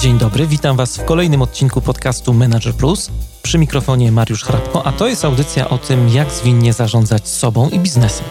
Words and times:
Dzień 0.00 0.18
dobry, 0.18 0.46
witam 0.46 0.76
Was 0.76 0.96
w 0.96 1.04
kolejnym 1.04 1.42
odcinku 1.42 1.80
podcastu 1.80 2.34
Manager 2.34 2.74
Plus. 2.74 3.10
Przy 3.42 3.58
mikrofonie 3.58 4.12
Mariusz 4.12 4.44
Hrabko, 4.44 4.86
a 4.86 4.92
to 4.92 5.08
jest 5.08 5.24
audycja 5.24 5.68
o 5.68 5.78
tym, 5.78 6.08
jak 6.08 6.30
zwinnie 6.30 6.72
zarządzać 6.72 7.28
sobą 7.28 7.68
i 7.68 7.78
biznesem. 7.78 8.26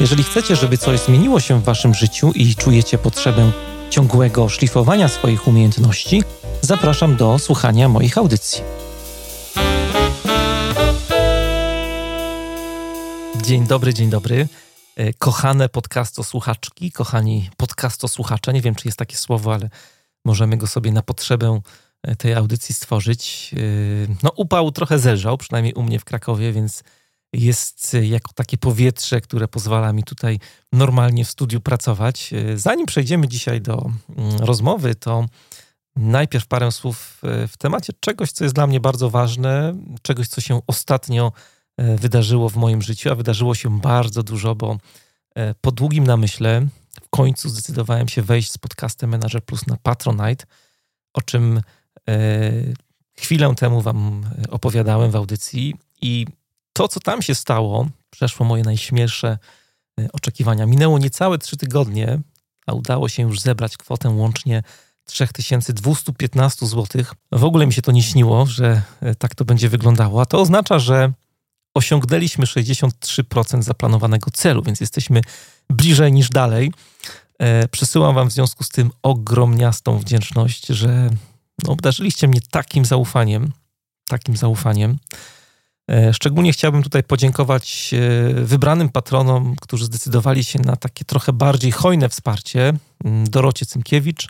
Jeżeli 0.00 0.22
chcecie, 0.22 0.56
żeby 0.56 0.78
coś 0.78 1.00
zmieniło 1.00 1.40
się 1.40 1.60
w 1.60 1.64
Waszym 1.64 1.94
życiu 1.94 2.32
i 2.34 2.54
czujecie 2.54 2.98
potrzebę 2.98 3.52
ciągłego 3.90 4.48
szlifowania 4.48 5.08
swoich 5.08 5.48
umiejętności, 5.48 6.22
zapraszam 6.60 7.16
do 7.16 7.38
słuchania 7.38 7.88
moich 7.88 8.18
audycji. 8.18 8.62
Dzień 13.42 13.66
dobry, 13.66 13.94
dzień 13.94 14.10
dobry. 14.10 14.48
E, 14.96 15.12
kochane 15.12 15.68
podcasto-słuchaczki, 15.68 16.92
kochani 16.92 17.50
podcasto-słuchacze, 17.56 18.52
nie 18.52 18.60
wiem, 18.62 18.74
czy 18.74 18.88
jest 18.88 18.98
takie 18.98 19.16
słowo, 19.16 19.54
ale 19.54 19.70
możemy 20.24 20.56
go 20.56 20.66
sobie 20.66 20.92
na 20.92 21.02
potrzebę 21.02 21.60
e, 22.02 22.16
tej 22.16 22.34
audycji 22.34 22.74
stworzyć. 22.74 23.54
E, 23.54 23.58
no, 24.22 24.30
upał 24.36 24.72
trochę 24.72 24.98
zelżał, 24.98 25.38
przynajmniej 25.38 25.74
u 25.74 25.82
mnie 25.82 25.98
w 25.98 26.04
Krakowie, 26.04 26.52
więc 26.52 26.84
jest 27.32 27.96
jako 28.02 28.32
takie 28.32 28.58
powietrze, 28.58 29.20
które 29.20 29.48
pozwala 29.48 29.92
mi 29.92 30.04
tutaj 30.04 30.38
normalnie 30.72 31.24
w 31.24 31.30
studiu 31.30 31.60
pracować. 31.60 32.30
Zanim 32.54 32.86
przejdziemy 32.86 33.28
dzisiaj 33.28 33.60
do 33.60 33.90
mm, 34.16 34.36
rozmowy, 34.38 34.94
to 34.94 35.26
najpierw 35.96 36.46
parę 36.46 36.72
słów 36.72 37.20
w 37.48 37.56
temacie 37.58 37.92
czegoś, 38.00 38.32
co 38.32 38.44
jest 38.44 38.54
dla 38.54 38.66
mnie 38.66 38.80
bardzo 38.80 39.10
ważne, 39.10 39.74
czegoś, 40.02 40.28
co 40.28 40.40
się 40.40 40.60
ostatnio 40.66 41.32
wydarzyło 41.78 42.48
w 42.48 42.56
moim 42.56 42.82
życiu, 42.82 43.12
a 43.12 43.14
wydarzyło 43.14 43.54
się 43.54 43.80
bardzo 43.80 44.22
dużo, 44.22 44.54
bo 44.54 44.76
po 45.60 45.72
długim 45.72 46.06
namyśle 46.06 46.66
w 47.02 47.08
końcu 47.10 47.48
zdecydowałem 47.48 48.08
się 48.08 48.22
wejść 48.22 48.50
z 48.50 48.58
podcastem 48.58 49.10
Manager 49.10 49.44
Plus 49.44 49.66
na 49.66 49.76
Patronite, 49.76 50.46
o 51.12 51.22
czym 51.22 51.62
e, 52.08 52.12
chwilę 53.16 53.54
temu 53.54 53.82
Wam 53.82 54.24
opowiadałem 54.50 55.10
w 55.10 55.16
audycji. 55.16 55.74
I 56.02 56.26
to, 56.72 56.88
co 56.88 57.00
tam 57.00 57.22
się 57.22 57.34
stało, 57.34 57.88
przeszło 58.10 58.46
moje 58.46 58.62
najśmielsze 58.62 59.38
e, 60.00 60.08
oczekiwania. 60.12 60.66
Minęło 60.66 60.98
niecałe 60.98 61.38
trzy 61.38 61.56
tygodnie, 61.56 62.20
a 62.66 62.72
udało 62.72 63.08
się 63.08 63.22
już 63.22 63.40
zebrać 63.40 63.76
kwotę 63.76 64.10
łącznie 64.10 64.62
3215 65.04 66.66
zł. 66.66 67.04
W 67.32 67.44
ogóle 67.44 67.66
mi 67.66 67.72
się 67.72 67.82
to 67.82 67.92
nie 67.92 68.02
śniło, 68.02 68.46
że 68.46 68.82
e, 69.00 69.14
tak 69.14 69.34
to 69.34 69.44
będzie 69.44 69.68
wyglądało, 69.68 70.20
a 70.20 70.26
to 70.26 70.40
oznacza, 70.40 70.78
że 70.78 71.12
osiągnęliśmy 71.74 72.44
63% 72.44 73.62
zaplanowanego 73.62 74.30
celu, 74.30 74.62
więc 74.62 74.80
jesteśmy 74.80 75.20
bliżej 75.70 76.12
niż 76.12 76.28
dalej. 76.28 76.72
E, 77.40 77.68
przesyłam 77.68 78.14
Wam 78.14 78.28
w 78.28 78.32
związku 78.32 78.64
z 78.64 78.68
tym 78.68 78.90
ogromniastą 79.02 79.98
wdzięczność, 79.98 80.66
że 80.66 81.10
no, 81.64 81.72
obdarzyliście 81.72 82.28
mnie 82.28 82.40
takim 82.50 82.84
zaufaniem, 82.84 83.52
takim 84.08 84.36
zaufaniem. 84.36 84.98
E, 85.90 86.14
szczególnie 86.14 86.52
chciałbym 86.52 86.82
tutaj 86.82 87.02
podziękować 87.02 87.94
e, 87.94 88.34
wybranym 88.34 88.88
patronom, 88.88 89.56
którzy 89.60 89.84
zdecydowali 89.84 90.44
się 90.44 90.58
na 90.58 90.76
takie 90.76 91.04
trochę 91.04 91.32
bardziej 91.32 91.72
hojne 91.72 92.08
wsparcie. 92.08 92.72
Mm, 93.04 93.30
Dorocie 93.30 93.66
Cymkiewicz, 93.66 94.28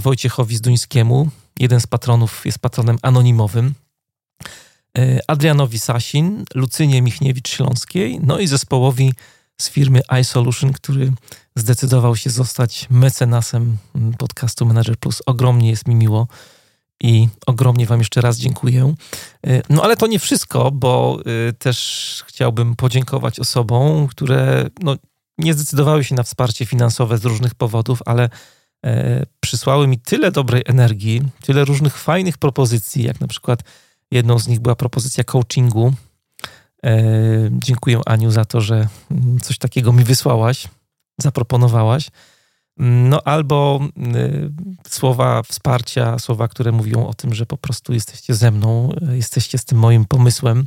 Wojciechowi 0.00 0.56
Zduńskiemu. 0.56 1.28
Jeden 1.60 1.80
z 1.80 1.86
patronów 1.86 2.46
jest 2.46 2.58
patronem 2.58 2.98
anonimowym. 3.02 3.74
Adrianowi 5.26 5.78
Sasin, 5.78 6.44
Lucynie 6.54 7.02
Michniewicz-Śląskiej, 7.02 8.20
no 8.22 8.38
i 8.38 8.46
zespołowi 8.46 9.12
z 9.60 9.70
firmy 9.70 10.00
iSolution, 10.20 10.72
który 10.72 11.12
zdecydował 11.58 12.16
się 12.16 12.30
zostać 12.30 12.86
mecenasem 12.90 13.76
podcastu 14.18 14.66
Manager 14.66 14.96
Plus. 14.96 15.22
Ogromnie 15.26 15.70
jest 15.70 15.88
mi 15.88 15.94
miło 15.94 16.28
i 17.02 17.28
ogromnie 17.46 17.86
Wam 17.86 17.98
jeszcze 17.98 18.20
raz 18.20 18.36
dziękuję. 18.36 18.94
E, 19.46 19.62
no 19.70 19.82
ale 19.82 19.96
to 19.96 20.06
nie 20.06 20.18
wszystko, 20.18 20.70
bo 20.70 21.18
e, 21.48 21.52
też 21.52 22.24
chciałbym 22.26 22.76
podziękować 22.76 23.40
osobom, 23.40 24.06
które 24.06 24.66
no, 24.82 24.96
nie 25.38 25.54
zdecydowały 25.54 26.04
się 26.04 26.14
na 26.14 26.22
wsparcie 26.22 26.66
finansowe 26.66 27.18
z 27.18 27.24
różnych 27.24 27.54
powodów, 27.54 27.98
ale 28.06 28.28
e, 28.86 29.26
przysłały 29.40 29.86
mi 29.86 29.98
tyle 29.98 30.30
dobrej 30.30 30.62
energii, 30.66 31.22
tyle 31.42 31.64
różnych 31.64 31.98
fajnych 31.98 32.38
propozycji, 32.38 33.04
jak 33.04 33.20
na 33.20 33.26
przykład 33.26 33.60
jedną 34.10 34.38
z 34.38 34.48
nich 34.48 34.60
była 34.60 34.76
propozycja 34.76 35.24
coachingu 35.24 35.92
E, 36.84 37.02
dziękuję 37.52 38.00
Aniu 38.06 38.30
za 38.30 38.44
to, 38.44 38.60
że 38.60 38.88
mm, 39.10 39.40
coś 39.40 39.58
takiego 39.58 39.92
mi 39.92 40.04
wysłałaś, 40.04 40.68
zaproponowałaś. 41.18 42.10
No 42.80 43.22
albo 43.24 43.80
y, 44.16 44.50
słowa 44.88 45.42
wsparcia, 45.42 46.18
słowa, 46.18 46.48
które 46.48 46.72
mówią 46.72 47.06
o 47.06 47.14
tym, 47.14 47.34
że 47.34 47.46
po 47.46 47.56
prostu 47.56 47.92
jesteście 47.92 48.34
ze 48.34 48.50
mną, 48.50 48.92
e, 49.10 49.16
jesteście 49.16 49.58
z 49.58 49.64
tym 49.64 49.78
moim 49.78 50.04
pomysłem. 50.04 50.66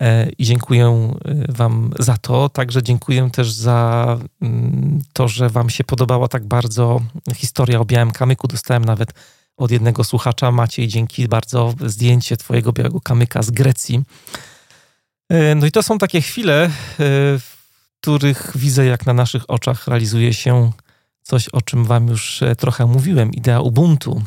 E, 0.00 0.28
I 0.38 0.44
dziękuję 0.44 1.14
Wam 1.48 1.90
za 1.98 2.16
to. 2.16 2.48
Także 2.48 2.82
dziękuję 2.82 3.30
też 3.32 3.52
za 3.52 4.18
mm, 4.42 5.02
to, 5.12 5.28
że 5.28 5.48
Wam 5.48 5.70
się 5.70 5.84
podobała 5.84 6.28
tak 6.28 6.44
bardzo 6.44 7.00
historia 7.34 7.80
o 7.80 7.84
białym 7.84 8.10
kamyku. 8.10 8.48
Dostałem 8.48 8.84
nawet 8.84 9.12
od 9.56 9.70
jednego 9.70 10.04
słuchacza, 10.04 10.50
Maciej, 10.52 10.88
dzięki 10.88 11.28
bardzo, 11.28 11.74
zdjęcie 11.86 12.36
Twojego 12.36 12.72
białego 12.72 13.00
kamyka 13.00 13.42
z 13.42 13.50
Grecji. 13.50 14.02
E, 15.28 15.54
no 15.54 15.66
i 15.66 15.70
to 15.70 15.82
są 15.82 15.98
takie 15.98 16.20
chwile, 16.20 16.64
e, 16.64 16.70
których 18.04 18.52
widzę, 18.54 18.86
jak 18.86 19.06
na 19.06 19.12
naszych 19.12 19.50
oczach 19.50 19.88
realizuje 19.88 20.34
się 20.34 20.72
coś, 21.22 21.48
o 21.48 21.62
czym 21.62 21.84
Wam 21.84 22.08
już 22.08 22.42
e, 22.42 22.56
trochę 22.56 22.86
mówiłem. 22.86 23.32
Idea 23.32 23.60
Ubuntu. 23.60 24.22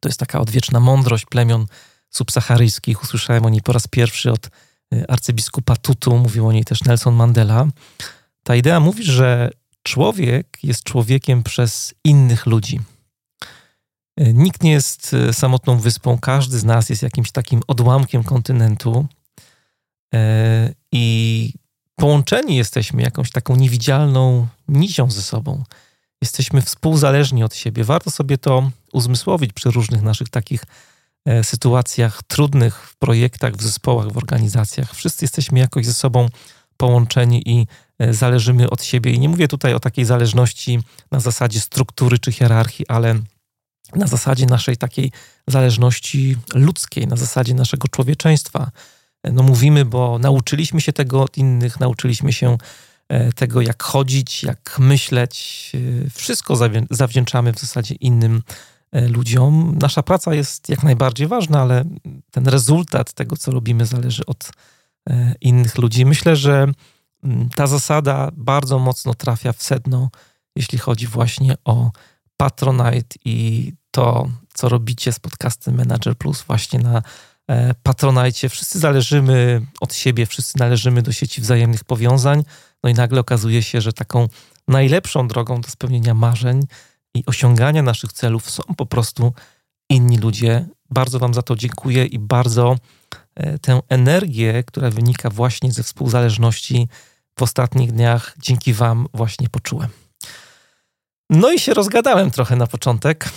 To 0.00 0.08
jest 0.08 0.20
taka 0.20 0.40
odwieczna 0.40 0.80
mądrość 0.80 1.26
plemion 1.26 1.66
subsaharyjskich. 2.10 3.02
Usłyszałem 3.02 3.46
o 3.46 3.48
niej 3.48 3.62
po 3.62 3.72
raz 3.72 3.86
pierwszy 3.86 4.32
od 4.32 4.50
arcybiskupa 5.08 5.76
Tutu, 5.76 6.18
mówił 6.18 6.46
o 6.46 6.52
niej 6.52 6.64
też 6.64 6.84
Nelson 6.84 7.14
Mandela. 7.14 7.66
Ta 8.42 8.56
idea 8.56 8.80
mówi, 8.80 9.04
że 9.04 9.50
człowiek 9.82 10.58
jest 10.62 10.84
człowiekiem 10.84 11.42
przez 11.42 11.94
innych 12.04 12.46
ludzi. 12.46 12.80
Nikt 14.16 14.62
nie 14.62 14.72
jest 14.72 15.16
samotną 15.32 15.78
wyspą, 15.78 16.18
każdy 16.18 16.58
z 16.58 16.64
nas 16.64 16.88
jest 16.88 17.02
jakimś 17.02 17.32
takim 17.32 17.60
odłamkiem 17.66 18.24
kontynentu, 18.24 19.06
E, 20.14 20.74
I 20.92 21.52
połączeni 21.96 22.56
jesteśmy 22.56 23.02
jakąś 23.02 23.30
taką 23.30 23.56
niewidzialną 23.56 24.46
nicią 24.68 25.10
ze 25.10 25.22
sobą. 25.22 25.64
Jesteśmy 26.22 26.62
współzależni 26.62 27.44
od 27.44 27.54
siebie. 27.54 27.84
Warto 27.84 28.10
sobie 28.10 28.38
to 28.38 28.70
uzmysłowić 28.92 29.52
przy 29.52 29.70
różnych 29.70 30.02
naszych 30.02 30.28
takich 30.28 30.64
e, 31.24 31.44
sytuacjach 31.44 32.22
trudnych 32.22 32.76
w 32.76 32.96
projektach, 32.96 33.56
w 33.56 33.62
zespołach, 33.62 34.12
w 34.12 34.16
organizacjach. 34.16 34.94
Wszyscy 34.94 35.24
jesteśmy 35.24 35.58
jakoś 35.58 35.86
ze 35.86 35.94
sobą 35.94 36.28
połączeni 36.76 37.42
i 37.46 37.66
e, 37.98 38.14
zależymy 38.14 38.70
od 38.70 38.84
siebie. 38.84 39.12
I 39.12 39.18
nie 39.18 39.28
mówię 39.28 39.48
tutaj 39.48 39.74
o 39.74 39.80
takiej 39.80 40.04
zależności 40.04 40.78
na 41.10 41.20
zasadzie 41.20 41.60
struktury 41.60 42.18
czy 42.18 42.32
hierarchii, 42.32 42.88
ale 42.88 43.14
na 43.94 44.06
zasadzie 44.06 44.46
naszej 44.46 44.76
takiej 44.76 45.12
zależności 45.46 46.36
ludzkiej, 46.54 47.06
na 47.06 47.16
zasadzie 47.16 47.54
naszego 47.54 47.88
człowieczeństwa, 47.88 48.70
no 49.24 49.42
mówimy, 49.42 49.84
bo 49.84 50.18
nauczyliśmy 50.18 50.80
się 50.80 50.92
tego 50.92 51.22
od 51.22 51.38
innych, 51.38 51.80
nauczyliśmy 51.80 52.32
się 52.32 52.58
e, 53.08 53.32
tego, 53.32 53.60
jak 53.60 53.82
chodzić, 53.82 54.42
jak 54.42 54.78
myśleć. 54.78 55.72
E, 56.06 56.10
wszystko 56.10 56.56
zawdzięczamy 56.90 57.52
w 57.52 57.58
zasadzie 57.58 57.94
innym 57.94 58.42
e, 58.92 59.08
ludziom. 59.08 59.78
Nasza 59.80 60.02
praca 60.02 60.34
jest 60.34 60.68
jak 60.68 60.82
najbardziej 60.82 61.26
ważna, 61.26 61.60
ale 61.60 61.84
ten 62.30 62.48
rezultat 62.48 63.12
tego, 63.12 63.36
co 63.36 63.50
robimy, 63.50 63.86
zależy 63.86 64.26
od 64.26 64.50
innych 65.40 65.78
ludzi. 65.78 66.06
Myślę, 66.06 66.36
że 66.36 66.66
mm, 67.24 67.48
ta 67.48 67.66
zasada 67.66 68.30
bardzo 68.36 68.78
mocno 68.78 69.14
trafia 69.14 69.52
w 69.52 69.62
sedno, 69.62 70.10
jeśli 70.56 70.78
chodzi 70.78 71.06
właśnie 71.06 71.54
o 71.64 71.90
Patronite 72.36 73.16
i 73.24 73.72
to, 73.90 74.28
co 74.54 74.68
robicie 74.68 75.12
z 75.12 75.18
podcastem 75.18 75.76
Manager 75.76 76.16
Plus 76.16 76.42
właśnie 76.42 76.78
na 76.78 77.02
patronajcie. 77.82 78.48
Wszyscy 78.48 78.78
zależymy 78.78 79.66
od 79.80 79.94
siebie, 79.94 80.26
wszyscy 80.26 80.58
należymy 80.58 81.02
do 81.02 81.12
sieci 81.12 81.40
wzajemnych 81.40 81.84
powiązań. 81.84 82.44
No 82.84 82.90
i 82.90 82.94
nagle 82.94 83.20
okazuje 83.20 83.62
się, 83.62 83.80
że 83.80 83.92
taką 83.92 84.28
najlepszą 84.68 85.28
drogą 85.28 85.60
do 85.60 85.68
spełnienia 85.68 86.14
marzeń 86.14 86.66
i 87.14 87.22
osiągania 87.26 87.82
naszych 87.82 88.12
celów 88.12 88.50
są 88.50 88.62
po 88.76 88.86
prostu 88.86 89.32
inni 89.90 90.18
ludzie. 90.18 90.66
Bardzo 90.90 91.18
Wam 91.18 91.34
za 91.34 91.42
to 91.42 91.56
dziękuję 91.56 92.06
i 92.06 92.18
bardzo 92.18 92.76
e, 93.34 93.58
tę 93.58 93.80
energię, 93.88 94.64
która 94.66 94.90
wynika 94.90 95.30
właśnie 95.30 95.72
ze 95.72 95.82
współzależności 95.82 96.88
w 97.38 97.42
ostatnich 97.42 97.92
dniach, 97.92 98.34
dzięki 98.38 98.72
Wam 98.72 99.06
właśnie 99.14 99.48
poczułem. 99.48 99.88
No 101.30 101.52
i 101.52 101.58
się 101.58 101.74
rozgadałem 101.74 102.30
trochę 102.30 102.56
na 102.56 102.66
początek. 102.66 103.30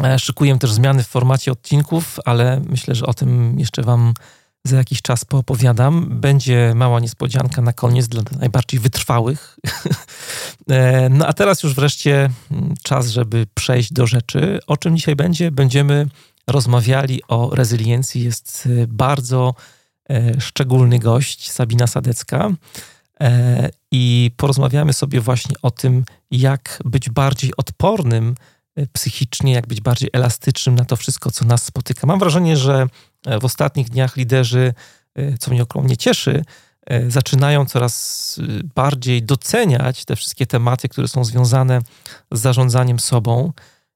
E, 0.00 0.18
szykuję 0.18 0.58
też 0.58 0.72
zmiany 0.72 1.02
w 1.02 1.08
formacie 1.08 1.52
odcinków, 1.52 2.18
ale 2.24 2.62
myślę, 2.68 2.94
że 2.94 3.06
o 3.06 3.14
tym 3.14 3.58
jeszcze 3.58 3.82
Wam 3.82 4.14
za 4.64 4.76
jakiś 4.76 5.02
czas 5.02 5.24
poopowiadam. 5.24 6.20
Będzie 6.20 6.72
mała 6.74 7.00
niespodzianka 7.00 7.62
na 7.62 7.72
koniec 7.72 8.08
dla 8.08 8.22
najbardziej 8.38 8.80
wytrwałych. 8.80 9.56
E, 10.70 11.08
no 11.08 11.26
a 11.26 11.32
teraz 11.32 11.62
już 11.62 11.74
wreszcie 11.74 12.30
mm, 12.50 12.74
czas, 12.82 13.08
żeby 13.08 13.46
przejść 13.54 13.92
do 13.92 14.06
rzeczy. 14.06 14.58
O 14.66 14.76
czym 14.76 14.96
dzisiaj 14.96 15.16
będzie? 15.16 15.50
Będziemy 15.50 16.06
rozmawiali 16.46 17.22
o 17.28 17.50
rezyliencji. 17.54 18.24
Jest 18.24 18.68
e, 18.82 18.86
bardzo 18.86 19.54
szczególny 20.38 20.98
gość, 20.98 21.50
Sabina 21.50 21.86
Sadecka. 21.86 22.50
I 23.90 24.30
porozmawiamy 24.36 24.92
sobie 24.92 25.20
właśnie 25.20 25.56
o 25.62 25.70
tym, 25.70 26.04
jak 26.30 26.82
być 26.84 27.10
bardziej 27.10 27.52
odpornym 27.56 28.34
psychicznie, 28.92 29.52
jak 29.52 29.66
być 29.66 29.80
bardziej 29.80 30.10
elastycznym 30.12 30.74
na 30.74 30.84
to 30.84 30.96
wszystko, 30.96 31.30
co 31.30 31.44
nas 31.44 31.64
spotyka. 31.64 32.06
Mam 32.06 32.18
wrażenie, 32.18 32.56
że 32.56 32.88
E, 33.26 33.40
w 33.40 33.44
ostatnich 33.44 33.88
dniach 33.88 34.16
liderzy, 34.16 34.74
e, 35.14 35.38
co 35.38 35.50
mnie 35.50 35.62
ogromnie 35.62 35.96
cieszy, 35.96 36.44
e, 36.86 37.10
zaczynają 37.10 37.66
coraz 37.66 38.40
bardziej 38.74 39.22
doceniać 39.22 40.04
te 40.04 40.16
wszystkie 40.16 40.46
tematy, 40.46 40.88
które 40.88 41.08
są 41.08 41.24
związane 41.24 41.80
z 42.30 42.40
zarządzaniem 42.40 42.98
sobą, 42.98 43.52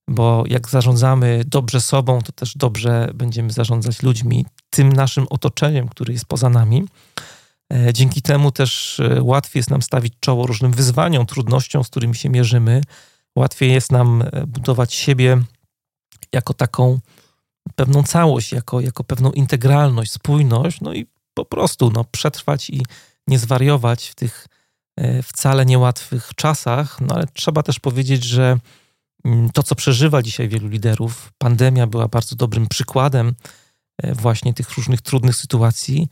bo 0.09 0.45
jak 0.47 0.69
zarządzamy 0.69 1.43
dobrze 1.47 1.81
sobą, 1.81 2.23
to 2.23 2.33
też 2.33 2.57
dobrze 2.57 3.11
będziemy 3.15 3.51
zarządzać 3.51 4.03
ludźmi, 4.03 4.47
tym 4.71 4.93
naszym 4.93 5.27
otoczeniem, 5.31 5.89
które 5.89 6.13
jest 6.13 6.25
poza 6.25 6.51
nami. 6.51 6.85
Dzięki 7.93 8.23
temu 8.23 8.53
też 8.53 9.01
łatwiej 9.21 9.61
jest 9.61 9.71
nam 9.71 9.83
stawić 9.83 10.15
czoło 10.21 10.47
różnym 10.47 10.73
wyzwaniom, 10.73 11.27
trudnościom, 11.27 11.85
z 11.85 11.89
którymi 11.89 12.15
się 12.15 12.29
mierzymy. 12.29 12.83
Łatwiej 13.37 13.73
jest 13.73 13.93
nam 13.93 14.25
budować 14.47 14.95
siebie 14.95 15.43
jako 16.33 16.55
taką 16.55 17.01
pewną 17.75 18.03
całość, 18.03 18.53
jako, 18.53 18.81
jako 18.81 19.05
pewną 19.05 19.33
integralność, 19.33 20.13
spójność, 20.13 20.81
no 20.81 20.95
i 20.95 21.07
po 21.35 21.45
prostu 21.45 21.91
no, 21.91 22.05
przetrwać 22.05 22.71
i 22.71 22.83
nie 23.27 23.39
zwariować 23.39 24.09
w 24.09 24.15
tych 24.15 24.47
e, 24.97 25.23
wcale 25.23 25.67
niełatwych 25.67 26.31
czasach, 26.37 27.01
no 27.01 27.15
ale 27.15 27.27
trzeba 27.33 27.63
też 27.63 27.81
powiedzieć, 27.81 28.25
że 28.25 28.59
mm, 29.25 29.51
to, 29.51 29.63
co 29.63 29.75
przeżywa 29.75 30.23
dzisiaj 30.23 30.49
wielu 30.49 30.69
liderów, 30.69 31.33
pandemia 31.39 31.87
była 31.87 32.09
bardzo 32.09 32.37
dobrym 32.37 32.67
przykładem 32.69 33.35
e, 34.03 34.15
właśnie 34.15 34.55
tych 34.55 34.71
różnych 34.71 35.03
trudnych 35.03 35.37
sytuacji, 35.37 36.09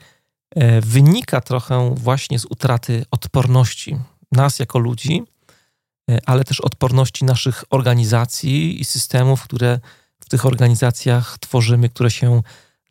e, 0.54 0.80
wynika 0.80 1.40
trochę 1.40 1.94
właśnie 1.94 2.38
z 2.38 2.44
utraty 2.44 3.04
odporności 3.10 3.96
nas 4.32 4.58
jako 4.58 4.78
ludzi, 4.78 5.22
ale 6.26 6.44
też 6.44 6.60
odporności 6.60 7.24
naszych 7.24 7.64
organizacji 7.70 8.80
i 8.80 8.84
systemów, 8.84 9.42
które 9.42 9.80
w 10.20 10.28
tych 10.28 10.46
organizacjach 10.46 11.38
tworzymy, 11.38 11.88
które 11.88 12.10
się 12.10 12.42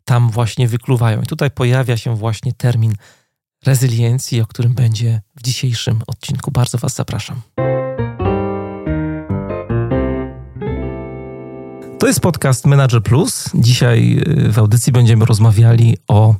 tam 0.04 0.30
właśnie 0.30 0.68
wykluwają. 0.68 1.22
I 1.22 1.26
tutaj 1.26 1.50
pojawia 1.50 1.96
się 1.96 2.16
właśnie 2.16 2.52
termin 2.52 2.94
rezyliencji, 3.66 4.40
o 4.40 4.46
którym 4.46 4.74
będzie 4.74 5.20
w 5.36 5.42
dzisiejszym 5.42 6.02
odcinku. 6.06 6.50
Bardzo 6.50 6.78
Was 6.78 6.94
zapraszam. 6.94 7.40
To 11.98 12.06
jest 12.06 12.20
podcast 12.20 12.66
Manager 12.66 13.02
Plus. 13.02 13.50
Dzisiaj 13.54 14.18
y, 14.46 14.52
w 14.52 14.58
audycji 14.58 14.92
będziemy 14.92 15.24
rozmawiali 15.24 15.96
o 16.08 16.34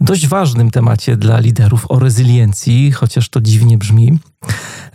dość 0.00 0.26
ważnym 0.26 0.70
temacie 0.70 1.16
dla 1.16 1.40
liderów, 1.40 1.86
o 1.88 1.98
rezyliencji, 1.98 2.92
chociaż 2.92 3.28
to 3.28 3.40
dziwnie 3.40 3.78
brzmi. 3.78 4.18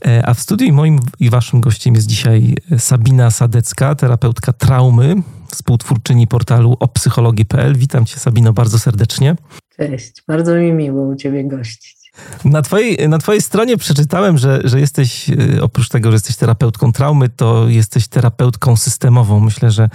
E, 0.05 0.25
a 0.25 0.33
w 0.33 0.39
studiu 0.39 0.73
moim 0.73 0.99
i 1.19 1.29
waszym 1.29 1.61
gościem 1.61 1.95
jest 1.95 2.07
dzisiaj 2.07 2.55
Sabina 2.77 3.31
Sadecka, 3.31 3.95
terapeutka 3.95 4.53
traumy, 4.53 5.15
współtwórczyni 5.51 6.27
portalu 6.27 6.77
opsychologii.pl. 6.79 7.75
Witam 7.75 8.05
cię 8.05 8.19
Sabino 8.19 8.53
bardzo 8.53 8.79
serdecznie. 8.79 9.35
Cześć, 9.77 10.23
bardzo 10.27 10.55
mi 10.55 10.73
miło 10.73 11.07
u 11.07 11.15
ciebie 11.15 11.43
gościć. 11.47 11.98
Na 12.45 12.61
twojej, 12.61 13.09
na 13.09 13.17
twojej 13.17 13.41
stronie 13.41 13.77
przeczytałem, 13.77 14.37
że, 14.37 14.61
że 14.63 14.79
jesteś, 14.79 15.29
e, 15.29 15.61
oprócz 15.61 15.89
tego, 15.89 16.11
że 16.11 16.15
jesteś 16.15 16.35
terapeutką 16.35 16.91
traumy, 16.91 17.29
to 17.29 17.67
jesteś 17.67 18.07
terapeutką 18.07 18.75
systemową. 18.75 19.39
Myślę, 19.39 19.71
że 19.71 19.89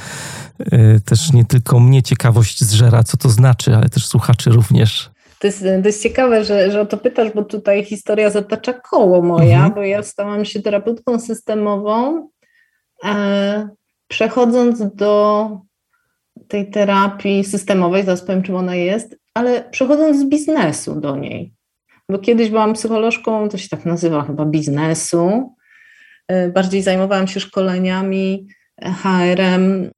y, 0.61 1.01
też 1.05 1.33
nie 1.33 1.45
tylko 1.45 1.81
mnie 1.81 2.03
ciekawość 2.03 2.65
zżera, 2.65 3.05
co 3.05 3.17
to 3.17 3.29
znaczy, 3.29 3.77
ale 3.77 3.89
też 3.89 4.07
słuchaczy 4.07 4.51
również. 4.51 5.11
To 5.39 5.47
jest, 5.47 5.61
to 5.61 5.89
jest 5.89 6.03
ciekawe, 6.03 6.45
że, 6.45 6.71
że 6.71 6.81
o 6.81 6.87
to 6.87 6.97
pytasz, 6.97 7.33
bo 7.35 7.45
tutaj 7.45 7.85
historia 7.85 8.31
zatacza 8.31 8.73
koło 8.73 9.23
moja, 9.23 9.57
mhm. 9.57 9.75
bo 9.75 9.83
ja 9.83 10.03
stałam 10.03 10.45
się 10.45 10.63
terapeutką 10.63 11.21
systemową, 11.21 12.29
e, 13.05 13.69
przechodząc 14.09 14.95
do 14.95 15.51
tej 16.49 16.71
terapii 16.71 17.45
systemowej, 17.45 18.05
zaraz 18.05 18.23
powiem, 18.23 18.43
czym 18.43 18.57
ona 18.57 18.75
jest, 18.75 19.17
ale 19.35 19.71
przechodząc 19.71 20.19
z 20.19 20.25
biznesu 20.25 21.01
do 21.01 21.17
niej. 21.17 21.54
Bo 22.11 22.19
kiedyś 22.19 22.51
byłam 22.51 22.73
psycholożką, 22.73 23.49
to 23.49 23.59
się 23.59 23.69
tak 23.69 23.85
nazywa 23.87 24.23
chyba 24.23 24.45
biznesu. 24.45 25.55
E, 26.29 26.49
bardziej 26.49 26.83
zajmowałam 26.83 27.29
się 27.29 27.41
szkoleniami, 27.41 28.47
HRM, 28.83 29.91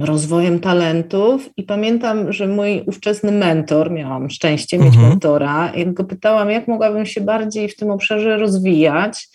rozwojem 0.00 0.60
talentów 0.60 1.50
i 1.56 1.62
pamiętam, 1.62 2.32
że 2.32 2.46
mój 2.46 2.82
ówczesny 2.86 3.32
mentor, 3.32 3.90
miałam 3.90 4.30
szczęście 4.30 4.78
mieć 4.78 4.94
mhm. 4.94 5.08
mentora, 5.08 5.72
jak 5.76 5.94
go 5.94 6.04
pytałam, 6.04 6.50
jak 6.50 6.68
mogłabym 6.68 7.06
się 7.06 7.20
bardziej 7.20 7.68
w 7.68 7.76
tym 7.76 7.90
obszarze 7.90 8.36
rozwijać, 8.36 9.28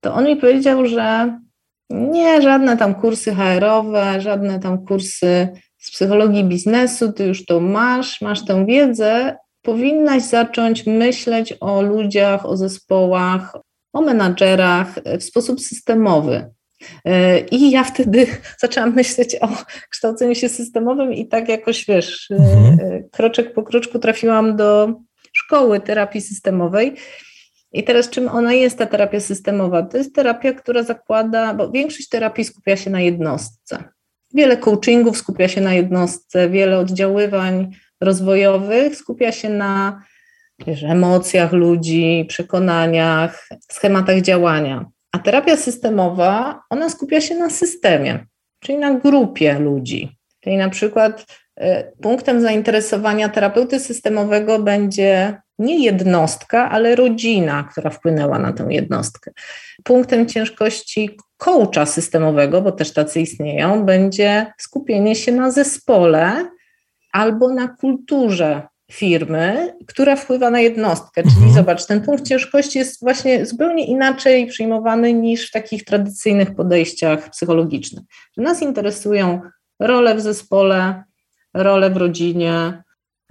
to 0.00 0.14
on 0.14 0.24
mi 0.24 0.36
powiedział, 0.36 0.86
że 0.86 1.38
nie, 1.90 2.42
żadne 2.42 2.76
tam 2.76 2.94
kursy 2.94 3.34
HR-owe, 3.34 4.20
żadne 4.20 4.60
tam 4.60 4.84
kursy 4.84 5.48
z 5.78 5.90
psychologii 5.90 6.44
biznesu, 6.44 7.12
ty 7.12 7.26
już 7.26 7.44
to 7.44 7.60
masz, 7.60 8.20
masz 8.20 8.44
tę 8.44 8.66
wiedzę, 8.66 9.36
powinnaś 9.62 10.22
zacząć 10.22 10.86
myśleć 10.86 11.54
o 11.60 11.82
ludziach, 11.82 12.46
o 12.46 12.56
zespołach, 12.56 13.56
o 13.92 14.00
menadżerach 14.00 14.94
w 15.20 15.22
sposób 15.22 15.60
systemowy. 15.60 16.50
I 17.50 17.70
ja 17.70 17.84
wtedy 17.84 18.26
zaczęłam 18.62 18.94
myśleć 18.94 19.36
o 19.40 19.48
kształceniu 19.90 20.34
się 20.34 20.48
systemowym 20.48 21.12
i 21.12 21.28
tak 21.28 21.48
jakoś, 21.48 21.86
wiesz, 21.86 22.30
mhm. 22.30 22.78
kroczek 23.12 23.54
po 23.54 23.62
kroczku 23.62 23.98
trafiłam 23.98 24.56
do 24.56 24.94
szkoły 25.32 25.80
terapii 25.80 26.20
systemowej. 26.20 26.94
I 27.72 27.84
teraz 27.84 28.10
czym 28.10 28.28
ona 28.28 28.52
jest, 28.52 28.78
ta 28.78 28.86
terapia 28.86 29.20
systemowa? 29.20 29.82
To 29.82 29.98
jest 29.98 30.14
terapia, 30.14 30.52
która 30.52 30.82
zakłada, 30.82 31.54
bo 31.54 31.70
większość 31.70 32.08
terapii 32.08 32.44
skupia 32.44 32.76
się 32.76 32.90
na 32.90 33.00
jednostce. 33.00 33.84
Wiele 34.34 34.56
coachingów 34.56 35.18
skupia 35.18 35.48
się 35.48 35.60
na 35.60 35.74
jednostce, 35.74 36.50
wiele 36.50 36.78
oddziaływań 36.78 37.70
rozwojowych 38.02 38.96
skupia 38.96 39.32
się 39.32 39.48
na 39.48 40.02
wiesz, 40.66 40.82
emocjach 40.82 41.52
ludzi, 41.52 42.24
przekonaniach, 42.28 43.48
schematach 43.70 44.20
działania. 44.20 44.84
A 45.12 45.18
terapia 45.18 45.56
systemowa, 45.56 46.62
ona 46.70 46.90
skupia 46.90 47.20
się 47.20 47.34
na 47.34 47.50
systemie, 47.50 48.26
czyli 48.60 48.78
na 48.78 48.94
grupie 48.94 49.58
ludzi. 49.58 50.16
Czyli 50.40 50.56
na 50.56 50.68
przykład 50.70 51.26
e, 51.56 51.92
punktem 51.92 52.40
zainteresowania 52.40 53.28
terapeuty 53.28 53.80
systemowego 53.80 54.58
będzie 54.58 55.36
nie 55.58 55.84
jednostka, 55.84 56.70
ale 56.70 56.96
rodzina, 56.96 57.68
która 57.72 57.90
wpłynęła 57.90 58.38
na 58.38 58.52
tę 58.52 58.66
jednostkę. 58.70 59.30
Punktem 59.84 60.26
ciężkości 60.26 61.16
coacha 61.36 61.86
systemowego, 61.86 62.62
bo 62.62 62.72
też 62.72 62.92
tacy 62.92 63.20
istnieją, 63.20 63.84
będzie 63.84 64.46
skupienie 64.58 65.14
się 65.14 65.32
na 65.32 65.50
zespole 65.50 66.50
albo 67.12 67.54
na 67.54 67.68
kulturze 67.68 68.62
firmy, 68.92 69.74
która 69.86 70.16
wpływa 70.16 70.50
na 70.50 70.60
jednostkę. 70.60 71.22
Czyli 71.22 71.34
mhm. 71.34 71.54
zobacz, 71.54 71.86
ten 71.86 72.00
punkt 72.00 72.28
ciężkości 72.28 72.78
jest 72.78 73.00
właśnie 73.00 73.46
zupełnie 73.46 73.86
inaczej 73.86 74.46
przyjmowany 74.46 75.12
niż 75.14 75.48
w 75.48 75.52
takich 75.52 75.84
tradycyjnych 75.84 76.54
podejściach 76.54 77.30
psychologicznych. 77.30 78.04
Nas 78.36 78.62
interesują 78.62 79.40
role 79.80 80.14
w 80.14 80.20
zespole, 80.20 81.04
role 81.54 81.90
w 81.90 81.96
rodzinie, 81.96 82.82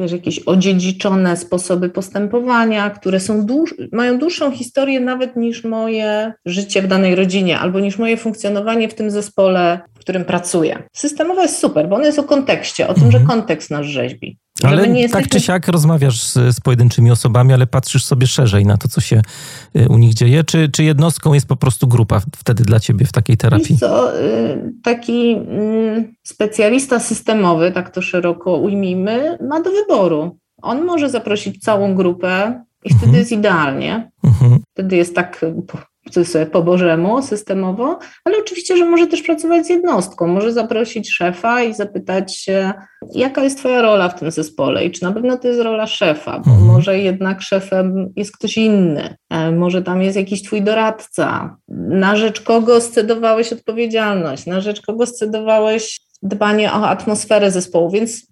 wiesz, 0.01 0.12
jakieś 0.12 0.39
odziedziczone 0.39 1.38
sposoby 1.38 1.89
postępowania, 1.89 2.89
które 2.89 3.20
są 3.20 3.46
dłuż, 3.46 3.75
mają 3.91 4.17
dłuższą 4.17 4.51
historię 4.51 5.00
nawet 5.00 5.36
niż 5.36 5.63
moje 5.63 6.34
życie 6.46 6.81
w 6.81 6.88
danej 6.88 7.15
rodzinie 7.15 7.60
albo 7.60 7.79
niż 7.79 7.98
moje 7.98 8.17
funkcjonowanie 8.17 8.89
w 8.89 8.93
tym 8.93 9.12
zespole, 9.12 9.79
w 9.96 10.00
którym 10.00 10.25
pracuję. 10.25 10.84
Systemowe 10.93 11.41
jest 11.41 11.58
super, 11.58 11.89
bo 11.89 11.96
ono 11.96 12.05
jest 12.05 12.20
o 12.20 12.24
kontekście, 12.24 12.88
o 12.88 12.93
tym, 12.93 13.12
że 13.12 13.17
mhm. 13.17 13.27
kontekst 13.27 13.72
nas 13.72 13.86
rzeźbi. 13.86 14.38
Ale 14.63 14.81
tak 14.81 14.97
jesteśmy... 14.97 15.21
tak 15.21 15.31
czy 15.31 15.39
siak 15.39 15.67
rozmawiasz 15.67 16.21
z, 16.21 16.33
z, 16.33 16.59
pojedynczymi 16.59 17.11
osobami, 17.11 17.53
ale 17.53 17.67
patrzysz 17.67 18.05
sobie 18.05 18.27
szerzej 18.27 18.65
na 18.65 18.77
to, 18.77 18.87
co 18.87 19.01
się 19.01 19.21
y, 19.75 19.89
u 19.89 19.97
nich 19.97 20.13
dzieje, 20.13 20.43
czy, 20.43 20.69
czy 20.69 20.83
jednostką 20.83 21.33
jest 21.33 21.47
po 21.47 21.55
prostu 21.55 21.87
grupa 21.87 22.21
wtedy 22.37 22.63
dla 22.63 22.79
ciebie 22.79 23.05
w 23.05 23.11
takiej 23.11 23.37
terapii? 23.37 23.77
Co, 23.77 24.19
y, 24.19 24.73
taki 24.83 25.31
mm, 25.31 26.13
specjalista 26.23 26.99
systemowy, 26.99 27.71
tak 27.71 27.89
to 27.89 28.01
szeroko 28.01 28.57
ujmijmy, 28.57 29.37
ma 29.49 29.61
do 29.61 29.69
wyboru. 29.71 30.37
On 30.61 30.85
może 30.85 31.09
zaprosić 31.09 31.63
całą 31.63 31.95
grupę 31.95 32.63
i 32.85 32.89
wtedy 32.89 33.05
mhm. 33.05 33.19
jest 33.19 33.31
idealnie. 33.31 34.11
Mhm. 34.23 34.59
Wtedy 34.73 34.95
jest 34.95 35.15
tak 35.15 35.45
sobie 36.13 36.45
po 36.45 36.63
bożemu, 36.63 37.21
systemowo, 37.21 37.99
ale 38.25 38.37
oczywiście, 38.37 38.77
że 38.77 38.85
może 38.85 39.07
też 39.07 39.21
pracować 39.21 39.65
z 39.65 39.69
jednostką, 39.69 40.27
może 40.27 40.53
zaprosić 40.53 41.13
szefa 41.13 41.63
i 41.63 41.73
zapytać 41.73 42.35
się, 42.35 42.73
jaka 43.15 43.43
jest 43.43 43.57
twoja 43.57 43.81
rola 43.81 44.09
w 44.09 44.19
tym 44.19 44.31
zespole 44.31 44.85
i 44.85 44.91
czy 44.91 45.03
na 45.03 45.11
pewno 45.11 45.37
to 45.37 45.47
jest 45.47 45.61
rola 45.61 45.87
szefa, 45.87 46.39
bo 46.39 46.51
mhm. 46.51 46.67
może 46.67 46.99
jednak 46.99 47.41
szefem 47.41 48.13
jest 48.15 48.37
ktoś 48.37 48.57
inny, 48.57 49.15
e, 49.29 49.51
może 49.51 49.81
tam 49.81 50.01
jest 50.01 50.17
jakiś 50.17 50.43
twój 50.43 50.61
doradca, 50.61 51.57
na 51.89 52.15
rzecz 52.15 52.41
kogo 52.41 52.81
scedowałeś 52.81 53.53
odpowiedzialność, 53.53 54.45
na 54.45 54.61
rzecz 54.61 54.81
kogo 54.81 55.05
scedowałeś 55.05 56.01
dbanie 56.23 56.71
o 56.71 56.87
atmosferę 56.87 57.51
zespołu, 57.51 57.91
więc 57.91 58.30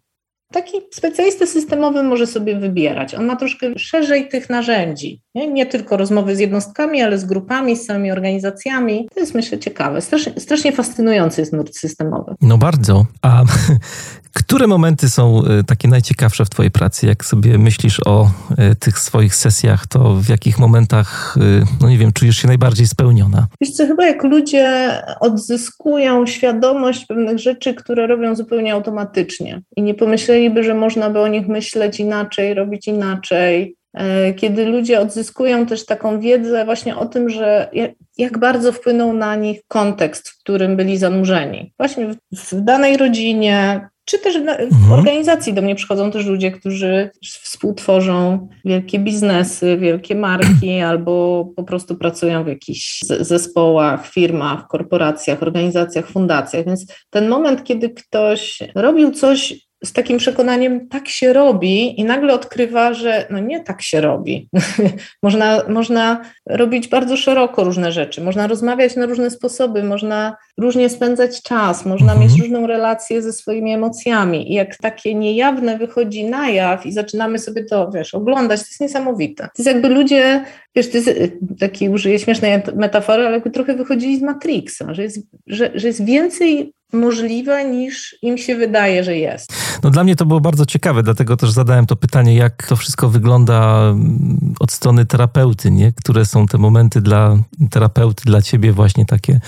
Taki 0.54 0.78
specjalista 0.92 1.46
systemowy 1.46 2.04
może 2.04 2.28
sobie 2.28 2.60
wybierać. 2.60 3.16
On 3.16 3.26
ma 3.26 3.36
troszkę 3.36 3.80
szerzej 3.80 4.30
tych 4.30 4.50
narzędzi. 4.50 5.22
Nie, 5.36 5.48
nie 5.48 5.66
tylko 5.66 5.98
rozmowy 5.98 6.36
z 6.36 6.40
jednostkami, 6.40 7.02
ale 7.02 7.18
z 7.18 7.26
grupami, 7.26 7.76
z 7.76 7.86
samymi 7.86 8.12
organizacjami. 8.12 9.08
To 9.14 9.20
jest 9.20 9.36
myślę 9.36 9.60
ciekawe. 9.60 10.02
Strasznie, 10.02 10.34
strasznie 10.38 10.72
fascynujący 10.72 11.42
jest 11.42 11.54
nurt 11.54 11.76
systemowy. 11.76 12.36
No 12.42 12.58
bardzo. 12.58 13.06
A 13.22 13.44
które 14.34 14.68
momenty 14.68 15.10
są 15.10 15.42
y, 15.60 15.64
takie 15.64 15.88
najciekawsze 15.88 16.46
w 16.46 16.50
Twojej 16.50 16.72
pracy? 16.72 17.08
Jak 17.08 17.26
sobie 17.26 17.58
myślisz 17.58 18.00
o 18.06 18.30
y, 18.72 18.76
tych 18.76 19.00
swoich 19.00 19.36
sesjach, 19.36 19.88
to 19.88 20.16
w 20.16 20.30
jakich 20.30 20.60
momentach, 20.60 21.38
y, 21.38 21.66
no 21.82 21.90
nie 21.90 21.98
wiem, 21.98 22.14
czujesz 22.14 22.38
się 22.38 22.48
najbardziej 22.48 22.88
spełniona? 22.88 23.48
Wiesz 23.62 23.72
co, 23.72 23.88
chyba 23.88 24.06
jak 24.06 24.24
ludzie 24.24 24.92
odzyskują 25.20 26.26
świadomość 26.26 27.06
pewnych 27.06 27.40
rzeczy, 27.40 27.74
które 27.74 28.08
robią 28.08 28.36
zupełnie 28.36 28.74
automatycznie 28.74 29.62
i 29.78 29.82
nie 29.82 29.94
pomyśleliby, 30.40 30.64
że 30.64 30.74
można 30.74 31.10
by 31.10 31.20
o 31.20 31.28
nich 31.28 31.48
myśleć 31.48 32.00
inaczej, 32.00 32.54
robić 32.54 32.88
inaczej, 32.88 33.76
e, 33.94 34.34
kiedy 34.34 34.66
ludzie 34.66 35.00
odzyskują 35.00 35.66
też 35.66 35.86
taką 35.86 36.20
wiedzę 36.20 36.66
właśnie 36.66 36.96
o 36.96 37.06
tym, 37.06 37.30
że 37.30 37.70
jak 38.18 38.38
bardzo 38.38 38.72
wpłynął 38.72 39.14
na 39.14 39.36
nich 39.36 39.62
kontekst, 39.68 40.30
w 40.30 40.40
którym 40.40 40.76
byli 40.76 40.98
zanurzeni. 40.98 41.74
Właśnie 41.78 42.08
w 42.32 42.62
danej 42.62 42.98
rodzinie, 42.98 43.90
czy 44.06 44.20
też 44.20 44.36
w 44.36 44.48
mhm. 44.48 44.92
organizacji 44.92 45.54
do 45.54 45.62
mnie 45.62 45.76
przychodzą 45.76 46.12
też 46.12 46.26
ludzie, 46.26 46.52
którzy 46.52 47.10
współtworzą 47.24 48.48
wielkie 48.66 49.00
biznesy, 49.00 49.78
wielkie 49.78 50.16
marki, 50.16 50.80
albo 50.92 51.46
po 51.56 51.64
prostu 51.64 51.96
pracują 51.96 52.44
w 52.44 52.48
jakichś 52.48 53.00
zespołach, 53.20 54.08
firmach, 54.08 54.68
korporacjach, 54.68 55.44
organizacjach, 55.44 56.08
fundacjach. 56.08 56.66
Więc 56.66 56.86
ten 57.10 57.30
moment, 57.30 57.64
kiedy 57.64 57.90
ktoś 57.90 58.60
robił 58.76 59.12
coś 59.12 59.69
z 59.84 59.94
takim 59.94 60.18
przekonaniem, 60.18 60.88
tak 60.88 61.08
się 61.08 61.34
robi, 61.34 62.00
i 62.00 62.04
nagle 62.04 62.34
odkrywa, 62.34 62.94
że 62.94 63.28
no 63.30 63.40
nie 63.40 63.64
tak 63.64 63.82
się 63.82 64.02
robi. 64.02 64.50
można, 65.24 65.62
można 65.68 66.22
robić 66.46 66.88
bardzo 66.88 67.18
szeroko 67.18 67.64
różne 67.64 67.92
rzeczy, 67.92 68.22
można 68.22 68.48
rozmawiać 68.48 68.96
na 68.96 69.06
różne 69.06 69.32
sposoby, 69.32 69.84
można 69.84 70.38
różnie 70.58 70.90
spędzać 70.90 71.42
czas, 71.42 71.86
można 71.86 72.14
mhm. 72.14 72.30
mieć 72.30 72.40
różną 72.42 72.68
relację 72.68 73.22
ze 73.22 73.34
swoimi 73.34 73.74
emocjami. 73.74 74.52
I 74.52 74.54
jak 74.54 74.78
takie 74.78 75.16
niejawne 75.16 75.78
wychodzi 75.78 76.26
na 76.26 76.50
jaw 76.50 76.86
i 76.86 76.92
zaczynamy 76.92 77.40
sobie 77.40 77.64
to, 77.64 77.92
wiesz, 77.92 78.14
oglądać, 78.14 78.60
to 78.60 78.68
jest 78.68 78.82
niesamowite. 78.82 79.44
To 79.44 79.52
jest 79.58 79.68
jakby 79.68 79.90
ludzie, 79.90 80.44
wiesz, 80.76 80.92
to 80.92 80.98
jest 80.98 81.12
taki, 81.60 81.90
użyję 81.90 82.20
śmiesznej 82.20 82.62
metafory, 82.76 83.24
ale 83.26 83.32
jakby 83.32 83.52
trochę 83.52 83.76
wychodzili 83.76 84.20
z 84.20 84.22
Matrixa, 84.22 84.94
że 84.94 85.04
jest, 85.04 85.20
że, 85.48 85.72
że 85.76 85.88
jest 85.88 86.06
więcej 86.06 86.74
możliwe 86.94 87.66
niż 87.66 88.16
im 88.22 88.38
się 88.38 88.56
wydaje, 88.56 89.04
że 89.04 89.18
jest. 89.18 89.54
No 89.84 89.90
dla 89.90 90.04
mnie 90.04 90.16
to 90.16 90.26
było 90.26 90.42
bardzo 90.42 90.66
ciekawe, 90.66 91.04
dlatego 91.04 91.38
też 91.38 91.52
zadałem 91.52 91.86
to 91.86 91.96
pytanie, 91.96 92.36
jak 92.36 92.68
to 92.68 92.76
wszystko 92.76 93.10
wygląda 93.10 93.80
mm, 93.90 94.54
od 94.60 94.72
strony 94.72 95.06
terapeuty, 95.06 95.72
nie? 95.72 95.92
Które 95.92 96.26
są 96.26 96.46
te 96.46 96.58
momenty 96.58 97.02
dla 97.02 97.38
terapeuty, 97.70 98.24
dla 98.26 98.42
ciebie 98.42 98.72
właśnie 98.72 99.06
takie 99.06 99.40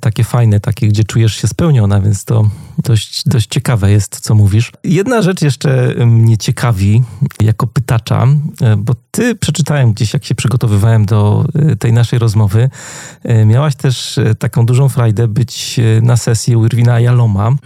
takie 0.00 0.24
fajne, 0.24 0.60
takie, 0.60 0.88
gdzie 0.88 1.04
czujesz 1.04 1.34
się 1.34 1.48
spełniona, 1.48 2.00
więc 2.00 2.24
to 2.24 2.50
dość, 2.78 3.28
dość 3.28 3.46
ciekawe 3.46 3.90
jest, 3.90 4.20
co 4.20 4.34
mówisz. 4.34 4.72
Jedna 4.84 5.22
rzecz 5.22 5.42
jeszcze 5.42 5.94
mnie 6.06 6.38
ciekawi 6.38 7.02
jako 7.40 7.66
pytacza, 7.66 8.26
e, 8.60 8.76
bo 8.76 8.94
ty 9.10 9.34
przeczytałem 9.34 9.92
gdzieś, 9.92 10.12
jak 10.14 10.24
się 10.24 10.34
przygotowywałem 10.34 11.06
do 11.06 11.44
e, 11.54 11.76
tej 11.76 11.92
naszej 11.92 12.18
rozmowy, 12.18 12.70
miałaś 13.46 13.74
też 13.74 14.20
taką 14.38 14.66
dużą 14.66 14.88
frajdę 14.88 15.28
być 15.28 15.80
na 16.02 16.16
sesji 16.16 16.56
u 16.56 16.66
Irwina 16.66 17.00
Jaloma. 17.00 17.50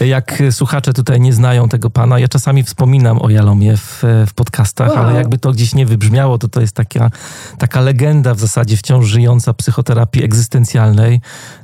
Jak 0.00 0.42
słuchacze 0.50 0.92
tutaj 0.92 1.20
nie 1.20 1.32
znają 1.32 1.68
tego 1.68 1.90
pana, 1.90 2.18
ja 2.18 2.28
czasami 2.28 2.62
wspominam 2.62 3.22
o 3.22 3.30
Jalomie 3.30 3.76
w, 3.76 4.02
w 4.26 4.34
podcastach, 4.34 4.88
wow. 4.88 4.98
ale 4.98 5.14
jakby 5.14 5.38
to 5.38 5.52
gdzieś 5.52 5.74
nie 5.74 5.86
wybrzmiało, 5.86 6.38
to 6.38 6.48
to 6.48 6.60
jest 6.60 6.76
taka, 6.76 7.10
taka 7.58 7.80
legenda 7.80 8.34
w 8.34 8.40
zasadzie 8.40 8.76
wciąż 8.76 9.06
żyjąca 9.06 9.54
psychoterapii 9.54 10.24
egzystencjalnej, 10.24 11.15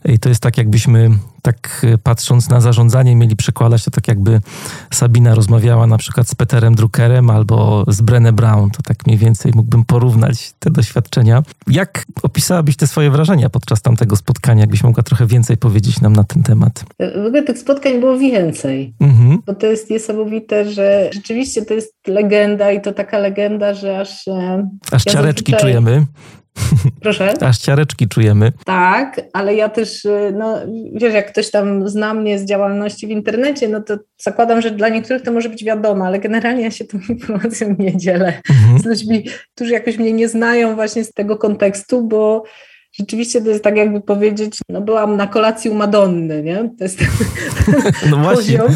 i 0.05 0.19
to 0.19 0.29
jest 0.29 0.43
tak, 0.43 0.59
jakbyśmy 0.59 1.11
tak 1.43 1.87
e, 1.95 1.99
patrząc 1.99 2.49
na 2.49 2.61
zarządzanie 2.61 3.17
mieli 3.17 3.37
przekładać 3.37 3.85
to 3.85 3.91
tak 3.91 4.09
jakby 4.09 4.41
Sabina 4.91 5.35
rozmawiała 5.35 5.87
na 5.87 5.99
przykład 5.99 6.29
z 6.29 6.35
Peterem 6.35 6.75
Druckerem 6.75 7.31
albo 7.31 7.85
z 7.89 8.03
Brené 8.03 8.33
Brown, 8.33 8.71
to 8.71 8.83
tak 8.83 9.07
mniej 9.07 9.19
więcej 9.19 9.53
mógłbym 9.55 9.85
porównać 9.85 10.53
te 10.59 10.71
doświadczenia. 10.71 11.43
Jak 11.67 12.05
opisałabyś 12.23 12.77
te 12.77 12.87
swoje 12.87 13.11
wrażenia 13.11 13.49
podczas 13.51 13.83
tamtego 13.83 14.17
spotkania? 14.17 14.61
Jakbyś 14.61 14.85
mogła 14.85 15.03
trochę 15.03 15.27
więcej 15.27 15.57
powiedzieć 15.57 16.01
nam 16.01 16.13
na 16.13 16.25
ten 16.25 16.43
temat? 16.43 16.85
W 16.99 17.27
ogóle 17.27 17.43
tych 17.43 17.59
spotkań 17.59 18.01
było 18.01 18.19
więcej, 18.19 18.95
mhm. 19.01 19.39
bo 19.47 19.55
to 19.55 19.67
jest 19.67 19.91
niesamowite, 19.91 20.71
że 20.71 21.11
rzeczywiście 21.15 21.65
to 21.65 21.75
jest 21.75 21.95
legenda 22.07 22.73
i 22.73 22.81
to 22.81 22.93
taka 22.93 23.19
legenda, 23.19 23.75
że 23.75 24.01
aż... 24.01 24.29
E, 24.29 24.69
aż 24.91 25.07
ja 25.07 25.13
ciareczki 25.13 25.53
zazwyczaj... 25.53 25.61
czujemy. 25.61 26.07
Proszę? 27.01 27.35
Aż 27.49 27.59
ciareczki 27.59 28.09
czujemy. 28.09 28.53
Tak, 28.65 29.21
ale 29.33 29.55
ja 29.55 29.69
też, 29.69 30.05
y, 30.05 30.35
no 30.39 30.59
wiesz, 30.95 31.15
jak 31.15 31.33
ktoś 31.33 31.51
tam 31.51 31.89
zna 31.89 32.15
mnie 32.15 32.39
z 32.39 32.45
działalności 32.45 33.07
w 33.07 33.11
internecie, 33.11 33.69
no 33.69 33.81
to 33.81 33.99
zakładam, 34.23 34.63
że 34.63 34.71
dla 34.71 34.89
niektórych 34.89 35.23
to 35.23 35.33
może 35.33 35.49
być 35.49 35.65
wiadomo, 35.65 36.07
ale 36.07 36.19
generalnie 36.19 36.63
ja 36.63 36.71
się 36.71 36.85
tą 36.85 36.99
informacją 37.09 37.77
nie 37.79 37.97
dzielę 37.97 38.43
mhm. 38.51 38.79
z 38.79 38.85
ludźmi, 38.85 39.27
którzy 39.55 39.73
jakoś 39.73 39.99
mnie 39.99 40.13
nie 40.13 40.29
znają 40.29 40.75
właśnie 40.75 41.05
z 41.05 41.13
tego 41.13 41.37
kontekstu, 41.37 42.03
bo 42.03 42.43
rzeczywiście 42.93 43.43
to 43.43 43.49
jest 43.49 43.65
tak 43.65 43.77
jakby 43.77 44.01
powiedzieć, 44.01 44.59
no 44.69 44.81
byłam 44.81 45.17
na 45.17 45.27
kolacji 45.27 45.71
u 45.71 45.75
Madonny, 45.75 46.43
nie? 46.43 46.71
To 46.79 46.85
jest 46.85 47.01
no 48.11 48.25
poziom. 48.25 48.69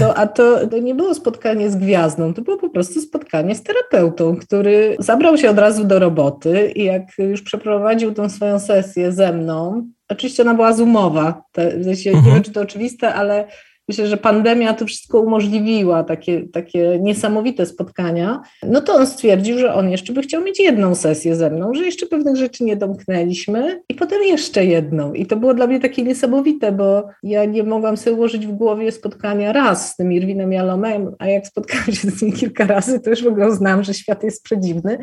No, 0.00 0.14
a 0.14 0.26
to, 0.26 0.66
to 0.66 0.78
nie 0.78 0.94
było 0.94 1.14
spotkanie 1.14 1.70
z 1.70 1.76
gwiazdą, 1.76 2.34
to 2.34 2.42
było 2.42 2.56
po 2.56 2.70
prostu 2.70 3.00
spotkanie 3.00 3.54
z 3.54 3.62
terapeutą, 3.62 4.36
który 4.36 4.96
zabrał 4.98 5.36
się 5.36 5.50
od 5.50 5.58
razu 5.58 5.84
do 5.84 5.98
roboty 5.98 6.72
i 6.74 6.84
jak 6.84 7.02
już 7.18 7.42
przeprowadził 7.42 8.14
tą 8.14 8.28
swoją 8.28 8.58
sesję 8.58 9.12
ze 9.12 9.32
mną, 9.32 9.86
oczywiście 10.08 10.42
ona 10.42 10.54
była 10.54 10.72
zoomowa, 10.72 11.42
to, 11.52 11.62
w 11.78 11.84
sensie, 11.84 12.10
mhm. 12.10 12.26
nie 12.26 12.34
wiem, 12.34 12.42
czy 12.42 12.52
to 12.52 12.60
oczywiste, 12.60 13.14
ale 13.14 13.48
myślę, 13.88 14.06
że 14.06 14.16
pandemia 14.16 14.74
to 14.74 14.86
wszystko 14.86 15.20
umożliwiła, 15.20 16.04
takie, 16.04 16.48
takie 16.52 16.98
niesamowite 17.00 17.66
spotkania, 17.66 18.40
no 18.62 18.80
to 18.80 18.94
on 18.94 19.06
stwierdził, 19.06 19.58
że 19.58 19.74
on 19.74 19.90
jeszcze 19.90 20.12
by 20.12 20.22
chciał 20.22 20.44
mieć 20.44 20.60
jedną 20.60 20.94
sesję 20.94 21.36
ze 21.36 21.50
mną, 21.50 21.74
że 21.74 21.84
jeszcze 21.84 22.06
pewnych 22.06 22.36
rzeczy 22.36 22.64
nie 22.64 22.76
domknęliśmy 22.76 23.82
i 23.88 23.94
potem 23.94 24.22
jeszcze 24.22 24.64
jedną. 24.64 25.12
I 25.12 25.26
to 25.26 25.36
było 25.36 25.54
dla 25.54 25.66
mnie 25.66 25.80
takie 25.80 26.02
niesamowite, 26.02 26.72
bo 26.72 27.08
ja 27.22 27.44
nie 27.44 27.62
mogłam 27.62 27.96
sobie 27.96 28.16
ułożyć 28.16 28.46
w 28.46 28.52
głowie 28.52 28.92
spotkania 28.92 29.52
raz 29.52 29.90
z 29.90 29.96
tym 29.96 30.12
Irwinem 30.12 30.52
Jalomem, 30.52 31.14
a 31.18 31.26
jak 31.26 31.46
spotkałam 31.46 31.86
się 31.86 32.10
z 32.10 32.22
nim 32.22 32.32
kilka 32.32 32.66
razy, 32.66 33.00
to 33.00 33.10
już 33.10 33.22
w 33.22 33.28
ogóle 33.28 33.54
znam, 33.54 33.84
że 33.84 33.94
świat 33.94 34.24
jest 34.24 34.42
przedziwny 34.42 34.98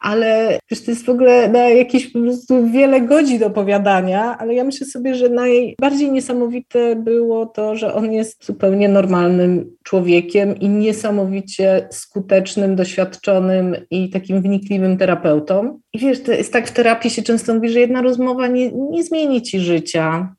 ale 0.00 0.58
wiesz, 0.70 0.84
to 0.84 0.90
jest 0.90 1.04
w 1.04 1.08
ogóle 1.08 1.48
na 1.48 1.58
jakieś 1.58 2.12
po 2.12 2.18
prostu 2.20 2.70
wiele 2.70 3.00
godzin 3.00 3.44
opowiadania, 3.44 4.38
ale 4.38 4.54
ja 4.54 4.64
myślę 4.64 4.86
sobie, 4.86 5.14
że 5.14 5.28
najbardziej 5.28 6.12
niesamowite 6.12 6.96
było 6.96 7.46
to, 7.46 7.76
że 7.76 7.94
on 7.94 8.12
jest 8.12 8.44
zupełnie 8.44 8.88
normalnym 8.88 9.76
człowiekiem 9.82 10.58
i 10.58 10.68
niesamowicie 10.68 11.88
skutecznym, 11.90 12.76
doświadczonym 12.76 13.76
i 13.90 14.10
takim 14.10 14.42
wnikliwym 14.42 14.98
terapeutą. 14.98 15.80
I 15.92 15.98
wiesz, 15.98 16.22
to 16.22 16.32
jest 16.32 16.52
tak 16.52 16.68
w 16.68 16.72
terapii 16.72 17.10
się 17.10 17.22
często 17.22 17.54
mówi, 17.54 17.68
że 17.68 17.80
jedna 17.80 18.02
rozmowa 18.02 18.46
nie, 18.46 18.72
nie 18.72 19.04
zmieni 19.04 19.42
ci 19.42 19.60
życia, 19.60 20.34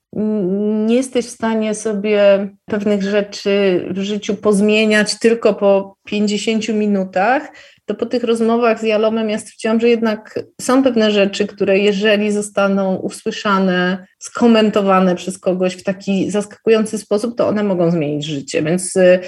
nie 0.86 0.96
jesteś 0.96 1.26
w 1.26 1.30
stanie 1.30 1.76
sobie 1.76 2.50
pewnych 2.66 3.04
rzeczy 3.04 3.86
w 3.92 4.00
życiu 4.00 4.36
pozmieniać 4.36 5.20
tylko 5.20 5.54
po 5.54 5.96
50 6.06 6.70
minutach, 6.70 7.52
to 7.90 7.96
po 7.96 8.06
tych 8.06 8.24
rozmowach 8.24 8.80
z 8.80 8.84
Jalomem 8.84 9.30
ja 9.30 9.40
stwierdziłam, 9.40 9.80
że 9.80 9.90
jednak 9.90 10.40
są 10.62 10.84
pewne 10.84 11.12
rzeczy, 11.12 11.48
które 11.48 11.80
jeżeli 11.80 12.32
zostaną 12.32 12.96
usłyszane, 12.96 14.06
skomentowane 14.20 15.16
przez 15.16 15.40
kogoś 15.40 15.74
w 15.74 15.84
taki 15.84 16.32
zaskakujący 16.32 16.98
sposób, 16.98 17.38
to 17.38 17.48
one 17.48 17.64
mogą 17.64 17.92
zmienić 17.92 18.26
życie. 18.26 18.64
Więc 18.64 18.96
y, 18.96 19.20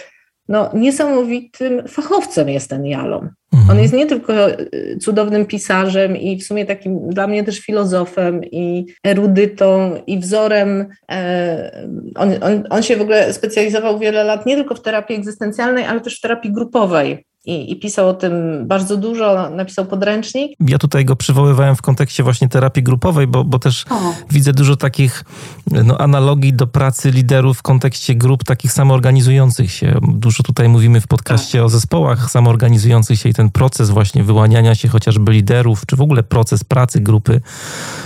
no, 0.47 0.69
niesamowitym 0.73 1.87
fachowcem 1.87 2.49
jest 2.49 2.69
ten 2.69 2.85
Jalom. 2.85 3.29
Mhm. 3.53 3.69
On 3.71 3.83
jest 3.83 3.93
nie 3.93 4.05
tylko 4.05 4.49
y, 4.49 4.97
cudownym 5.01 5.45
pisarzem 5.45 6.17
i 6.17 6.37
w 6.37 6.43
sumie 6.43 6.65
takim 6.65 7.09
dla 7.09 7.27
mnie 7.27 7.43
też 7.43 7.59
filozofem 7.59 8.43
i 8.43 8.85
erudytą 9.03 9.95
i 10.07 10.19
wzorem. 10.19 10.85
E, 11.11 11.87
on, 12.15 12.29
on, 12.41 12.63
on 12.69 12.83
się 12.83 12.97
w 12.97 13.01
ogóle 13.01 13.33
specjalizował 13.33 13.99
wiele 13.99 14.23
lat 14.23 14.45
nie 14.45 14.55
tylko 14.55 14.75
w 14.75 14.81
terapii 14.81 15.15
egzystencjalnej, 15.15 15.85
ale 15.85 16.01
też 16.01 16.17
w 16.17 16.21
terapii 16.21 16.51
grupowej. 16.51 17.30
I, 17.45 17.71
i, 17.71 17.79
pisał 17.79 18.09
o 18.09 18.13
tym 18.13 18.33
bardzo 18.67 18.97
dużo, 18.97 19.49
napisał 19.49 19.85
podręcznik. 19.85 20.51
Ja 20.67 20.77
tutaj 20.77 21.05
go 21.05 21.15
przywoływałem 21.15 21.75
w 21.75 21.81
kontekście 21.81 22.23
właśnie 22.23 22.49
terapii 22.49 22.83
grupowej, 22.83 23.27
bo, 23.27 23.43
bo 23.43 23.59
też 23.59 23.85
o. 23.89 24.13
widzę 24.31 24.53
dużo 24.53 24.75
takich 24.75 25.23
no, 25.71 25.97
analogii 25.97 26.53
do 26.53 26.67
pracy 26.67 27.11
liderów 27.11 27.57
w 27.57 27.61
kontekście 27.61 28.15
grup 28.15 28.43
takich 28.43 28.71
samoorganizujących 28.71 29.71
się. 29.71 29.99
Dużo 30.13 30.43
tutaj 30.43 30.69
mówimy 30.69 31.01
w 31.01 31.07
podcaście 31.07 31.57
tak. 31.57 31.65
o 31.65 31.69
zespołach 31.69 32.31
samoorganizujących 32.31 33.19
się 33.19 33.29
i 33.29 33.33
ten 33.33 33.49
proces 33.49 33.89
właśnie 33.89 34.23
wyłaniania 34.23 34.75
się 34.75 34.87
chociażby 34.87 35.31
liderów, 35.31 35.85
czy 35.85 35.95
w 35.95 36.01
ogóle 36.01 36.23
proces 36.23 36.63
pracy 36.63 36.99
grupy 36.99 37.41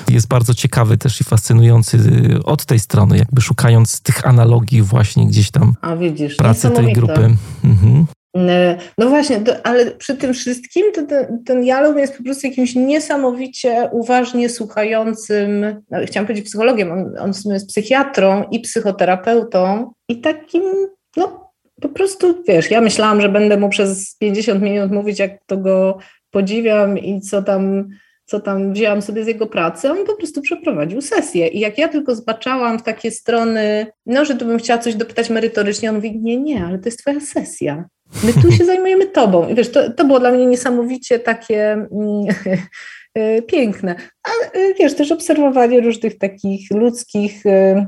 jest 0.10 0.28
bardzo 0.28 0.54
ciekawy 0.54 0.98
też 0.98 1.22
i 1.22 1.24
fascynujący 1.24 2.00
od 2.44 2.66
tej 2.66 2.80
strony, 2.80 3.18
jakby 3.18 3.42
szukając 3.42 4.02
tych 4.02 4.28
analogii 4.28 4.82
właśnie 4.82 5.28
gdzieś 5.28 5.52
tam 5.52 5.74
A 5.82 5.96
widzisz, 5.96 6.36
pracy 6.36 6.70
tej 6.70 6.94
grupy. 6.94 7.36
Mhm. 7.64 8.06
No 8.98 9.10
właśnie, 9.10 9.40
to, 9.40 9.66
ale 9.66 9.92
przy 9.92 10.16
tym 10.18 10.34
wszystkim 10.34 10.92
to 10.94 11.06
ten, 11.06 11.44
ten 11.44 11.64
Jalom 11.64 11.98
jest 11.98 12.18
po 12.18 12.24
prostu 12.24 12.48
jakimś 12.48 12.76
niesamowicie 12.76 13.90
uważnie 13.92 14.50
słuchającym, 14.50 15.66
no, 15.92 16.00
chciałam 16.06 16.28
powiedzieć 16.28 16.46
psychologiem, 16.46 16.92
on, 16.92 17.18
on 17.20 17.34
w 17.34 17.38
sumie 17.38 17.54
jest 17.54 17.70
psychiatrą 17.70 18.44
i 18.52 18.60
psychoterapeutą 18.60 19.92
i 20.10 20.22
takim, 20.22 20.64
no 21.18 21.52
po 21.82 21.90
prostu, 21.90 22.44
wiesz, 22.48 22.72
ja 22.72 22.82
myślałam, 22.82 23.22
że 23.22 23.30
będę 23.30 23.58
mu 23.58 23.70
przez 23.70 24.18
50 24.18 24.62
minut 24.62 24.92
mówić, 24.92 25.20
jak 25.20 25.32
to 25.46 25.58
go 25.58 25.98
podziwiam 26.32 26.98
i 26.98 27.22
co 27.22 27.44
tam 27.44 27.90
co 28.28 28.40
tam 28.40 28.74
wzięłam 28.74 29.02
sobie 29.02 29.24
z 29.24 29.28
jego 29.28 29.48
pracy, 29.48 29.92
on 29.92 30.06
po 30.06 30.16
prostu 30.16 30.42
przeprowadził 30.42 31.02
sesję. 31.02 31.48
I 31.48 31.60
jak 31.60 31.78
ja 31.78 31.88
tylko 31.88 32.16
zbaczałam 32.16 32.80
w 32.80 32.84
takie 32.84 33.12
strony, 33.12 33.88
no, 34.06 34.26
że 34.26 34.36
tu 34.36 34.46
bym 34.46 34.58
chciała 34.58 34.80
coś 34.80 34.96
dopytać 34.96 35.30
merytorycznie, 35.30 35.90
on 35.90 35.96
mówi, 35.96 36.20
nie, 36.20 36.38
nie, 36.38 36.66
ale 36.66 36.80
to 36.80 36.86
jest 36.86 37.00
twoja 37.00 37.20
sesja. 37.20 37.86
My 38.24 38.34
tu 38.34 38.52
się 38.52 38.66
zajmujemy 38.66 39.08
tobą. 39.08 39.48
I 39.48 39.56
wiesz, 39.56 39.72
to, 39.72 39.92
to 39.92 40.06
było 40.06 40.20
dla 40.20 40.32
mnie 40.32 40.46
niesamowicie 40.46 41.20
takie 41.20 41.72
mm, 41.74 41.90
e, 43.16 43.42
piękne. 43.42 43.96
Ale 44.24 44.74
wiesz, 44.74 44.96
też 44.96 45.12
obserwowanie 45.12 45.82
różnych 45.82 46.18
takich 46.18 46.72
ludzkich 46.72 47.46
e, 47.46 47.88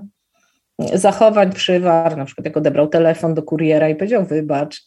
zachowań 0.94 1.52
przywar, 1.52 2.18
na 2.18 2.26
przykład 2.26 2.46
jak 2.46 2.58
odebrał 2.58 2.88
telefon 2.88 3.34
do 3.34 3.44
kuriera 3.44 3.90
i 3.90 3.96
powiedział 3.96 4.26
wybacz, 4.26 4.84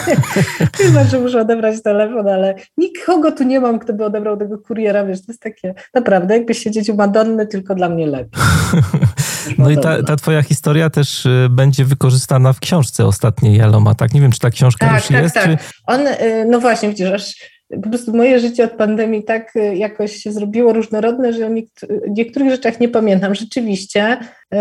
wybacz, 0.78 1.08
że 1.08 1.20
muszę 1.20 1.40
odebrać 1.40 1.82
telefon, 1.82 2.28
ale 2.28 2.54
nikogo 2.76 3.32
tu 3.32 3.44
nie 3.44 3.60
mam, 3.60 3.78
kto 3.78 3.92
by 3.92 4.04
odebrał 4.04 4.36
tego 4.36 4.58
kuriera, 4.58 5.04
wiesz, 5.04 5.26
to 5.26 5.32
jest 5.32 5.42
takie, 5.42 5.74
naprawdę 5.94 6.36
jakbyś 6.36 6.58
siedzieć 6.58 6.88
u 6.88 6.94
Madonny, 6.94 7.46
tylko 7.46 7.74
dla 7.74 7.88
mnie 7.88 8.06
lepiej. 8.06 8.42
No 9.58 9.70
i 9.70 9.76
ta, 9.76 10.02
ta, 10.02 10.16
twoja 10.16 10.42
historia 10.42 10.90
też 10.90 11.26
y, 11.26 11.48
będzie 11.50 11.84
wykorzystana 11.84 12.52
w 12.52 12.60
książce 12.60 13.06
ostatniej 13.06 13.56
Jaloma, 13.56 13.94
tak? 13.94 14.14
Nie 14.14 14.20
wiem, 14.20 14.32
czy 14.32 14.38
ta 14.38 14.50
książka 14.50 14.86
tak, 14.86 14.96
już 14.96 15.08
tak, 15.08 15.22
jest? 15.22 15.34
Tak, 15.34 15.44
czy... 15.44 15.56
On, 15.86 16.06
y, 16.06 16.46
no 16.50 16.60
właśnie, 16.60 16.88
widzisz, 16.88 17.10
aż 17.10 17.34
po 17.82 17.88
prostu 17.88 18.16
moje 18.16 18.40
życie 18.40 18.64
od 18.64 18.72
pandemii 18.72 19.24
tak 19.24 19.56
y, 19.56 19.76
jakoś 19.76 20.16
się 20.16 20.32
zrobiło 20.32 20.72
różnorodne, 20.72 21.32
że 21.32 21.46
o 21.46 21.50
niektórych 22.08 22.50
rzeczach 22.50 22.80
nie 22.80 22.88
pamiętam. 22.88 23.34
Rzeczywiście 23.34 24.18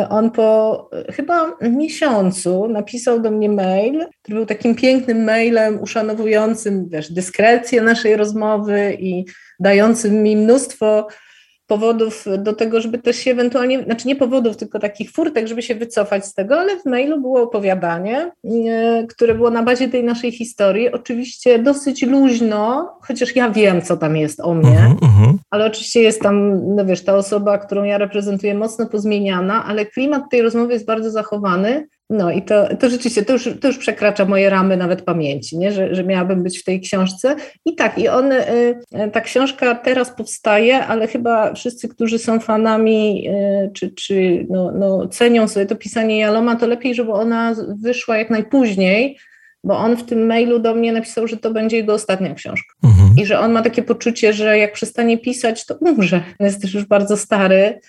on 0.09 0.31
po 0.31 0.89
chyba 1.13 1.57
miesiącu 1.61 2.67
napisał 2.67 3.19
do 3.19 3.31
mnie 3.31 3.49
mail, 3.49 4.05
który 4.21 4.37
był 4.37 4.45
takim 4.45 4.75
pięknym 4.75 5.23
mailem 5.23 5.81
uszanowującym 5.81 6.89
wiesz, 6.89 7.13
dyskrecję 7.13 7.81
naszej 7.81 8.15
rozmowy 8.15 8.97
i 8.99 9.25
dającym 9.59 10.23
mi 10.23 10.37
mnóstwo 10.37 11.07
powodów 11.71 12.25
do 12.37 12.53
tego, 12.53 12.81
żeby 12.81 12.97
też 12.97 13.15
się 13.15 13.31
ewentualnie, 13.31 13.83
znaczy 13.83 14.07
nie 14.07 14.15
powodów, 14.15 14.57
tylko 14.57 14.79
takich 14.79 15.11
furtek, 15.11 15.47
żeby 15.47 15.61
się 15.61 15.75
wycofać 15.75 16.25
z 16.25 16.33
tego, 16.33 16.59
ale 16.59 16.79
w 16.79 16.85
mailu 16.85 17.21
było 17.21 17.41
opowiadanie, 17.41 18.31
e, 18.45 19.07
które 19.09 19.35
było 19.35 19.49
na 19.49 19.63
bazie 19.63 19.89
tej 19.89 20.03
naszej 20.03 20.31
historii. 20.31 20.91
Oczywiście 20.91 21.59
dosyć 21.59 22.01
luźno, 22.01 22.89
chociaż 23.01 23.35
ja 23.35 23.49
wiem, 23.49 23.81
co 23.81 23.97
tam 23.97 24.17
jest 24.17 24.39
o 24.39 24.53
mnie, 24.53 24.95
uh 24.95 25.03
uh 25.03 25.09
-huh. 25.09 25.33
ale 25.49 25.65
oczywiście 25.65 26.01
jest 26.01 26.21
tam, 26.21 26.61
no 26.75 26.85
wiesz, 26.85 27.03
ta 27.03 27.15
osoba, 27.15 27.57
którą 27.57 27.83
ja 27.83 27.97
reprezentuję, 27.97 28.55
mocno 28.55 28.85
pozmieniana, 28.85 29.65
ale 29.65 29.85
klimat 29.85 30.23
tej 30.31 30.41
rozmowy 30.41 30.73
jest 30.73 30.85
bardzo 30.85 31.11
zachowany. 31.11 31.87
No 32.11 32.31
i 32.31 32.41
to, 32.41 32.75
to 32.75 32.89
rzeczywiście, 32.89 33.25
to 33.25 33.33
już, 33.33 33.49
to 33.61 33.67
już 33.67 33.77
przekracza 33.77 34.25
moje 34.25 34.49
ramy 34.49 34.77
nawet 34.77 35.01
pamięci, 35.01 35.57
nie? 35.57 35.71
Że, 35.71 35.95
że 35.95 36.03
miałabym 36.03 36.43
być 36.43 36.59
w 36.59 36.63
tej 36.63 36.81
książce. 36.81 37.35
I 37.65 37.75
tak, 37.75 37.97
i 37.97 38.07
on, 38.07 38.31
y, 38.31 38.75
ta 39.13 39.21
książka 39.21 39.75
teraz 39.75 40.15
powstaje, 40.15 40.85
ale 40.85 41.07
chyba 41.07 41.53
wszyscy, 41.53 41.89
którzy 41.89 42.19
są 42.19 42.39
fanami, 42.39 43.29
y, 43.29 43.71
czy, 43.73 43.91
czy 43.91 44.45
no, 44.49 44.71
no, 44.71 45.07
cenią 45.07 45.47
sobie 45.47 45.65
to 45.65 45.75
pisanie 45.75 46.19
Jaloma, 46.19 46.55
to 46.55 46.67
lepiej, 46.67 46.95
żeby 46.95 47.11
ona 47.11 47.55
wyszła 47.81 48.17
jak 48.17 48.29
najpóźniej, 48.29 49.17
bo 49.63 49.77
on 49.77 49.97
w 49.97 50.03
tym 50.03 50.25
mailu 50.25 50.59
do 50.59 50.75
mnie 50.75 50.93
napisał, 50.93 51.27
że 51.27 51.37
to 51.37 51.51
będzie 51.51 51.77
jego 51.77 51.93
ostatnia 51.93 52.33
książka. 52.33 52.73
Mhm. 52.83 53.09
I 53.17 53.25
że 53.25 53.39
on 53.39 53.51
ma 53.51 53.61
takie 53.61 53.83
poczucie, 53.83 54.33
że 54.33 54.57
jak 54.57 54.73
przestanie 54.73 55.17
pisać, 55.17 55.65
to 55.65 55.75
umrze. 55.75 56.23
Jest 56.39 56.61
też 56.61 56.73
już 56.73 56.85
bardzo 56.85 57.17
stary 57.17 57.79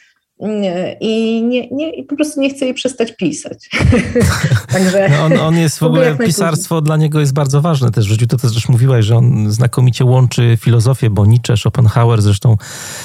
i, 1.01 1.43
nie, 1.43 1.69
nie, 1.71 1.91
i 1.91 2.05
po 2.05 2.17
prostu 2.17 2.41
nie 2.41 2.51
chce 2.51 2.65
jej 2.65 2.75
przestać 2.75 3.17
pisać. 3.17 3.71
Także 4.73 5.09
no 5.09 5.25
on, 5.25 5.33
on 5.41 5.57
jest 5.57 5.79
w 5.79 5.83
ogóle, 5.83 6.17
pisarstwo 6.17 6.81
dla 6.81 6.97
niego 6.97 7.21
jest 7.21 7.33
bardzo 7.33 7.61
ważne 7.61 7.91
też 7.91 8.07
w 8.07 8.09
życiu. 8.09 8.27
To 8.27 8.37
też 8.37 8.69
mówiłaś, 8.69 9.05
że 9.05 9.17
on 9.17 9.53
znakomicie 9.53 10.05
łączy 10.05 10.59
filozofię, 10.61 11.11
bo 11.11 11.27
Nietzsche, 11.27 11.57
Schopenhauer, 11.57 12.23
zresztą 12.23 12.57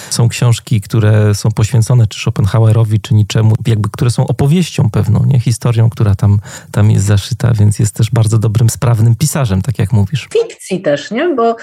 są 0.09 0.29
książki, 0.29 0.81
które 0.81 1.35
są 1.35 1.51
poświęcone 1.51 2.07
czy 2.07 2.19
Schopenhauerowi, 2.19 2.99
czy 2.99 3.13
niczemu, 3.13 3.55
jakby, 3.67 3.89
które 3.89 4.11
są 4.11 4.27
opowieścią 4.27 4.89
pewną, 4.89 5.25
nie? 5.25 5.39
Historią, 5.39 5.89
która 5.89 6.15
tam, 6.15 6.39
tam 6.71 6.91
jest 6.91 7.05
zaszyta, 7.05 7.53
więc 7.53 7.79
jest 7.79 7.95
też 7.95 8.11
bardzo 8.11 8.37
dobrym, 8.37 8.69
sprawnym 8.69 9.15
pisarzem, 9.15 9.61
tak 9.61 9.79
jak 9.79 9.93
mówisz. 9.93 10.27
Fikcji 10.33 10.81
też, 10.81 11.11
nie? 11.11 11.35
Bo 11.35 11.55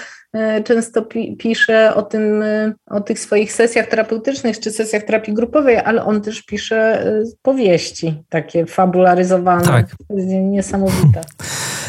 często 0.63 1.01
pi 1.01 1.37
pisze 1.37 1.95
o 1.95 2.01
tym, 2.01 2.43
e, 2.43 2.73
o 2.85 3.01
tych 3.01 3.19
swoich 3.19 3.53
sesjach 3.53 3.87
terapeutycznych 3.87 4.59
czy 4.59 4.71
sesjach 4.71 5.03
terapii 5.03 5.33
grupowej, 5.33 5.77
ale 5.77 6.05
on 6.05 6.21
też 6.21 6.41
pisze 6.41 7.05
e, 7.05 7.23
powieści 7.41 8.23
takie 8.29 8.65
fabularyzowane. 8.65 9.63
Tak. 9.63 9.95
Niesamowite. 10.41 11.21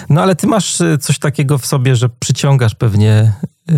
No 0.09 0.23
ale 0.23 0.37
ty 0.37 0.47
masz 0.47 0.79
coś 1.01 1.19
takiego 1.19 1.59
w 1.59 1.67
sobie, 1.67 1.97
że 1.97 2.09
przyciągasz 2.09 2.75
pewnie 2.75 3.33
y, 3.71 3.75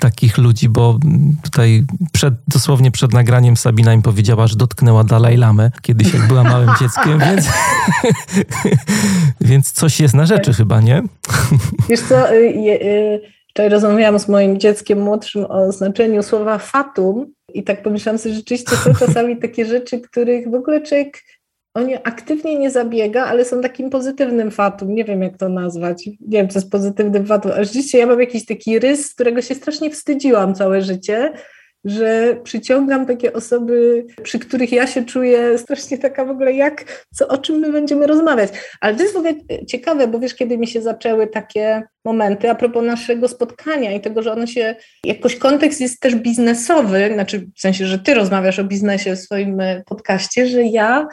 takich 0.00 0.38
ludzi, 0.38 0.68
bo 0.68 0.98
tutaj 1.42 1.84
przed, 2.12 2.34
dosłownie 2.48 2.90
przed 2.90 3.12
nagraniem 3.12 3.56
Sabina 3.56 3.94
im 3.94 4.02
powiedziała, 4.02 4.46
że 4.46 4.56
dotknęła 4.56 5.04
Dalaj 5.04 5.36
Lamę 5.36 5.70
kiedyś, 5.82 6.14
jak 6.14 6.28
była 6.28 6.42
małym 6.42 6.70
dzieckiem, 6.80 7.18
więc, 7.18 7.48
więc 9.50 9.72
coś 9.72 10.00
jest 10.00 10.14
na 10.14 10.26
rzeczy 10.26 10.52
chyba, 10.52 10.80
nie? 10.80 11.02
Wiesz 11.88 12.00
co, 12.00 12.32
y, 12.32 12.36
y, 12.36 13.20
Wczoraj 13.54 13.70
rozmawiałam 13.70 14.18
z 14.18 14.28
moim 14.28 14.58
dzieckiem 14.58 15.00
młodszym 15.00 15.46
o 15.48 15.72
znaczeniu 15.72 16.22
słowa 16.22 16.58
fatum 16.58 17.32
i 17.54 17.64
tak 17.64 17.82
pomyślałam 17.82 18.18
sobie, 18.18 18.34
że 18.34 18.38
rzeczywiście 18.40 18.76
są 18.76 18.94
czasami 18.94 19.36
takie 19.36 19.66
rzeczy, 19.66 20.00
których 20.00 20.50
w 20.50 20.54
ogóle 20.54 20.80
człowiek 20.80 21.22
o 21.74 21.82
nie 21.82 22.06
aktywnie 22.06 22.58
nie 22.58 22.70
zabiega, 22.70 23.24
ale 23.24 23.44
są 23.44 23.60
takim 23.60 23.90
pozytywnym 23.90 24.50
fatum. 24.50 24.94
Nie 24.94 25.04
wiem, 25.04 25.22
jak 25.22 25.38
to 25.38 25.48
nazwać. 25.48 26.06
Nie 26.06 26.38
wiem, 26.38 26.48
co 26.48 26.58
jest 26.58 26.70
pozytywnym 26.70 27.26
fatum. 27.26 27.52
A 27.52 27.64
rzeczywiście 27.64 27.98
ja 27.98 28.06
mam 28.06 28.20
jakiś 28.20 28.46
taki 28.46 28.78
rys, 28.78 29.14
którego 29.14 29.42
się 29.42 29.54
strasznie 29.54 29.90
wstydziłam 29.90 30.54
całe 30.54 30.82
życie, 30.82 31.32
że 31.84 32.36
przyciągam 32.44 33.06
takie 33.06 33.32
osoby, 33.32 34.06
przy 34.22 34.38
których 34.38 34.72
ja 34.72 34.86
się 34.86 35.04
czuję 35.04 35.58
strasznie 35.58 35.98
taka 35.98 36.24
w 36.24 36.30
ogóle 36.30 36.52
jak, 36.52 37.06
co, 37.14 37.28
o 37.28 37.38
czym 37.38 37.56
my 37.56 37.72
będziemy 37.72 38.06
rozmawiać. 38.06 38.50
Ale 38.80 38.96
to 38.96 39.02
jest 39.02 39.14
w 39.14 39.18
ogóle 39.18 39.34
ciekawe, 39.68 40.08
bo 40.08 40.18
wiesz, 40.18 40.34
kiedy 40.34 40.58
mi 40.58 40.66
się 40.66 40.82
zaczęły 40.82 41.26
takie 41.26 41.82
momenty 42.04 42.50
a 42.50 42.54
propos 42.54 42.84
naszego 42.84 43.28
spotkania 43.28 43.92
i 43.92 44.00
tego, 44.00 44.22
że 44.22 44.32
ono 44.32 44.46
się, 44.46 44.76
jakoś 45.04 45.36
kontekst 45.36 45.80
jest 45.80 46.00
też 46.00 46.14
biznesowy, 46.14 47.10
znaczy 47.14 47.46
w 47.56 47.60
sensie, 47.60 47.86
że 47.86 47.98
ty 47.98 48.14
rozmawiasz 48.14 48.58
o 48.58 48.64
biznesie 48.64 49.16
w 49.16 49.20
swoim 49.20 49.62
podcaście, 49.86 50.46
że 50.46 50.62
ja 50.62 51.06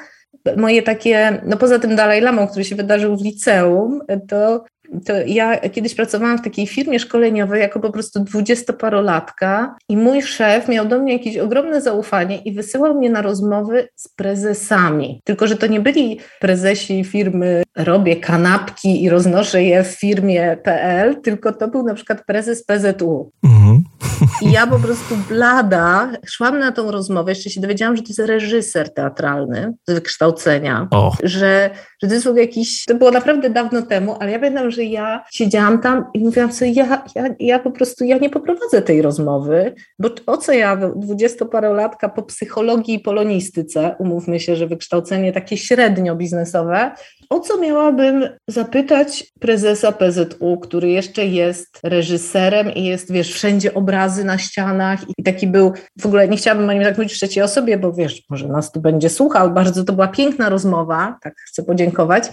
moje 0.57 0.81
takie, 0.81 1.41
no 1.45 1.57
poza 1.57 1.79
tym 1.79 1.95
Dalaj 1.95 2.21
Lamą, 2.21 2.47
który 2.47 2.65
się 2.65 2.75
wydarzył 2.75 3.17
w 3.17 3.23
liceum, 3.23 3.99
to 4.27 4.63
to 5.05 5.13
ja 5.25 5.69
kiedyś 5.69 5.95
pracowałam 5.95 6.37
w 6.37 6.41
takiej 6.41 6.67
firmie 6.67 6.99
szkoleniowej 6.99 7.61
jako 7.61 7.79
po 7.79 7.91
prostu 7.91 8.23
dwudziestoparolatka 8.23 9.75
i 9.89 9.97
mój 9.97 10.21
szef 10.21 10.67
miał 10.67 10.87
do 10.87 10.99
mnie 10.99 11.13
jakieś 11.13 11.37
ogromne 11.37 11.81
zaufanie 11.81 12.37
i 12.37 12.53
wysyłał 12.53 12.95
mnie 12.95 13.09
na 13.09 13.21
rozmowy 13.21 13.87
z 13.95 14.07
prezesami. 14.07 15.21
Tylko, 15.23 15.47
że 15.47 15.55
to 15.55 15.67
nie 15.67 15.79
byli 15.79 16.19
prezesi 16.39 17.03
firmy 17.03 17.63
robię 17.77 18.15
kanapki 18.15 19.03
i 19.03 19.09
roznoszę 19.09 19.63
je 19.63 19.83
w 19.83 19.87
firmie 19.87 20.57
PL, 20.63 21.21
tylko 21.21 21.53
to 21.53 21.67
był 21.67 21.83
na 21.83 21.93
przykład 21.93 22.25
prezes 22.25 22.65
PZU. 22.65 23.31
Mhm. 23.43 23.83
I 24.41 24.51
ja 24.51 24.67
po 24.67 24.79
prostu 24.79 25.15
blada 25.29 26.11
szłam 26.25 26.59
na 26.59 26.71
tą 26.71 26.91
rozmowę, 26.91 27.31
jeszcze 27.31 27.49
się 27.49 27.61
dowiedziałam, 27.61 27.95
że 27.95 28.03
to 28.03 28.07
jest 28.09 28.19
reżyser 28.19 28.93
teatralny 28.93 29.73
z 29.87 29.93
wykształcenia, 29.93 30.87
że, 31.23 31.69
że 32.03 32.09
to 32.09 32.13
jest 32.15 32.27
jakiś, 32.35 32.85
to 32.85 32.95
było 32.95 33.11
naprawdę 33.11 33.49
dawno 33.49 33.81
temu, 33.81 34.15
ale 34.19 34.31
ja 34.31 34.39
pamiętam, 34.39 34.71
że 34.71 34.80
że 34.81 34.85
ja 34.85 35.23
siedziałam 35.31 35.81
tam 35.81 36.05
i 36.13 36.19
mówiłam 36.19 36.51
sobie, 36.51 36.71
ja, 36.71 37.03
ja, 37.15 37.23
ja 37.39 37.59
po 37.59 37.71
prostu, 37.71 38.05
ja 38.05 38.17
nie 38.17 38.29
poprowadzę 38.29 38.81
tej 38.81 39.01
rozmowy, 39.01 39.75
bo 39.99 40.09
o 40.27 40.37
co 40.37 40.51
ja, 40.51 40.77
dwudziestoparolatka 40.95 42.09
po 42.09 42.23
psychologii 42.23 42.95
i 42.95 42.99
polonistyce, 42.99 43.95
umówmy 43.99 44.39
się, 44.39 44.55
że 44.55 44.67
wykształcenie 44.67 45.31
takie 45.31 45.57
średnio 45.57 46.15
biznesowe, 46.15 46.91
o 47.29 47.39
co 47.39 47.57
miałabym 47.57 48.29
zapytać 48.47 49.31
prezesa 49.39 49.91
PZU, 49.91 50.57
który 50.57 50.89
jeszcze 50.89 51.25
jest 51.25 51.79
reżyserem 51.83 52.73
i 52.73 52.83
jest, 52.83 53.11
wiesz, 53.11 53.33
wszędzie 53.33 53.73
obrazy 53.73 54.23
na 54.23 54.37
ścianach 54.37 54.99
i 55.17 55.23
taki 55.23 55.47
był, 55.47 55.73
w 55.99 56.05
ogóle 56.05 56.27
nie 56.27 56.37
chciałabym 56.37 56.69
o 56.69 56.73
nim 56.73 56.83
tak 56.83 56.97
mówić 56.97 57.13
w 57.13 57.15
trzeciej 57.15 57.43
osobie, 57.43 57.77
bo 57.77 57.93
wiesz, 57.93 58.21
może 58.29 58.47
nas 58.47 58.71
tu 58.71 58.81
będzie 58.81 59.09
słuchał, 59.09 59.51
bardzo 59.51 59.83
to 59.83 59.93
była 59.93 60.07
piękna 60.07 60.49
rozmowa, 60.49 61.17
tak 61.21 61.33
chcę 61.47 61.63
podziękować, 61.63 62.29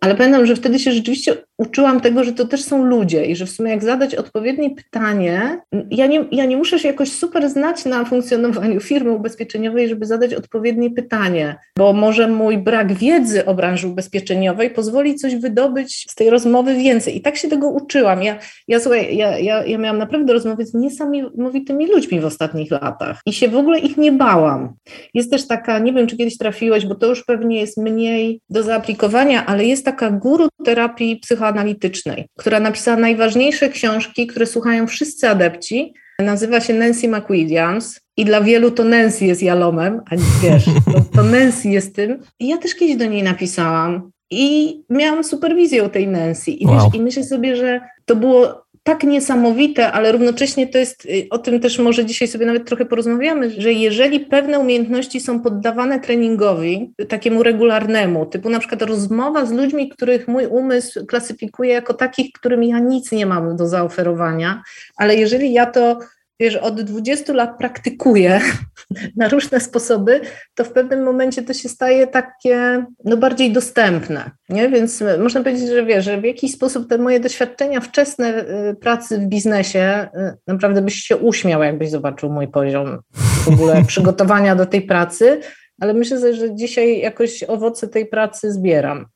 ale 0.00 0.14
pamiętam, 0.14 0.46
że 0.46 0.56
wtedy 0.56 0.78
się 0.78 0.92
rzeczywiście 0.92 1.34
uczyłam 1.58 2.00
tego, 2.00 2.24
że 2.24 2.32
to 2.32 2.44
też 2.44 2.62
są 2.62 2.84
ludzie 2.84 3.26
i 3.26 3.36
że 3.36 3.46
w 3.46 3.50
sumie 3.50 3.70
jak 3.70 3.84
zadać 3.84 4.14
odpowiednie 4.14 4.74
pytanie, 4.74 5.60
ja 5.90 6.06
nie, 6.06 6.24
ja 6.32 6.44
nie 6.44 6.56
muszę 6.56 6.78
się 6.78 6.88
jakoś 6.88 7.12
super 7.12 7.50
znać 7.50 7.84
na 7.84 8.04
funkcjonowaniu 8.04 8.80
firmy 8.80 9.10
ubezpieczeniowej, 9.10 9.88
żeby 9.88 10.06
zadać 10.06 10.34
odpowiednie 10.34 10.90
pytanie, 10.90 11.56
bo 11.78 11.92
może 11.92 12.28
mój 12.28 12.58
brak 12.58 12.92
wiedzy 12.92 13.44
o 13.46 13.54
branży 13.54 13.88
ubezpieczeniowej 13.88 14.70
pozwoli 14.70 15.14
coś 15.14 15.36
wydobyć 15.36 16.06
z 16.10 16.14
tej 16.14 16.30
rozmowy 16.30 16.74
więcej. 16.74 17.16
I 17.16 17.20
tak 17.20 17.36
się 17.36 17.48
tego 17.48 17.68
uczyłam. 17.68 18.22
Ja, 18.22 18.38
ja, 18.68 18.80
słuchaj, 18.80 19.16
ja, 19.16 19.38
ja, 19.38 19.64
ja 19.64 19.78
miałam 19.78 19.98
naprawdę 19.98 20.32
rozmowy 20.32 20.66
z 20.66 20.74
niesamowitymi 20.74 21.86
ludźmi 21.86 22.20
w 22.20 22.24
ostatnich 22.24 22.70
latach 22.70 23.20
i 23.26 23.32
się 23.32 23.48
w 23.48 23.56
ogóle 23.56 23.78
ich 23.78 23.96
nie 23.96 24.12
bałam. 24.12 24.72
Jest 25.14 25.30
też 25.30 25.46
taka, 25.46 25.78
nie 25.78 25.92
wiem, 25.92 26.06
czy 26.06 26.16
kiedyś 26.16 26.38
trafiłeś, 26.38 26.86
bo 26.86 26.94
to 26.94 27.06
już 27.06 27.24
pewnie 27.24 27.60
jest 27.60 27.76
mniej 27.76 28.40
do 28.50 28.62
zaaplikowania, 28.62 29.46
ale 29.46 29.64
jest 29.64 29.84
taka 29.92 30.10
guru 30.10 30.48
terapii 30.64 31.16
psychoanalitycznej, 31.16 32.26
która 32.38 32.60
napisała 32.60 32.96
najważniejsze 32.96 33.68
książki, 33.68 34.26
które 34.26 34.46
słuchają 34.46 34.86
wszyscy 34.86 35.28
adepci. 35.28 35.94
Nazywa 36.18 36.60
się 36.60 36.74
Nancy 36.74 37.08
McWilliams 37.08 38.00
i 38.16 38.24
dla 38.24 38.40
wielu 38.40 38.70
to 38.70 38.84
Nancy 38.84 39.24
jest 39.24 39.42
jalomem, 39.42 40.00
a 40.10 40.16
wiesz, 40.42 40.64
to, 40.64 41.00
to 41.14 41.22
Nancy 41.22 41.68
jest 41.68 41.96
tym. 41.96 42.18
I 42.40 42.48
ja 42.48 42.58
też 42.58 42.74
kiedyś 42.74 42.96
do 42.96 43.06
niej 43.06 43.22
napisałam 43.22 44.10
i 44.30 44.76
miałam 44.90 45.24
superwizję 45.24 45.88
tej 45.88 46.08
Nancy. 46.08 46.50
I, 46.50 46.66
wow. 46.66 46.74
wiesz, 46.74 46.94
I 46.94 47.02
myślę 47.02 47.24
sobie, 47.24 47.56
że 47.56 47.80
to 48.04 48.16
było 48.16 48.64
tak 48.90 49.04
niesamowite, 49.04 49.92
ale 49.92 50.12
równocześnie 50.12 50.66
to 50.66 50.78
jest, 50.78 51.06
y, 51.06 51.26
o 51.30 51.38
tym 51.38 51.60
też 51.60 51.78
może 51.78 52.04
dzisiaj 52.04 52.28
sobie 52.28 52.46
nawet 52.46 52.66
trochę 52.66 52.86
porozmawiamy, 52.86 53.50
że 53.50 53.72
jeżeli 53.72 54.20
pewne 54.20 54.58
umiejętności 54.58 55.20
są 55.20 55.40
poddawane 55.40 56.00
treningowi, 56.00 56.92
takiemu 57.08 57.42
regularnemu, 57.42 58.26
typu 58.26 58.50
na 58.50 58.58
przykład 58.58 58.82
rozmowa 58.82 59.46
z 59.46 59.52
ludźmi, 59.52 59.88
których 59.88 60.28
mój 60.28 60.46
umysł 60.46 61.06
klasyfikuje 61.06 61.72
jako 61.72 61.94
takich, 61.94 62.32
którym 62.32 62.64
ja 62.64 62.78
nic 62.78 63.12
nie 63.12 63.26
mam 63.26 63.56
do 63.56 63.68
zaoferowania, 63.68 64.62
ale 64.96 65.16
jeżeli 65.16 65.52
ja 65.52 65.66
to 65.66 65.98
wiesz, 66.40 66.56
od 66.56 66.80
20 66.80 67.32
lat 67.32 67.58
praktykuję 67.58 68.40
na 69.16 69.28
różne 69.28 69.60
sposoby, 69.60 70.20
to 70.54 70.64
w 70.64 70.72
pewnym 70.72 71.02
momencie 71.02 71.42
to 71.42 71.54
się 71.54 71.68
staje 71.68 72.06
takie 72.06 72.84
no, 73.04 73.16
bardziej 73.16 73.52
dostępne. 73.52 74.30
Nie? 74.48 74.68
Więc 74.68 75.04
można 75.18 75.42
powiedzieć, 75.42 75.68
że 75.68 75.84
wiesz, 75.84 76.04
że 76.04 76.20
w 76.20 76.24
jakiś 76.24 76.52
sposób 76.52 76.88
te 76.88 76.98
moje 76.98 77.20
doświadczenia 77.20 77.80
wczesne 77.80 78.44
y, 78.70 78.76
pracy 78.80 79.18
w 79.18 79.26
biznesie, 79.26 80.08
y, 80.16 80.36
naprawdę 80.46 80.82
byś 80.82 80.94
się 80.94 81.16
uśmiał, 81.16 81.62
jakbyś 81.62 81.90
zobaczył 81.90 82.32
mój 82.32 82.48
poziom 82.48 82.98
w 83.44 83.48
ogóle 83.48 83.84
przygotowania 83.86 84.56
do 84.56 84.66
tej 84.66 84.82
pracy, 84.82 85.40
ale 85.80 85.94
myślę, 85.94 86.34
że 86.34 86.54
dzisiaj 86.54 87.00
jakoś 87.00 87.42
owoce 87.42 87.88
tej 87.88 88.06
pracy 88.06 88.52
zbieram. 88.52 89.06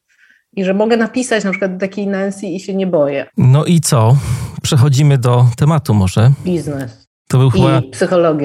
I 0.56 0.64
że 0.64 0.74
mogę 0.74 0.96
napisać 0.96 1.44
na 1.44 1.50
przykład 1.50 1.72
do 1.72 1.80
takiej 1.80 2.06
Nancy 2.06 2.46
i 2.46 2.60
się 2.60 2.74
nie 2.74 2.87
boję. 2.87 3.26
No 3.37 3.64
i 3.64 3.80
co? 3.80 4.16
Przechodzimy 4.62 5.18
do 5.18 5.46
tematu 5.56 5.94
może. 5.94 6.30
Biznes. 6.44 7.03
To 7.28 7.38
był 7.38 7.50
chyba. 7.50 7.82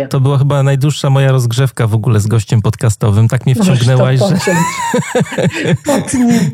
To 0.09 0.19
była 0.19 0.37
chyba 0.37 0.63
najdłuższa 0.63 1.09
moja 1.09 1.31
rozgrzewka 1.31 1.87
w 1.87 1.93
ogóle 1.93 2.19
z 2.19 2.27
gościem 2.27 2.61
podcastowym. 2.61 3.27
Tak 3.27 3.45
mnie 3.45 3.55
wciągnęłaś, 3.55 4.19
że... 4.19 4.55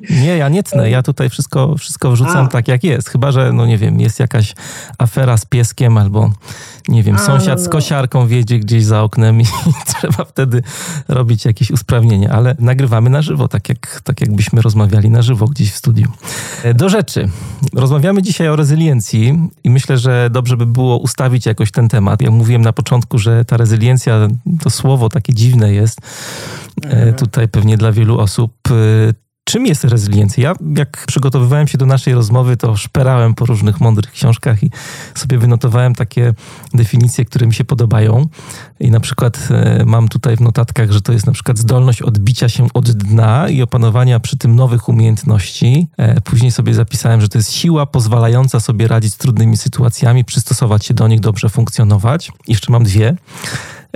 nie, 0.24 0.38
ja 0.38 0.50
nie 0.50 0.64
tnę. 0.64 0.90
Ja 0.90 1.04
tutaj 1.04 1.30
wszystko, 1.30 1.78
wszystko 1.78 2.12
wrzucam 2.12 2.46
A. 2.46 2.48
tak, 2.48 2.68
jak 2.68 2.84
jest. 2.84 3.10
Chyba, 3.10 3.32
że, 3.32 3.54
no 3.54 3.66
nie 3.66 3.78
wiem, 3.78 4.00
jest 4.00 4.20
jakaś 4.20 4.56
afera 4.98 5.38
z 5.38 5.46
pieskiem 5.46 5.98
albo, 5.98 6.32
nie 6.88 7.04
wiem, 7.04 7.16
A, 7.16 7.20
sąsiad 7.20 7.48
no, 7.48 7.56
no. 7.56 7.62
z 7.66 7.70
kosiarką 7.70 8.28
wiedzie 8.28 8.60
gdzieś 8.60 8.86
za 8.86 9.04
oknem 9.04 9.42
i 9.42 9.46
trzeba 9.96 10.26
wtedy 10.26 10.64
robić 11.08 11.46
jakieś 11.46 11.72
usprawnienie. 11.72 12.32
Ale 12.32 12.56
nagrywamy 12.60 13.10
na 13.10 13.22
żywo, 13.22 13.48
tak, 13.48 13.70
jak, 13.70 14.02
tak 14.04 14.22
jakbyśmy 14.22 14.62
rozmawiali 14.62 15.10
na 15.10 15.22
żywo 15.22 15.46
gdzieś 15.46 15.72
w 15.72 15.76
studiu. 15.76 16.08
E, 16.64 16.74
do 16.74 16.90
rzeczy. 16.90 17.30
Rozmawiamy 17.74 18.22
dzisiaj 18.22 18.48
o 18.48 18.56
rezyliencji 18.56 19.50
i 19.64 19.70
myślę, 19.70 19.98
że 19.98 20.30
dobrze 20.32 20.58
by 20.58 20.66
było 20.66 20.98
ustawić 20.98 21.46
jakoś 21.46 21.72
ten 21.72 21.90
temat 21.90 22.15
ja 22.22 22.32
mówiłem 22.32 22.62
na 22.62 22.74
początku, 22.74 23.18
że 23.18 23.46
ta 23.46 23.58
rezyliencja 23.58 24.28
to 24.62 24.70
słowo 24.70 25.10
takie 25.10 25.34
dziwne 25.34 25.74
jest 25.74 26.00
e, 26.84 26.90
mhm. 26.90 27.14
tutaj 27.14 27.48
pewnie 27.48 27.78
dla 27.78 27.92
wielu 27.92 28.20
osób. 28.20 28.52
Czym 29.50 29.66
jest 29.66 29.84
rezyliencja? 29.84 30.44
Ja, 30.44 30.56
jak 30.76 31.06
przygotowywałem 31.08 31.68
się 31.68 31.78
do 31.78 31.86
naszej 31.86 32.14
rozmowy, 32.14 32.58
to 32.58 32.78
szperałem 32.78 33.34
po 33.34 33.46
różnych 33.46 33.82
mądrych 33.82 34.12
książkach 34.12 34.64
i 34.64 34.72
sobie 35.16 35.38
wynotowałem 35.38 35.96
takie 35.96 36.34
definicje, 36.74 37.26
które 37.26 37.48
mi 37.48 37.54
się 37.54 37.64
podobają. 37.64 38.28
I 38.80 38.92
na 38.92 39.00
przykład 39.00 39.48
e, 39.52 39.84
mam 39.86 40.08
tutaj 40.08 40.38
w 40.38 40.42
notatkach, 40.42 40.92
że 40.92 41.02
to 41.02 41.14
jest 41.14 41.26
na 41.26 41.34
przykład 41.34 41.58
zdolność 41.58 42.02
odbicia 42.02 42.50
się 42.50 42.68
od 42.74 42.92
dna 42.92 43.50
i 43.50 43.62
opanowania 43.62 44.20
przy 44.20 44.38
tym 44.38 44.56
nowych 44.56 44.90
umiejętności. 44.90 45.88
E, 45.98 46.22
później 46.22 46.52
sobie 46.52 46.74
zapisałem, 46.74 47.22
że 47.22 47.30
to 47.30 47.38
jest 47.38 47.52
siła 47.52 47.86
pozwalająca 47.86 48.60
sobie 48.60 48.88
radzić 48.88 49.14
z 49.14 49.18
trudnymi 49.18 49.58
sytuacjami, 49.58 50.26
przystosować 50.26 50.86
się 50.86 50.94
do 50.94 51.08
nich, 51.08 51.20
dobrze 51.20 51.50
funkcjonować. 51.50 52.32
Jeszcze 52.48 52.72
mam 52.72 52.84
dwie. 52.84 53.16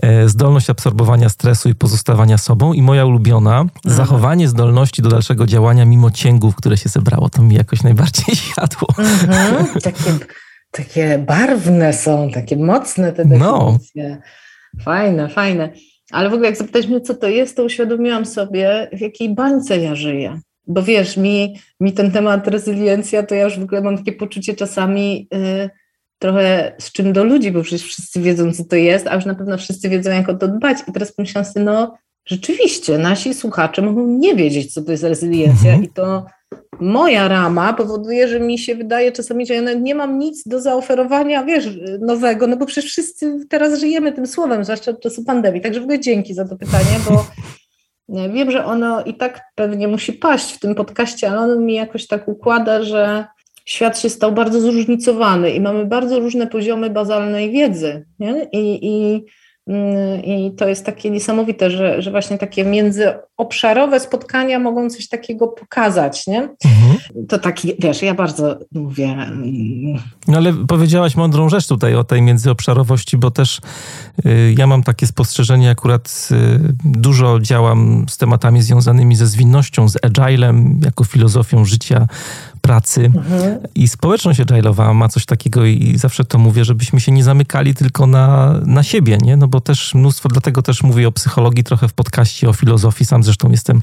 E, 0.02 0.30
zdolność 0.30 0.70
absorbowania 0.70 1.30
stresu 1.30 1.70
i 1.70 1.76
pozostawania 1.76 2.38
sobą 2.38 2.74
i 2.74 2.82
moja 2.82 3.06
ulubiona, 3.06 3.62
mhm. 3.62 3.96
zachowanie 3.96 4.48
zdolności 4.48 5.02
do 5.02 5.10
dalszego 5.10 5.46
działania 5.46 5.86
mimo 5.86 6.12
cięgów, 6.12 6.56
które 6.56 6.78
się 6.78 6.90
zebrało. 6.90 7.30
To 7.30 7.42
mi 7.42 7.56
jakoś 7.56 7.84
najbardziej 7.84 8.36
siadło. 8.56 8.88
Mhm. 8.98 9.66
Takie, 9.84 10.26
takie 10.72 11.18
barwne 11.18 11.94
są, 11.94 12.30
takie 12.34 12.58
mocne 12.58 13.14
te 13.14 13.26
no. 13.26 13.60
definicje. 13.60 14.10
No. 14.74 14.84
Fajne, 14.84 15.30
fajne. 15.30 15.70
Ale 16.12 16.30
w 16.30 16.34
ogóle 16.34 16.50
jak 16.50 16.58
zapytać 16.58 16.88
mnie, 16.88 17.02
co 17.02 17.16
to 17.16 17.28
jest, 17.28 17.56
to 17.56 17.64
uświadomiłam 17.64 18.26
sobie, 18.26 18.90
w 18.94 19.02
jakiej 19.02 19.36
bańce 19.36 19.78
ja 19.78 19.96
żyję. 19.96 20.40
Bo 20.68 20.84
wiesz, 20.84 21.18
mi, 21.18 21.56
mi 21.80 21.94
ten 21.94 22.12
temat 22.12 22.48
rezyliencja, 22.48 23.24
to 23.24 23.36
ja 23.36 23.44
już 23.44 23.60
w 23.60 23.64
ogóle 23.64 23.82
mam 23.82 23.98
takie 23.98 24.14
poczucie 24.14 24.56
czasami... 24.56 25.28
Yy, 25.32 25.70
trochę 26.20 26.76
z 26.80 26.92
czym 26.92 27.14
do 27.14 27.24
ludzi, 27.24 27.52
bo 27.52 27.62
przecież 27.62 27.84
wszyscy 27.84 28.22
wiedzą, 28.22 28.54
co 28.54 28.64
to 28.64 28.76
jest, 28.76 29.08
a 29.08 29.16
już 29.16 29.26
na 29.26 29.36
pewno 29.36 29.58
wszyscy 29.58 29.90
wiedzą, 29.90 30.12
jak 30.12 30.30
o 30.30 30.34
to 30.34 30.48
dbać. 30.48 30.78
I 30.88 30.92
teraz 30.92 31.12
pomyślałam 31.12 31.52
sobie, 31.52 31.66
no 31.66 31.98
rzeczywiście, 32.26 32.98
nasi 32.98 33.34
słuchacze 33.34 33.82
mogą 33.82 34.08
nie 34.08 34.36
wiedzieć, 34.36 34.74
co 34.74 34.82
to 34.82 34.92
jest 34.92 35.04
rezyliencja 35.04 35.70
mhm. 35.70 35.84
i 35.84 35.90
to 35.90 36.26
moja 36.80 37.28
rama 37.28 37.74
powoduje, 37.74 38.28
że 38.28 38.40
mi 38.40 38.60
się 38.60 38.76
wydaje 38.76 39.12
czasami, 39.12 39.46
że 39.46 39.54
ja 39.54 39.74
nie 39.74 39.96
mam 39.96 40.20
nic 40.20 40.48
do 40.48 40.62
zaoferowania, 40.62 41.44
wiesz, 41.44 41.70
nowego, 42.00 42.48
no 42.48 42.58
bo 42.58 42.66
przecież 42.66 42.92
wszyscy 42.92 43.40
teraz 43.50 43.80
żyjemy 43.80 44.12
tym 44.12 44.28
słowem, 44.28 44.64
zwłaszcza 44.64 44.92
od 44.92 45.02
czasu 45.02 45.24
pandemii. 45.24 45.62
Także 45.62 45.80
w 45.80 45.84
ogóle 45.84 46.00
dzięki 46.00 46.34
za 46.34 46.48
to 46.48 46.56
pytanie, 46.56 47.00
bo 47.10 47.26
wiem, 48.34 48.52
że 48.52 48.66
ono 48.66 49.04
i 49.04 49.14
tak 49.14 49.42
pewnie 49.56 49.88
musi 49.88 50.14
paść 50.14 50.54
w 50.54 50.60
tym 50.60 50.76
podcaście, 50.76 51.32
ale 51.32 51.40
ono 51.40 51.56
mi 51.56 51.74
jakoś 51.74 52.08
tak 52.08 52.28
układa, 52.28 52.84
że 52.84 53.26
świat 53.70 54.00
się 54.00 54.10
stał 54.10 54.32
bardzo 54.32 54.62
zróżnicowany 54.62 55.52
i 55.52 55.62
mamy 55.62 55.86
bardzo 55.86 56.20
różne 56.20 56.48
poziomy 56.48 56.90
bazalnej 56.90 57.52
wiedzy. 57.52 58.06
Nie? 58.20 58.48
I, 58.52 58.88
i, 58.88 59.26
mm, 59.68 60.24
I 60.24 60.56
to 60.58 60.68
jest 60.68 60.86
takie 60.86 61.10
niesamowite, 61.10 61.72
że, 61.72 62.02
że 62.02 62.12
właśnie 62.12 62.38
takie 62.38 62.66
międzyobszarowe 62.66 64.00
spotkania 64.00 64.60
mogą 64.60 64.90
coś 64.90 65.08
takiego 65.08 65.48
pokazać. 65.48 66.28
Nie? 66.28 66.42
Mhm. 66.42 67.28
To 67.28 67.40
taki, 67.40 67.74
wiesz, 67.80 68.02
ja 68.02 68.14
bardzo 68.14 68.60
mówię. 68.72 69.06
Mm, 69.06 70.00
no 70.28 70.38
ale 70.38 70.54
powiedziałaś 70.68 71.16
mądrą 71.16 71.50
rzecz 71.50 71.68
tutaj 71.68 71.96
o 71.96 72.04
tej 72.04 72.22
międzyobszarowości, 72.22 73.18
bo 73.18 73.32
też 73.32 73.62
y, 74.26 74.56
ja 74.58 74.68
mam 74.68 74.84
takie 74.84 75.08
spostrzeżenie, 75.08 75.70
akurat 75.70 76.30
y, 76.32 76.36
dużo 76.86 77.40
działam 77.40 78.06
z 78.10 78.18
tematami 78.18 78.62
związanymi 78.62 79.16
ze 79.16 79.28
zwinnością, 79.28 79.90
z 79.90 79.98
agilem, 80.06 80.80
jako 80.84 81.04
filozofią 81.04 81.66
życia 81.66 82.08
pracy 82.62 83.06
mhm. 83.06 83.60
i 83.76 83.88
społeczność 83.88 84.40
agile'owa 84.40 84.94
ma 84.94 85.10
coś 85.10 85.26
takiego 85.26 85.66
i 85.66 85.98
zawsze 85.98 86.26
to 86.26 86.38
mówię, 86.38 86.66
żebyśmy 86.66 87.00
się 87.00 87.12
nie 87.12 87.24
zamykali 87.24 87.76
tylko 87.76 88.08
na, 88.08 88.56
na 88.66 88.84
siebie, 88.84 89.18
nie? 89.18 89.38
No 89.38 89.48
bo 89.48 89.62
też 89.62 89.96
mnóstwo, 89.96 90.30
dlatego 90.30 90.62
też 90.62 90.84
mówię 90.84 91.08
o 91.08 91.12
psychologii 91.12 91.64
trochę 91.64 91.88
w 91.88 91.94
podcaście, 91.94 92.50
o 92.50 92.54
filozofii. 92.54 93.06
Sam 93.06 93.24
zresztą 93.24 93.52
jestem 93.52 93.82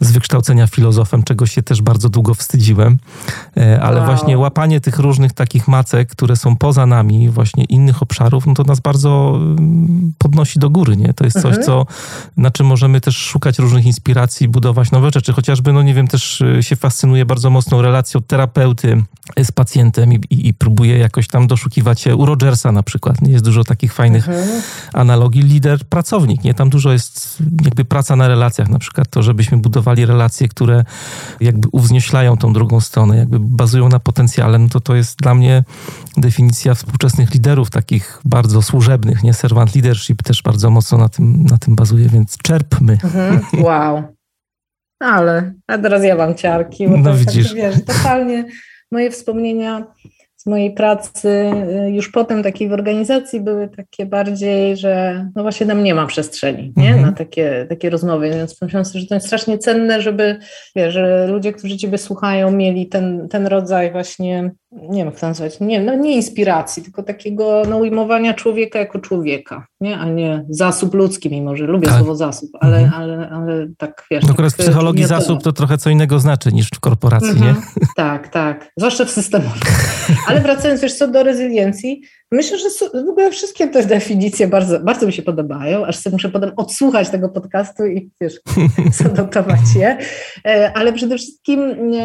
z 0.00 0.12
wykształcenia 0.12 0.66
filozofem, 0.66 1.22
czego 1.22 1.46
się 1.46 1.62
też 1.62 1.82
bardzo 1.82 2.08
długo 2.08 2.34
wstydziłem, 2.34 2.98
e, 3.56 3.80
ale 3.80 3.96
wow. 3.96 4.06
właśnie 4.06 4.38
łapanie 4.38 4.80
tych 4.80 4.98
różnych 4.98 5.32
takich 5.32 5.68
macek, 5.68 6.08
które 6.08 6.36
są 6.36 6.56
poza 6.56 6.86
nami, 6.86 7.30
właśnie 7.30 7.64
innych 7.64 8.02
obszarów, 8.02 8.46
no 8.46 8.54
to 8.54 8.62
nas 8.62 8.80
bardzo 8.80 9.34
mm, 9.36 10.12
podnosi 10.18 10.58
do 10.58 10.70
góry, 10.70 10.96
nie? 10.96 11.14
To 11.14 11.24
jest 11.24 11.36
coś, 11.42 11.56
mhm. 11.56 11.62
co, 11.62 11.86
na 12.36 12.50
czym 12.50 12.66
możemy 12.66 13.00
też 13.00 13.16
szukać 13.16 13.58
różnych 13.58 13.86
inspiracji, 13.86 14.48
budować 14.48 14.90
nowe 14.90 15.10
rzeczy, 15.14 15.32
chociażby, 15.32 15.72
no 15.72 15.82
nie 15.82 15.94
wiem, 15.94 16.08
też 16.08 16.42
e, 16.42 16.62
się 16.62 16.76
fascynuje 16.76 17.26
bardzo 17.26 17.50
mocną 17.50 17.82
relacją 17.82 17.97
relacje 17.98 18.18
od 18.18 18.26
terapeuty 18.26 19.02
z 19.44 19.52
pacjentem 19.52 20.12
i, 20.12 20.20
i, 20.30 20.48
i 20.48 20.54
próbuje 20.54 20.98
jakoś 20.98 21.28
tam 21.28 21.46
doszukiwać 21.46 22.00
się 22.00 22.16
u 22.16 22.26
Rogersa 22.26 22.72
na 22.72 22.82
przykład. 22.82 23.16
Jest 23.22 23.44
dużo 23.44 23.64
takich 23.64 23.92
fajnych 23.92 24.28
mhm. 24.28 24.62
analogii. 24.92 25.42
Lider, 25.42 25.84
pracownik, 25.84 26.44
nie? 26.44 26.54
Tam 26.54 26.70
dużo 26.70 26.92
jest 26.92 27.42
jakby 27.64 27.84
praca 27.84 28.16
na 28.16 28.28
relacjach, 28.28 28.68
na 28.68 28.78
przykład 28.78 29.08
to, 29.10 29.22
żebyśmy 29.22 29.58
budowali 29.58 30.06
relacje, 30.06 30.48
które 30.48 30.84
jakby 31.40 31.68
uwznieślają 31.72 32.36
tą 32.36 32.52
drugą 32.52 32.80
stronę, 32.80 33.16
jakby 33.16 33.38
bazują 33.40 33.88
na 33.88 34.00
potencjale, 34.00 34.58
no 34.58 34.68
to 34.68 34.80
to 34.80 34.94
jest 34.94 35.18
dla 35.18 35.34
mnie 35.34 35.64
definicja 36.16 36.74
współczesnych 36.74 37.34
liderów, 37.34 37.70
takich 37.70 38.20
bardzo 38.24 38.62
służebnych, 38.62 39.22
nie? 39.22 39.34
Servant 39.34 39.74
leadership 39.74 40.22
też 40.22 40.42
bardzo 40.42 40.70
mocno 40.70 40.98
na 40.98 41.08
tym, 41.08 41.44
na 41.44 41.58
tym 41.58 41.76
bazuje, 41.76 42.08
więc 42.08 42.36
czerpmy. 42.42 42.92
Mhm. 42.92 43.40
Wow. 43.64 44.17
Ale, 44.98 45.52
a 45.66 45.78
teraz 45.78 46.04
ja 46.04 46.16
mam 46.16 46.34
ciarki, 46.34 46.88
bo 46.88 46.96
no 46.96 47.04
to 47.04 47.16
widzisz. 47.16 47.48
Tak, 47.48 47.56
wiesz, 47.56 47.84
totalnie 47.84 48.44
moje 48.92 49.10
wspomnienia 49.10 49.86
z 50.36 50.46
mojej 50.46 50.74
pracy 50.74 51.28
y, 51.86 51.90
już 51.90 52.10
potem 52.10 52.42
takiej 52.42 52.68
w 52.68 52.72
organizacji 52.72 53.40
były 53.40 53.68
takie 53.68 54.06
bardziej, 54.06 54.76
że 54.76 55.26
no 55.36 55.42
właśnie 55.42 55.66
tam 55.66 55.84
nie 55.84 55.94
ma 55.94 56.06
przestrzeni 56.06 56.72
nie? 56.76 56.88
Mhm. 56.88 57.06
na 57.06 57.12
takie, 57.12 57.66
takie 57.68 57.90
rozmowy, 57.90 58.30
więc 58.30 58.58
pomyślałam 58.58 58.84
sobie, 58.84 59.00
że 59.00 59.06
to 59.06 59.14
jest 59.14 59.26
strasznie 59.26 59.58
cenne, 59.58 60.02
żeby 60.02 60.38
wiesz, 60.76 60.94
że 60.94 61.26
ludzie, 61.26 61.52
którzy 61.52 61.76
Ciebie 61.76 61.98
słuchają, 61.98 62.50
mieli 62.50 62.88
ten, 62.88 63.28
ten 63.28 63.46
rodzaj 63.46 63.92
właśnie 63.92 64.50
nie 64.72 64.98
wiem 64.98 65.06
jak 65.06 65.20
to 65.20 65.28
nazwać, 65.28 65.60
nie, 65.60 65.80
no 65.80 65.94
nie 65.94 66.12
inspiracji, 66.12 66.82
tylko 66.82 67.02
takiego 67.02 67.62
no, 67.68 67.76
ujmowania 67.76 68.34
człowieka 68.34 68.78
jako 68.78 68.98
człowieka, 68.98 69.66
nie? 69.80 69.98
a 69.98 70.04
nie 70.08 70.44
zasób 70.48 70.94
ludzki, 70.94 71.30
mimo 71.30 71.56
że 71.56 71.64
lubię 71.64 71.86
tak. 71.86 71.96
słowo 71.96 72.16
zasób, 72.16 72.50
ale, 72.60 72.78
mhm. 72.78 73.02
ale, 73.02 73.30
ale 73.30 73.68
tak 73.78 74.04
wiesz. 74.10 74.24
No 74.24 74.30
akurat 74.30 74.52
w 74.52 74.56
psychologii 74.56 75.04
zasób 75.04 75.42
to 75.42 75.52
trochę 75.52 75.78
co 75.78 75.90
innego 75.90 76.18
znaczy 76.18 76.52
niż 76.52 76.68
w 76.74 76.80
korporacji, 76.80 77.30
mhm. 77.30 77.54
nie? 77.54 77.62
Tak, 77.96 78.28
tak, 78.28 78.70
zwłaszcza 78.76 79.04
w 79.04 79.10
systemowej. 79.10 79.60
Ale 80.26 80.40
wracając 80.40 80.80
wiesz 80.80 80.94
co 80.94 81.08
do 81.08 81.22
rezyliencji, 81.22 82.02
myślę, 82.32 82.58
że 82.58 82.68
w 83.04 83.08
ogóle 83.08 83.30
wszystkie 83.30 83.68
te 83.68 83.86
definicje 83.86 84.48
bardzo, 84.48 84.80
bardzo 84.80 85.06
mi 85.06 85.12
się 85.12 85.22
podobają, 85.22 85.86
aż 85.86 85.96
sobie 85.96 86.14
muszę 86.14 86.28
potem 86.28 86.52
odsłuchać 86.56 87.10
tego 87.10 87.28
podcastu 87.28 87.86
i 87.86 88.10
wiesz, 88.20 88.40
zanotować 89.02 89.74
je, 89.76 89.98
e, 90.46 90.72
ale 90.74 90.92
przede 90.92 91.16
wszystkim 91.16 91.60
e, 91.94 91.98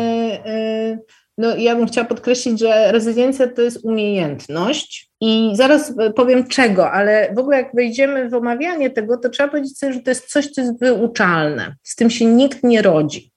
e, 0.45 0.97
no, 1.37 1.55
ja 1.55 1.75
bym 1.75 1.87
chciała 1.87 2.07
podkreślić, 2.07 2.59
że 2.59 2.91
rezydencja 2.91 3.47
to 3.47 3.61
jest 3.61 3.85
umiejętność 3.85 5.09
i 5.21 5.51
zaraz 5.53 5.93
powiem 6.15 6.47
czego, 6.47 6.91
ale 6.91 7.33
w 7.33 7.39
ogóle 7.39 7.57
jak 7.57 7.75
wejdziemy 7.75 8.29
w 8.29 8.33
omawianie 8.33 8.89
tego, 8.89 9.17
to 9.17 9.29
trzeba 9.29 9.49
powiedzieć 9.49 9.77
sobie, 9.77 9.93
że 9.93 9.99
to 9.99 10.11
jest 10.11 10.31
coś, 10.31 10.47
co 10.47 10.61
jest 10.61 10.79
wyuczalne. 10.79 11.75
Z 11.83 11.95
tym 11.95 12.09
się 12.09 12.25
nikt 12.25 12.63
nie 12.63 12.81
rodzi. 12.81 13.31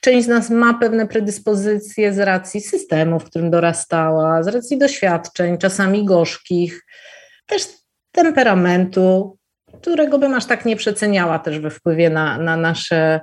Część 0.00 0.24
z 0.24 0.28
nas 0.28 0.50
ma 0.50 0.74
pewne 0.74 1.08
predyspozycje 1.08 2.14
z 2.14 2.18
racji 2.18 2.60
systemu, 2.60 3.20
w 3.20 3.24
którym 3.24 3.50
dorastała, 3.50 4.42
z 4.42 4.48
racji 4.48 4.78
doświadczeń, 4.78 5.58
czasami 5.58 6.04
gorzkich, 6.04 6.84
też 7.46 7.62
temperamentu, 8.12 9.38
którego 9.80 10.18
bym 10.18 10.34
aż 10.34 10.46
tak 10.46 10.64
nie 10.64 10.76
przeceniała 10.76 11.38
też 11.38 11.58
we 11.58 11.70
wpływie 11.70 12.10
na, 12.10 12.38
na 12.38 12.56
nasze 12.56 13.20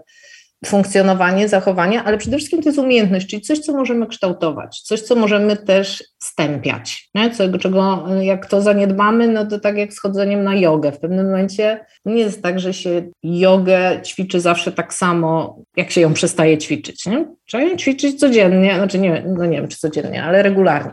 funkcjonowanie, 0.68 1.48
zachowanie, 1.48 2.04
ale 2.04 2.18
przede 2.18 2.38
wszystkim 2.38 2.62
to 2.62 2.70
jest 2.70 2.80
umiejętność, 2.80 3.28
czyli 3.28 3.42
coś, 3.42 3.60
co 3.60 3.74
możemy 3.74 4.08
kształtować, 4.08 4.82
coś, 4.82 5.02
co 5.02 5.16
możemy 5.16 5.58
też 5.58 6.04
stępiać. 6.24 7.10
Nie? 7.16 7.32
Co, 7.32 7.58
czego 7.58 8.06
jak 8.22 8.46
to 8.46 8.62
zaniedbamy, 8.62 9.28
no 9.28 9.46
to 9.46 9.60
tak 9.60 9.78
jak 9.78 9.94
z 9.94 10.00
chodzeniem 10.00 10.44
na 10.44 10.56
jogę. 10.56 10.92
W 10.92 11.00
pewnym 11.00 11.26
momencie 11.26 11.86
nie 12.06 12.20
jest 12.22 12.44
tak, 12.44 12.60
że 12.60 12.74
się 12.74 13.10
jogę 13.24 14.00
ćwiczy 14.04 14.40
zawsze 14.40 14.72
tak 14.72 14.94
samo, 14.94 15.60
jak 15.78 15.92
się 15.92 16.02
ją 16.02 16.14
przestaje 16.14 16.58
ćwiczyć. 16.58 17.06
Nie? 17.06 17.26
Trzeba 17.46 17.64
ją 17.64 17.78
ćwiczyć 17.78 18.20
codziennie, 18.20 18.76
znaczy 18.76 19.00
nie, 19.00 19.24
no 19.38 19.46
nie 19.46 19.58
wiem 19.58 19.68
czy 19.68 19.78
codziennie, 19.78 20.24
ale 20.24 20.44
regularnie. 20.44 20.92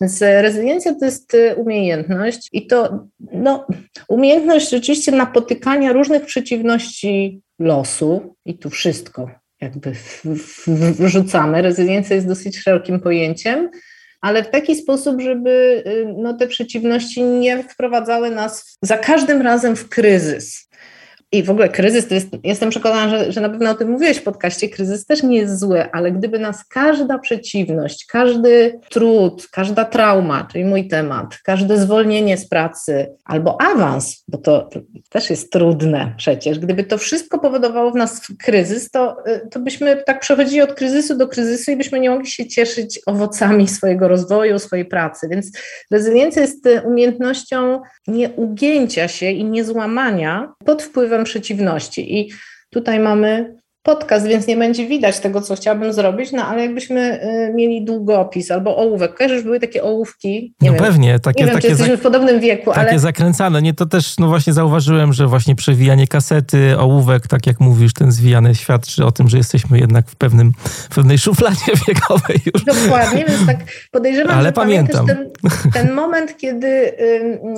Więc 0.00 0.20
rezyliencja 0.20 0.94
to 0.94 1.04
jest 1.04 1.34
y, 1.34 1.54
umiejętność 1.56 2.48
i 2.52 2.66
to 2.66 3.06
no, 3.32 3.66
umiejętność 4.08 4.70
rzeczywiście 4.70 5.12
napotykania 5.12 5.92
różnych 5.92 6.26
przeciwności 6.26 7.40
losu 7.58 8.36
i 8.44 8.58
tu 8.58 8.70
wszystko 8.70 9.30
jakby 9.60 9.92
wrzucamy. 10.98 11.62
Rezyliencja 11.62 12.16
jest 12.16 12.28
dosyć 12.28 12.58
szerokim 12.58 13.00
pojęciem, 13.00 13.70
ale 14.20 14.44
w 14.44 14.50
taki 14.50 14.76
sposób, 14.76 15.20
żeby 15.20 15.82
y, 15.86 16.14
no, 16.18 16.34
te 16.34 16.46
przeciwności 16.46 17.22
nie 17.22 17.62
wprowadzały 17.62 18.30
nas 18.30 18.76
za 18.82 18.98
każdym 18.98 19.42
razem 19.42 19.76
w 19.76 19.88
kryzys. 19.88 20.65
I 21.32 21.42
w 21.42 21.50
ogóle 21.50 21.68
kryzys, 21.68 22.08
to 22.08 22.14
jest, 22.14 22.28
jestem 22.44 22.70
przekonana, 22.70 23.08
że, 23.08 23.32
że 23.32 23.40
na 23.40 23.48
pewno 23.48 23.70
o 23.70 23.74
tym 23.74 23.90
mówiłeś 23.90 24.16
w 24.16 24.22
podcaście, 24.22 24.68
kryzys 24.68 25.06
też 25.06 25.22
nie 25.22 25.36
jest 25.36 25.60
zły, 25.60 25.92
ale 25.92 26.12
gdyby 26.12 26.38
nas 26.38 26.64
każda 26.64 27.18
przeciwność, 27.18 28.06
każdy 28.06 28.80
trud, 28.90 29.48
każda 29.52 29.84
trauma, 29.84 30.48
czyli 30.52 30.64
mój 30.64 30.88
temat, 30.88 31.38
każde 31.44 31.78
zwolnienie 31.78 32.36
z 32.36 32.48
pracy 32.48 33.14
albo 33.24 33.60
awans, 33.60 34.24
bo 34.28 34.38
to 34.38 34.68
też 35.10 35.30
jest 35.30 35.52
trudne 35.52 36.14
przecież, 36.16 36.58
gdyby 36.58 36.84
to 36.84 36.98
wszystko 36.98 37.38
powodowało 37.38 37.90
w 37.90 37.96
nas 37.96 38.20
kryzys, 38.42 38.90
to, 38.90 39.16
to 39.50 39.60
byśmy 39.60 40.02
tak 40.06 40.20
przechodzili 40.20 40.62
od 40.62 40.74
kryzysu 40.74 41.16
do 41.16 41.28
kryzysu 41.28 41.70
i 41.70 41.76
byśmy 41.76 42.00
nie 42.00 42.10
mogli 42.10 42.26
się 42.26 42.46
cieszyć 42.46 43.00
owocami 43.06 43.68
swojego 43.68 44.08
rozwoju, 44.08 44.58
swojej 44.58 44.84
pracy. 44.84 45.28
Więc 45.30 45.58
rezyliencja 45.90 46.42
jest 46.42 46.68
umiejętnością 46.84 47.80
nieugięcia 48.08 49.08
się 49.08 49.30
i 49.30 49.44
niezłamania 49.44 50.52
pod 50.64 50.82
wpływem 50.82 51.15
przeciwności. 51.24 52.18
I 52.18 52.32
tutaj 52.70 53.00
mamy 53.00 53.56
podcast, 53.86 54.26
więc 54.26 54.46
nie 54.46 54.56
będzie 54.56 54.86
widać 54.86 55.20
tego, 55.20 55.40
co 55.40 55.56
chciałabym 55.56 55.92
zrobić, 55.92 56.32
no 56.32 56.46
ale 56.46 56.62
jakbyśmy 56.62 57.20
y, 57.50 57.54
mieli 57.54 57.84
długopis 57.84 58.50
albo 58.50 58.76
ołówek, 58.76 59.14
kojarzysz, 59.14 59.42
były 59.42 59.60
takie 59.60 59.82
ołówki? 59.82 60.54
Nie 60.60 60.70
no 60.70 60.74
wiem, 60.74 60.84
pewnie. 60.84 61.18
Takie, 61.18 61.40
nie 61.40 61.46
wiem, 61.46 61.54
takie 61.54 61.68
jesteśmy 61.68 61.96
w 61.96 62.00
podobnym 62.00 62.40
wieku, 62.40 62.70
Takie 62.72 62.90
ale... 62.90 62.98
zakręcane, 62.98 63.62
nie? 63.62 63.74
To 63.74 63.86
też, 63.86 64.18
no 64.18 64.28
właśnie 64.28 64.52
zauważyłem, 64.52 65.12
że 65.12 65.26
właśnie 65.26 65.54
przewijanie 65.54 66.06
kasety, 66.06 66.78
ołówek, 66.78 67.26
tak 67.26 67.46
jak 67.46 67.60
mówisz, 67.60 67.92
ten 67.92 68.12
zwijany 68.12 68.54
świadczy 68.54 69.04
o 69.04 69.12
tym, 69.12 69.28
że 69.28 69.36
jesteśmy 69.36 69.78
jednak 69.78 70.08
w 70.08 70.16
pewnym, 70.16 70.52
w 70.90 70.94
pewnej 70.94 71.18
szufladzie 71.18 71.72
wiekowej 71.88 72.40
już. 72.54 72.64
Dokładnie, 72.64 73.24
więc 73.28 73.46
tak 73.46 73.56
podejrzewam, 73.90 74.38
ale 74.38 74.48
że 74.48 74.52
pamiętam 74.52 75.06
ten, 75.06 75.30
ten 75.72 75.92
moment, 75.92 76.36
kiedy 76.36 76.92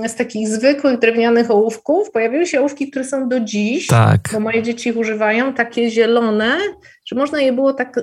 z 0.06 0.14
takich 0.14 0.48
zwykłych 0.48 0.98
drewnianych 0.98 1.50
ołówków 1.50 2.10
pojawiły 2.10 2.46
się 2.46 2.60
ołówki, 2.60 2.90
które 2.90 3.04
są 3.04 3.28
do 3.28 3.40
dziś, 3.40 3.86
tak. 3.86 4.20
bo 4.32 4.40
moje 4.40 4.62
dzieci 4.62 4.88
ich 4.88 4.96
używają, 4.96 5.54
takie 5.54 5.90
zielone, 5.90 6.17
zielone, 6.18 6.58
że 7.06 7.16
można 7.16 7.40
je 7.40 7.52
było 7.52 7.72
tak, 7.72 8.00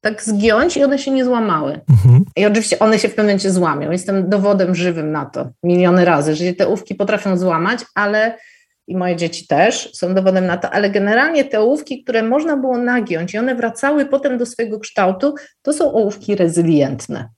tak 0.00 0.22
zgiąć 0.22 0.76
i 0.76 0.84
one 0.84 0.98
się 0.98 1.10
nie 1.10 1.24
złamały. 1.24 1.80
Mhm. 1.90 2.24
I 2.36 2.46
oczywiście 2.46 2.78
one 2.78 2.98
się 2.98 3.08
w 3.08 3.10
pewnym 3.10 3.26
momencie 3.26 3.50
złamią. 3.50 3.90
Jestem 3.90 4.28
dowodem 4.28 4.74
żywym 4.74 5.12
na 5.12 5.24
to 5.24 5.50
miliony 5.62 6.04
razy, 6.04 6.34
że 6.34 6.52
te 6.52 6.66
ołówki 6.66 6.94
potrafią 6.94 7.36
złamać, 7.36 7.80
ale 7.94 8.38
i 8.86 8.96
moje 8.96 9.16
dzieci 9.16 9.46
też 9.46 9.90
są 9.94 10.14
dowodem 10.14 10.46
na 10.46 10.56
to, 10.56 10.70
ale 10.70 10.90
generalnie 10.90 11.44
te 11.44 11.60
ołówki, 11.60 12.02
które 12.02 12.22
można 12.22 12.56
było 12.56 12.78
nagiąć 12.78 13.34
i 13.34 13.38
one 13.38 13.54
wracały 13.54 14.06
potem 14.06 14.38
do 14.38 14.46
swojego 14.46 14.78
kształtu, 14.78 15.34
to 15.62 15.72
są 15.72 15.92
ołówki 15.92 16.34
rezylientne. 16.34 17.28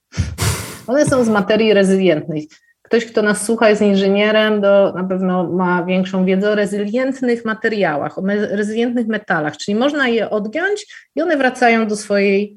One 0.86 1.06
są 1.06 1.24
z 1.24 1.28
materii 1.28 1.74
rezylientnej. 1.74 2.48
Ktoś, 2.86 3.06
kto 3.06 3.22
nas 3.22 3.44
słucha, 3.44 3.70
jest 3.70 3.82
inżynierem, 3.82 4.60
do, 4.60 4.92
na 4.96 5.04
pewno 5.04 5.44
ma 5.44 5.84
większą 5.84 6.24
wiedzę 6.24 6.50
o 6.50 6.54
rezylientnych 6.54 7.44
materiałach, 7.44 8.18
o 8.18 8.22
rezylientnych 8.50 9.06
metalach, 9.06 9.56
czyli 9.56 9.74
można 9.74 10.08
je 10.08 10.30
odgiąć 10.30 10.86
i 11.16 11.22
one 11.22 11.36
wracają 11.36 11.86
do 11.86 11.96
swojej 11.96 12.56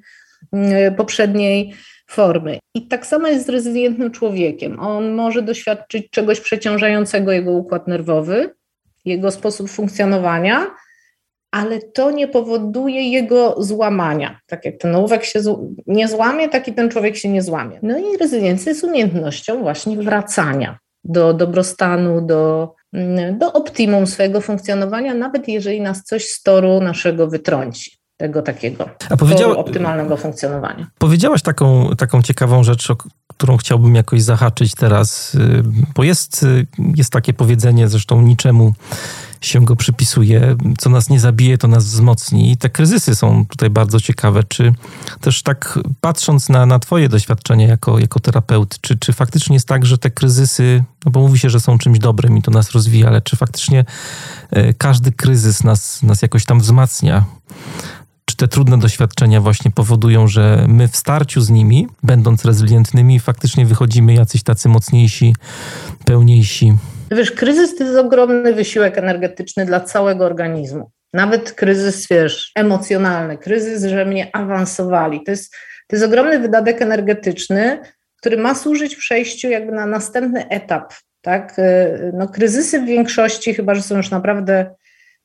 mm, 0.54 0.96
poprzedniej 0.96 1.74
formy. 2.08 2.60
I 2.76 2.88
tak 2.88 3.06
samo 3.06 3.28
jest 3.28 3.46
z 3.46 3.50
rezylientnym 3.50 4.12
człowiekiem. 4.12 4.80
On 4.80 5.12
może 5.12 5.42
doświadczyć 5.42 6.10
czegoś 6.10 6.39
przeciążającego 6.39 7.32
jego 7.32 7.52
układ 7.52 7.88
nerwowy, 7.88 8.56
jego 9.06 9.32
sposób 9.32 9.70
funkcjonowania, 9.70 10.68
ale 11.52 11.80
to 11.80 12.12
nie 12.12 12.28
powoduje 12.28 13.10
jego 13.10 13.56
złamania. 13.64 14.40
Tak 14.48 14.66
jak 14.66 14.78
ten 14.78 14.96
ołówek 14.96 15.26
się 15.26 15.40
nie 15.88 16.08
złamie, 16.08 16.50
tak 16.50 16.68
i 16.68 16.74
ten 16.74 16.90
człowiek 16.90 17.16
się 17.16 17.30
nie 17.30 17.42
złamie. 17.42 17.80
No 17.82 17.98
i 17.98 18.18
rezyliencja 18.18 18.70
jest 18.72 18.84
umiejętnością 18.84 19.62
właśnie 19.62 19.98
wracania 19.98 20.78
do 21.04 21.34
dobrostanu, 21.34 22.22
do, 22.22 22.74
mm, 22.94 23.38
do 23.38 23.54
optimum 23.54 24.08
swojego 24.08 24.42
funkcjonowania, 24.42 25.14
nawet 25.14 25.48
jeżeli 25.48 25.82
nas 25.82 26.04
coś 26.04 26.28
z 26.28 26.44
toru 26.44 26.82
naszego 26.82 27.28
wytrąci 27.28 28.00
tego 28.18 28.42
takiego 28.42 28.90
A 29.10 29.18
powiedziała, 29.18 29.58
optymalnego 29.58 30.18
funkcjonowania. 30.18 30.88
Powiedziałaś 30.98 31.42
taką, 31.42 31.90
taką 31.98 32.22
ciekawą 32.22 32.64
rzecz, 32.64 32.88
którą 33.39 33.58
chciałbym 33.58 33.95
jakoś 33.95 34.21
zahaczyć 34.21 34.75
teraz, 34.75 35.36
y, 35.36 35.63
bo 35.95 36.04
jest, 36.04 36.43
y, 36.43 36.67
jest 36.95 37.12
takie 37.12 37.34
powiedzenie, 37.34 37.88
zresztą 37.88 38.21
niczemu 38.21 38.73
się 39.41 39.65
go 39.65 39.75
przypisuje. 39.75 40.56
Co 40.78 40.89
nas 40.89 41.10
nie 41.10 41.19
zabije, 41.19 41.58
to 41.58 41.67
nas 41.67 41.86
wzmocni. 41.86 42.52
I 42.52 42.58
te 42.58 42.69
kryzysy 42.69 43.15
są 43.15 43.45
tutaj 43.45 43.69
bardzo 43.69 43.99
ciekawe. 43.99 44.43
Czy 44.43 44.73
też 45.21 45.43
tak 45.43 45.80
patrząc 46.02 46.49
na, 46.49 46.65
na 46.65 46.80
Twoje 46.80 47.10
doświadczenie 47.10 47.67
jako, 47.67 47.99
jako 47.99 48.19
terapeut, 48.19 48.82
czy, 48.82 48.97
czy 48.97 49.13
faktycznie 49.13 49.54
jest 49.54 49.67
tak, 49.67 49.86
że 49.86 49.97
te 49.97 50.12
kryzysy, 50.12 50.84
no 51.06 51.12
bo 51.12 51.19
mówi 51.19 51.39
się, 51.39 51.49
że 51.49 51.60
są 51.60 51.78
czymś 51.78 51.99
dobrym 51.99 52.38
i 52.38 52.41
to 52.41 52.52
nas 52.52 52.71
rozwija, 52.71 53.08
ale 53.08 53.21
czy 53.21 53.36
faktycznie 53.36 53.86
e, 54.52 54.73
każdy 54.73 55.12
kryzys 55.12 55.63
nas, 55.63 56.04
nas 56.04 56.21
jakoś 56.21 56.45
tam 56.45 56.60
wzmacnia? 56.60 57.25
Czy 58.30 58.36
te 58.36 58.48
trudne 58.48 58.78
doświadczenia 58.78 59.42
właśnie 59.42 59.72
powodują, 59.72 60.28
że 60.28 60.65
my 60.68 60.88
w 60.88 60.96
starciu 60.96 61.42
z 61.42 61.50
nimi, 61.50 61.88
będąc 62.04 62.46
rezylientnymi, 62.46 63.20
faktycznie 63.20 63.65
wychodzimy 63.65 64.13
jacyś 64.13 64.44
tacy 64.44 64.70
mocniejsi, 64.70 65.36
pełniejsi. 66.06 66.74
Wiesz, 67.12 67.32
kryzys 67.32 67.76
to 67.76 67.84
jest 67.84 67.98
ogromny 67.98 68.54
wysiłek 68.54 68.98
energetyczny 68.98 69.65
dla 69.65 69.80
całego 69.80 70.26
organizmu. 70.26 70.92
Nawet 71.13 71.52
kryzys, 71.52 72.08
wiesz, 72.08 72.52
emocjonalny, 72.56 73.38
kryzys, 73.38 73.84
że 73.84 74.06
mnie 74.06 74.36
awansowali. 74.36 75.24
To 75.24 75.32
jest, 75.32 75.56
to 75.88 75.96
jest 75.96 76.06
ogromny 76.06 76.39
wydatek 76.39 76.82
energetyczny, 76.82 77.80
który 78.15 78.38
ma 78.38 78.56
służyć 78.56 78.96
przejściu 78.96 79.50
jakby 79.50 79.72
na 79.72 79.86
następny 79.86 80.50
etap. 80.50 80.94
Tak? 81.22 81.56
No, 82.13 82.28
kryzysy 82.28 82.82
w 82.82 82.86
większości, 82.86 83.54
chyba 83.54 83.76
że 83.76 83.82
są 83.82 83.98
już 83.98 84.12
naprawdę 84.12 84.76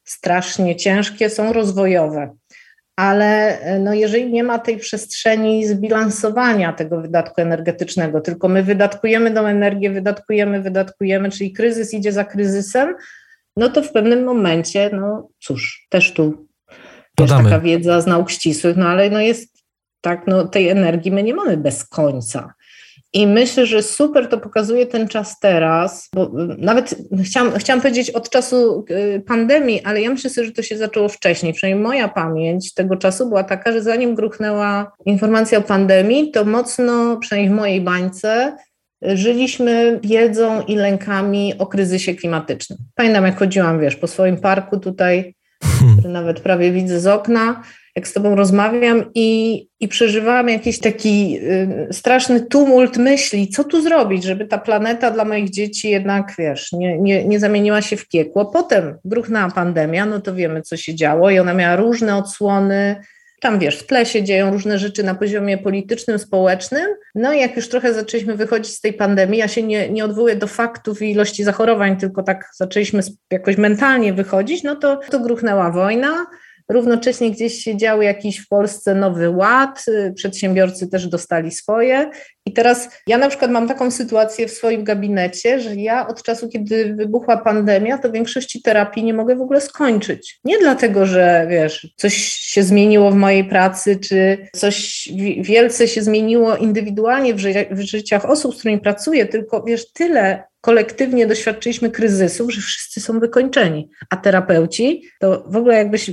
strasznie 0.04 0.76
ciężkie, 0.76 1.30
są 1.30 1.52
rozwojowe. 1.52 2.34
Ale 2.96 3.58
no, 3.80 3.94
jeżeli 3.94 4.32
nie 4.32 4.44
ma 4.44 4.58
tej 4.58 4.76
przestrzeni 4.76 5.66
zbilansowania 5.66 6.72
tego 6.72 7.00
wydatku 7.00 7.40
energetycznego, 7.40 8.20
tylko 8.20 8.48
my 8.48 8.62
wydatkujemy 8.62 9.30
tą 9.30 9.46
energię, 9.46 9.90
wydatkujemy, 9.90 10.60
wydatkujemy, 10.60 11.30
czyli 11.30 11.52
kryzys 11.52 11.94
idzie 11.94 12.12
za 12.12 12.24
kryzysem, 12.24 12.94
no 13.56 13.68
to 13.68 13.82
w 13.82 13.92
pewnym 13.92 14.24
momencie, 14.24 14.90
no 14.92 15.28
cóż, 15.40 15.86
też 15.90 16.12
tu 16.12 16.46
też 17.16 17.30
taka 17.30 17.60
wiedza 17.60 18.00
z 18.00 18.06
nauk 18.06 18.30
ścisłych, 18.30 18.76
no 18.76 18.88
ale 18.88 19.10
no 19.10 19.20
jest 19.20 19.64
tak, 20.00 20.26
no 20.26 20.44
tej 20.44 20.68
energii 20.68 21.12
my 21.12 21.22
nie 21.22 21.34
mamy 21.34 21.56
bez 21.56 21.84
końca. 21.84 22.54
I 23.14 23.26
myślę, 23.26 23.66
że 23.66 23.82
super 23.82 24.28
to 24.28 24.38
pokazuje 24.38 24.86
ten 24.86 25.08
czas 25.08 25.38
teraz, 25.40 26.08
bo 26.14 26.30
nawet 26.58 26.94
chciałam, 27.24 27.52
chciałam 27.58 27.80
powiedzieć 27.80 28.10
od 28.10 28.30
czasu 28.30 28.84
y, 28.90 29.22
pandemii, 29.26 29.80
ale 29.84 30.02
ja 30.02 30.10
myślę 30.10 30.30
sobie, 30.30 30.46
że 30.46 30.52
to 30.52 30.62
się 30.62 30.78
zaczęło 30.78 31.08
wcześniej. 31.08 31.52
Przynajmniej 31.52 31.84
moja 31.84 32.08
pamięć 32.08 32.74
tego 32.74 32.96
czasu 32.96 33.28
była 33.28 33.44
taka, 33.44 33.72
że 33.72 33.82
zanim 33.82 34.14
gruchnęła 34.14 34.92
informacja 35.06 35.58
o 35.58 35.62
pandemii, 35.62 36.30
to 36.30 36.44
mocno, 36.44 37.16
przynajmniej 37.16 37.52
w 37.52 37.56
mojej 37.56 37.80
bańce, 37.80 38.56
żyliśmy 39.02 40.00
wiedzą 40.02 40.62
i 40.62 40.76
lękami 40.76 41.54
o 41.58 41.66
kryzysie 41.66 42.14
klimatycznym. 42.14 42.78
Pamiętam, 42.94 43.24
jak 43.24 43.38
chodziłam, 43.38 43.80
wiesz, 43.80 43.96
po 43.96 44.06
swoim 44.06 44.36
parku 44.36 44.78
tutaj, 44.78 45.34
hmm. 45.62 45.98
który 45.98 46.12
nawet 46.12 46.40
prawie 46.40 46.72
widzę 46.72 47.00
z 47.00 47.06
okna, 47.06 47.62
jak 47.96 48.08
z 48.08 48.12
tobą 48.12 48.34
rozmawiam 48.34 49.10
i, 49.14 49.68
i 49.80 49.88
przeżywałam 49.88 50.48
jakiś 50.48 50.78
taki 50.78 51.38
y, 51.88 51.92
straszny 51.92 52.40
tumult 52.40 52.96
myśli, 52.96 53.48
co 53.48 53.64
tu 53.64 53.82
zrobić, 53.82 54.24
żeby 54.24 54.46
ta 54.46 54.58
planeta 54.58 55.10
dla 55.10 55.24
moich 55.24 55.50
dzieci 55.50 55.90
jednak, 55.90 56.32
wiesz, 56.38 56.72
nie, 56.72 56.98
nie, 56.98 57.24
nie 57.24 57.40
zamieniła 57.40 57.82
się 57.82 57.96
w 57.96 58.08
piekło. 58.08 58.46
Potem 58.46 58.98
gruchnęła 59.04 59.50
pandemia, 59.50 60.06
no 60.06 60.20
to 60.20 60.34
wiemy, 60.34 60.62
co 60.62 60.76
się 60.76 60.94
działo 60.94 61.30
i 61.30 61.38
ona 61.38 61.54
miała 61.54 61.76
różne 61.76 62.16
odsłony, 62.16 62.96
tam 63.44 63.58
wiesz, 63.58 63.78
w 63.78 63.86
tle 63.86 64.06
się 64.06 64.22
dzieją 64.22 64.50
różne 64.50 64.78
rzeczy 64.78 65.02
na 65.02 65.14
poziomie 65.14 65.58
politycznym, 65.58 66.18
społecznym. 66.18 66.86
No 67.14 67.32
i 67.32 67.40
jak 67.40 67.56
już 67.56 67.68
trochę 67.68 67.94
zaczęliśmy 67.94 68.36
wychodzić 68.36 68.74
z 68.74 68.80
tej 68.80 68.92
pandemii, 68.92 69.38
ja 69.38 69.48
się 69.48 69.62
nie, 69.62 69.90
nie 69.90 70.04
odwołuję 70.04 70.36
do 70.36 70.46
faktów 70.46 71.02
i 71.02 71.10
ilości 71.10 71.44
zachorowań, 71.44 71.96
tylko 71.96 72.22
tak 72.22 72.50
zaczęliśmy 72.56 73.00
jakoś 73.30 73.56
mentalnie 73.56 74.12
wychodzić, 74.12 74.62
no 74.62 74.76
to, 74.76 75.00
to 75.10 75.20
gruchnęła 75.20 75.70
wojna. 75.70 76.26
Równocześnie 76.68 77.30
gdzieś 77.30 77.54
się 77.54 77.76
działy 77.76 78.04
jakiś 78.04 78.38
w 78.38 78.48
Polsce 78.48 78.94
nowy 78.94 79.30
ład, 79.30 79.84
y, 79.88 80.12
przedsiębiorcy 80.16 80.88
też 80.88 81.08
dostali 81.08 81.50
swoje. 81.50 82.10
I 82.46 82.52
teraz 82.52 82.88
ja 83.06 83.18
na 83.18 83.28
przykład 83.28 83.50
mam 83.50 83.68
taką 83.68 83.90
sytuację 83.90 84.48
w 84.48 84.50
swoim 84.50 84.84
gabinecie, 84.84 85.60
że 85.60 85.74
ja 85.74 86.08
od 86.08 86.22
czasu, 86.22 86.48
kiedy 86.48 86.94
wybuchła 86.94 87.36
pandemia, 87.36 87.98
to 87.98 88.12
większości 88.12 88.62
terapii 88.62 89.04
nie 89.04 89.14
mogę 89.14 89.36
w 89.36 89.40
ogóle 89.40 89.60
skończyć. 89.60 90.40
Nie 90.44 90.58
dlatego, 90.58 91.06
że 91.06 91.46
wiesz, 91.50 91.94
coś 91.96 92.14
się 92.54 92.62
zmieniło 92.62 93.10
w 93.10 93.14
mojej 93.14 93.44
pracy, 93.44 93.96
czy 93.96 94.48
coś 94.56 95.08
wielce 95.40 95.88
się 95.88 96.02
zmieniło 96.02 96.56
indywidualnie 96.56 97.34
w, 97.34 97.38
ży 97.38 97.66
w 97.70 97.80
życiach 97.80 98.24
osób, 98.24 98.54
z 98.54 98.58
którymi 98.58 98.80
pracuję, 98.80 99.26
tylko 99.26 99.62
wiesz, 99.62 99.92
tyle 99.92 100.44
kolektywnie 100.64 101.26
doświadczyliśmy 101.26 101.90
kryzysów, 101.90 102.52
że 102.52 102.60
wszyscy 102.60 103.00
są 103.00 103.20
wykończeni, 103.20 103.90
a 104.10 104.16
terapeuci 104.16 105.02
to 105.20 105.44
w 105.46 105.56
ogóle 105.56 105.74
jakbyś, 105.74 106.10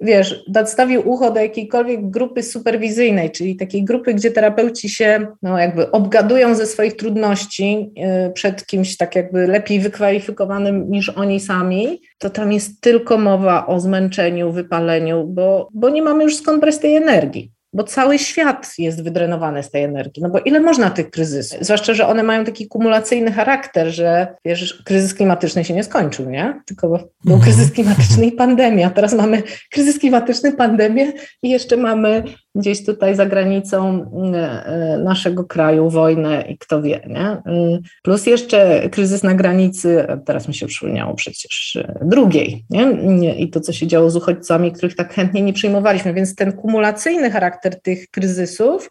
wiesz, 0.00 0.44
nadstawił 0.54 1.08
ucho 1.08 1.30
do 1.30 1.40
jakiejkolwiek 1.40 2.10
grupy 2.10 2.42
superwizyjnej, 2.42 3.30
czyli 3.30 3.56
takiej 3.56 3.84
grupy, 3.84 4.14
gdzie 4.14 4.30
terapeuci 4.30 4.88
się 4.88 5.26
no, 5.42 5.58
jakby 5.58 5.90
obgadują 5.90 6.54
ze 6.54 6.66
swoich 6.66 6.96
trudności 6.96 7.92
y, 8.28 8.32
przed 8.32 8.66
kimś 8.66 8.96
tak 8.96 9.16
jakby 9.16 9.46
lepiej 9.46 9.80
wykwalifikowanym 9.80 10.90
niż 10.90 11.08
oni 11.08 11.40
sami, 11.40 12.00
to 12.18 12.30
tam 12.30 12.52
jest 12.52 12.80
tylko 12.80 13.18
mowa 13.18 13.66
o 13.66 13.80
zmęczeniu, 13.80 14.52
wypaleniu, 14.52 15.24
bo, 15.26 15.68
bo 15.74 15.88
nie 15.88 16.02
mamy 16.02 16.24
już 16.24 16.36
skąd 16.36 16.60
brać 16.60 16.78
tej 16.78 16.96
energii 16.96 17.52
bo 17.72 17.84
cały 17.84 18.18
świat 18.18 18.74
jest 18.78 19.04
wydrenowany 19.04 19.62
z 19.62 19.70
tej 19.70 19.82
energii. 19.82 20.22
No 20.22 20.30
bo 20.30 20.38
ile 20.38 20.60
można 20.60 20.90
tych 20.90 21.10
kryzysów? 21.10 21.58
Zwłaszcza, 21.60 21.94
że 21.94 22.06
one 22.06 22.22
mają 22.22 22.44
taki 22.44 22.68
kumulacyjny 22.68 23.32
charakter, 23.32 23.88
że 23.88 24.34
wiesz, 24.44 24.82
kryzys 24.84 25.14
klimatyczny 25.14 25.64
się 25.64 25.74
nie 25.74 25.84
skończył, 25.84 26.30
nie? 26.30 26.60
Tylko 26.66 26.88
był 26.88 27.34
mhm. 27.34 27.40
kryzys 27.40 27.72
klimatyczny 27.72 28.26
i 28.26 28.32
pandemia. 28.32 28.90
Teraz 28.90 29.14
mamy 29.14 29.42
kryzys 29.70 29.98
klimatyczny, 29.98 30.52
pandemię 30.52 31.12
i 31.42 31.50
jeszcze 31.50 31.76
mamy 31.76 32.22
gdzieś 32.54 32.84
tutaj 32.84 33.14
za 33.14 33.26
granicą 33.26 34.06
e, 34.34 34.64
e, 34.64 34.98
naszego 34.98 35.44
kraju 35.44 35.90
wojnę 35.90 36.44
i 36.48 36.58
kto 36.58 36.82
wie, 36.82 37.00
nie? 37.06 37.26
E, 37.26 37.42
plus 38.02 38.26
jeszcze 38.26 38.88
kryzys 38.88 39.22
na 39.22 39.34
granicy, 39.34 40.06
teraz 40.24 40.48
mi 40.48 40.54
się 40.54 40.66
przypomniało 40.66 41.14
przecież 41.14 41.78
drugiej, 42.02 42.64
nie? 42.70 42.92
I 43.38 43.50
to, 43.50 43.60
co 43.60 43.72
się 43.72 43.86
działo 43.86 44.10
z 44.10 44.16
uchodźcami, 44.16 44.72
których 44.72 44.96
tak 44.96 45.14
chętnie 45.14 45.42
nie 45.42 45.52
przyjmowaliśmy, 45.52 46.14
więc 46.14 46.34
ten 46.34 46.52
kumulacyjny 46.52 47.30
charakter 47.30 47.82
tych 47.82 48.10
kryzysów 48.10 48.90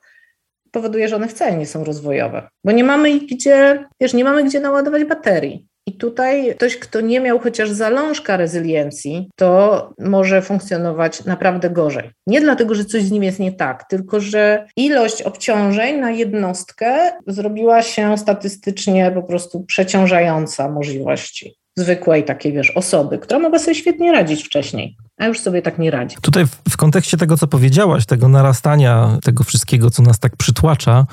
powoduje, 0.72 1.08
że 1.08 1.16
one 1.16 1.28
wcale 1.28 1.58
nie 1.58 1.66
są 1.66 1.84
rozwojowe, 1.84 2.50
bo 2.64 2.72
nie 2.72 2.84
mamy 2.84 3.20
gdzie, 3.20 3.86
wiesz, 4.02 4.14
nie 4.14 4.24
mamy 4.24 4.44
gdzie 4.44 4.60
naładować 4.60 5.04
baterii. 5.06 5.69
I 5.90 5.94
tutaj 5.94 6.56
ktoś, 6.56 6.78
kto 6.78 7.02
nie 7.02 7.20
miał 7.20 7.40
chociaż 7.40 7.72
zalążka 7.72 8.38
rezyliencji, 8.38 9.30
to 9.36 9.90
może 10.00 10.42
funkcjonować 10.42 11.26
naprawdę 11.26 11.70
gorzej. 11.70 12.10
Nie 12.28 12.42
dlatego, 12.42 12.76
że 12.76 12.86
coś 12.86 13.04
z 13.04 13.12
nim 13.12 13.24
jest 13.24 13.40
nie 13.40 13.52
tak, 13.52 13.84
tylko 13.90 14.20
że 14.20 14.68
ilość 14.76 15.22
obciążeń 15.22 16.00
na 16.00 16.12
jednostkę 16.12 17.12
zrobiła 17.28 17.82
się 17.82 18.18
statystycznie 18.18 19.12
po 19.12 19.24
prostu 19.24 19.64
przeciążająca 19.64 20.70
możliwości 20.70 21.56
zwykłej 21.78 22.24
takiej, 22.24 22.54
wiesz, 22.54 22.72
osoby, 22.72 23.18
która 23.18 23.40
mogła 23.40 23.60
sobie 23.60 23.76
świetnie 23.76 24.12
radzić 24.12 24.44
wcześniej 24.44 24.96
a 25.20 25.28
już 25.28 25.40
sobie 25.40 25.62
tak 25.62 25.80
nie 25.80 25.92
radzi. 25.92 26.16
Tutaj 26.22 26.46
w, 26.70 26.78
kontekście 26.78 27.18
tego, 27.18 27.38
co 27.38 27.48
powiedziałaś, 27.48 28.06
tego 28.06 28.28
narastania, 28.28 29.18
tego 29.24 29.44
wszystkiego, 29.44 29.90
co 29.90 30.04
nas 30.04 30.20
tak 30.20 30.36
przytłacza, 30.36 31.06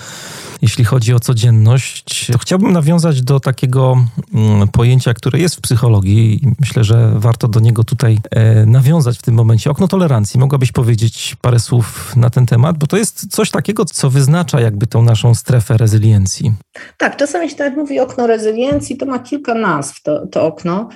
jeśli 0.62 0.85
chodzi 0.85 1.14
o 1.14 1.21
codzienność, 1.21 2.27
to 2.33 2.38
chciałbym 2.38 2.73
nawiązać 2.73 3.23
do 3.23 3.40
takiego 3.40 4.07
mm, 4.35 4.69
pojęcia, 4.69 5.14
które 5.14 5.38
jest 5.38 5.57
w 5.57 5.61
psychologii 5.61 6.45
i 6.45 6.53
myślę, 6.61 6.85
że 6.85 7.12
warto 7.14 7.49
do 7.49 7.61
niego 7.61 7.85
tutaj 7.85 8.19
e, 8.31 8.66
nawiązać 8.66 9.19
w 9.19 9.23
tym 9.23 9.35
momencie. 9.35 9.71
Okno 9.71 9.88
tolerancji. 9.88 10.40
Mogłabyś 10.40 10.73
powiedzieć 10.73 11.37
parę 11.40 11.61
słów 11.61 12.16
na 12.16 12.31
ten 12.31 12.47
temat, 12.47 12.79
bo 12.79 12.87
to 12.87 12.97
jest 12.97 13.33
coś 13.33 13.51
takiego, 13.51 13.85
co 13.85 14.11
wyznacza 14.11 14.61
jakby 14.61 14.87
tą 14.87 15.03
naszą 15.03 15.35
strefę 15.35 15.77
rezyliencji. 15.77 16.53
Tak, 16.97 17.16
czasami 17.16 17.51
się 17.51 17.57
nawet 17.59 17.77
mówi 17.77 18.01
okno 18.01 18.27
rezyliencji, 18.27 18.97
to 18.97 19.07
ma 19.07 19.19
kilka 19.19 19.55
nazw 19.55 20.03
to, 20.03 20.27
to 20.27 20.47
okno. 20.47 20.88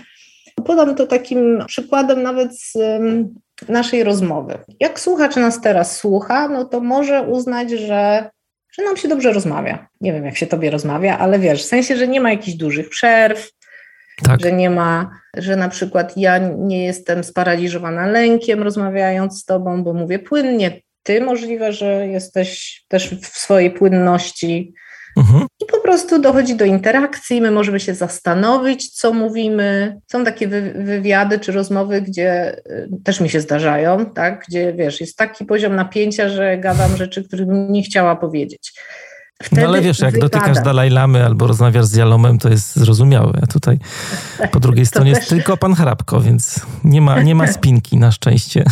Podam 0.63 0.95
to 0.95 1.07
takim 1.07 1.65
przykładem 1.67 2.23
nawet 2.23 2.61
z 2.61 2.75
naszej 3.69 4.05
rozmowy. 4.05 4.59
Jak 4.81 5.01
słuchacz 5.01 5.37
nas 5.37 5.61
teraz 5.61 5.97
słucha, 5.97 6.49
no 6.49 6.65
to 6.65 6.81
może 6.81 7.23
uznać, 7.23 7.71
że, 7.71 8.31
że 8.73 8.83
nam 8.85 8.97
się 8.97 9.09
dobrze 9.09 9.33
rozmawia. 9.33 9.89
Nie 10.01 10.13
wiem, 10.13 10.25
jak 10.25 10.37
się 10.37 10.47
tobie 10.47 10.71
rozmawia, 10.71 11.19
ale 11.19 11.39
wiesz, 11.39 11.63
w 11.63 11.67
sensie, 11.67 11.97
że 11.97 12.09
nie 12.09 12.21
ma 12.21 12.31
jakichś 12.31 12.57
dużych 12.57 12.89
przerw, 12.89 13.51
tak. 14.23 14.41
że 14.41 14.53
nie 14.53 14.71
ma, 14.71 15.11
że 15.37 15.57
na 15.57 15.69
przykład 15.69 16.17
ja 16.17 16.39
nie 16.59 16.85
jestem 16.85 17.25
sparaliżowana 17.25 18.07
lękiem 18.07 18.63
rozmawiając 18.63 19.41
z 19.41 19.45
tobą, 19.45 19.85
bo 19.85 19.95
mówię 19.95 20.19
płynnie. 20.19 20.81
Ty 21.03 21.21
możliwe, 21.21 21.73
że 21.73 22.07
jesteś 22.07 22.81
też 22.89 23.15
w 23.15 23.39
swojej 23.39 23.71
płynności 23.71 24.75
Mhm. 25.17 25.47
I 25.63 25.67
po 25.67 25.81
prostu 25.81 26.21
dochodzi 26.21 26.57
do 26.57 26.65
interakcji, 26.65 27.41
my 27.41 27.51
możemy 27.51 27.81
się 27.81 27.95
zastanowić, 27.95 28.91
co 28.91 29.13
mówimy. 29.13 30.01
Są 30.13 30.25
takie 30.25 30.49
wywiady 30.75 31.39
czy 31.39 31.53
rozmowy, 31.53 32.03
gdzie 32.03 32.57
y, 32.57 32.89
też 33.05 33.21
mi 33.21 33.31
się 33.31 33.41
zdarzają, 33.41 34.07
tak? 34.07 34.45
gdzie 34.49 34.73
wiesz, 34.73 35.01
jest 35.01 35.17
taki 35.17 35.45
poziom 35.45 35.77
napięcia, 35.77 36.29
że 36.29 36.59
gadam 36.59 36.97
rzeczy, 36.97 37.25
których 37.25 37.47
nie 37.49 37.83
chciała 37.83 38.17
powiedzieć. 38.17 38.73
Wtedy 39.43 39.63
no 39.63 39.69
ale 39.69 39.81
wiesz, 39.81 40.01
jak 40.01 40.15
wypada. 40.15 40.39
dotykasz 40.39 40.65
Dalajlamy 40.65 41.25
albo 41.27 41.47
rozmawiasz 41.47 41.85
z 41.85 41.97
Jalomem, 41.97 42.39
to 42.39 42.49
jest 42.49 42.77
zrozumiałe. 42.77 43.33
A 43.43 43.47
tutaj 43.47 43.79
po 44.53 44.61
drugiej 44.61 44.87
stronie 44.91 45.13
też... 45.13 45.21
jest 45.21 45.31
tylko 45.31 45.57
pan 45.57 45.75
Hrabko, 45.75 46.21
więc 46.21 46.61
nie 46.85 47.01
ma, 47.01 47.23
nie 47.23 47.35
ma 47.35 47.47
spinki 47.47 47.97
na 47.97 48.13
szczęście. 48.13 48.65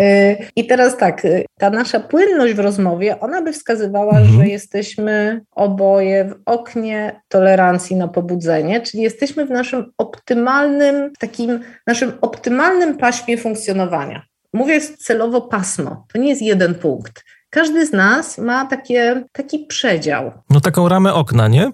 Y, 0.00 0.36
I 0.56 0.66
teraz 0.66 0.96
tak, 0.96 1.24
y, 1.24 1.44
ta 1.58 1.70
nasza 1.70 2.00
płynność 2.00 2.54
w 2.54 2.58
rozmowie, 2.58 3.20
ona 3.20 3.42
by 3.42 3.52
wskazywała, 3.52 4.18
mhm. 4.18 4.36
że 4.36 4.48
jesteśmy 4.48 5.40
oboje 5.52 6.24
w 6.24 6.34
oknie 6.46 7.20
tolerancji 7.28 7.96
na 7.96 8.08
pobudzenie, 8.08 8.80
czyli 8.80 9.02
jesteśmy 9.02 9.46
w 9.46 9.50
naszym 9.50 9.92
optymalnym, 9.98 11.12
takim 11.18 11.60
naszym 11.86 12.12
optymalnym 12.20 12.96
paśmie 12.96 13.38
funkcjonowania. 13.38 14.22
mówię 14.52 14.80
celowo 14.80 15.40
pasmo, 15.40 16.06
to 16.12 16.18
nie 16.18 16.28
jest 16.28 16.42
jeden 16.42 16.74
punkt. 16.74 17.24
Każdy 17.50 17.86
z 17.86 17.92
nas 17.92 18.38
ma 18.38 18.66
takie, 18.66 19.24
taki 19.32 19.58
przedział. 19.58 20.32
No 20.50 20.60
taką 20.60 20.88
ramę 20.88 21.14
okna, 21.14 21.48
nie? 21.48 21.70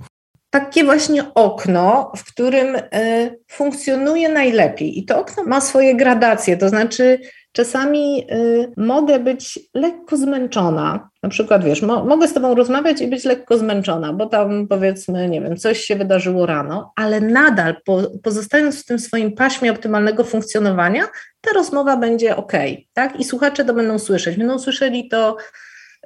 takie 0.50 0.84
właśnie 0.84 1.34
okno, 1.34 2.12
w 2.16 2.24
którym 2.24 2.76
y, 2.76 3.38
funkcjonuje 3.50 4.28
najlepiej. 4.28 4.98
I 4.98 5.04
to 5.04 5.20
okno 5.20 5.44
ma 5.44 5.60
swoje 5.60 5.96
gradacje, 5.96 6.56
to 6.56 6.68
znaczy 6.68 7.18
czasami 7.52 8.26
y, 8.32 8.72
mogę 8.76 9.18
być 9.18 9.58
lekko 9.74 10.16
zmęczona. 10.16 11.08
Na 11.22 11.28
przykład, 11.28 11.64
wiesz, 11.64 11.82
mo 11.82 12.04
mogę 12.04 12.28
z 12.28 12.34
tobą 12.34 12.54
rozmawiać 12.54 13.00
i 13.00 13.06
być 13.06 13.24
lekko 13.24 13.58
zmęczona, 13.58 14.12
bo 14.12 14.26
tam 14.26 14.68
powiedzmy, 14.68 15.28
nie 15.28 15.40
wiem, 15.40 15.56
coś 15.56 15.80
się 15.80 15.96
wydarzyło 15.96 16.46
rano, 16.46 16.92
ale 16.96 17.20
nadal 17.20 17.76
po, 17.84 18.02
pozostając 18.22 18.82
w 18.82 18.84
tym 18.84 18.98
swoim 18.98 19.32
paśmie 19.32 19.72
optymalnego 19.72 20.24
funkcjonowania, 20.24 21.02
ta 21.46 21.52
rozmowa 21.52 21.96
będzie 21.96 22.36
ok, 22.36 22.52
tak? 22.92 23.20
I 23.20 23.24
słuchacze 23.24 23.64
to 23.64 23.74
będą 23.74 23.98
słyszeć. 23.98 24.36
Będą 24.36 24.58
słyszeli 24.58 25.08
to, 25.08 25.36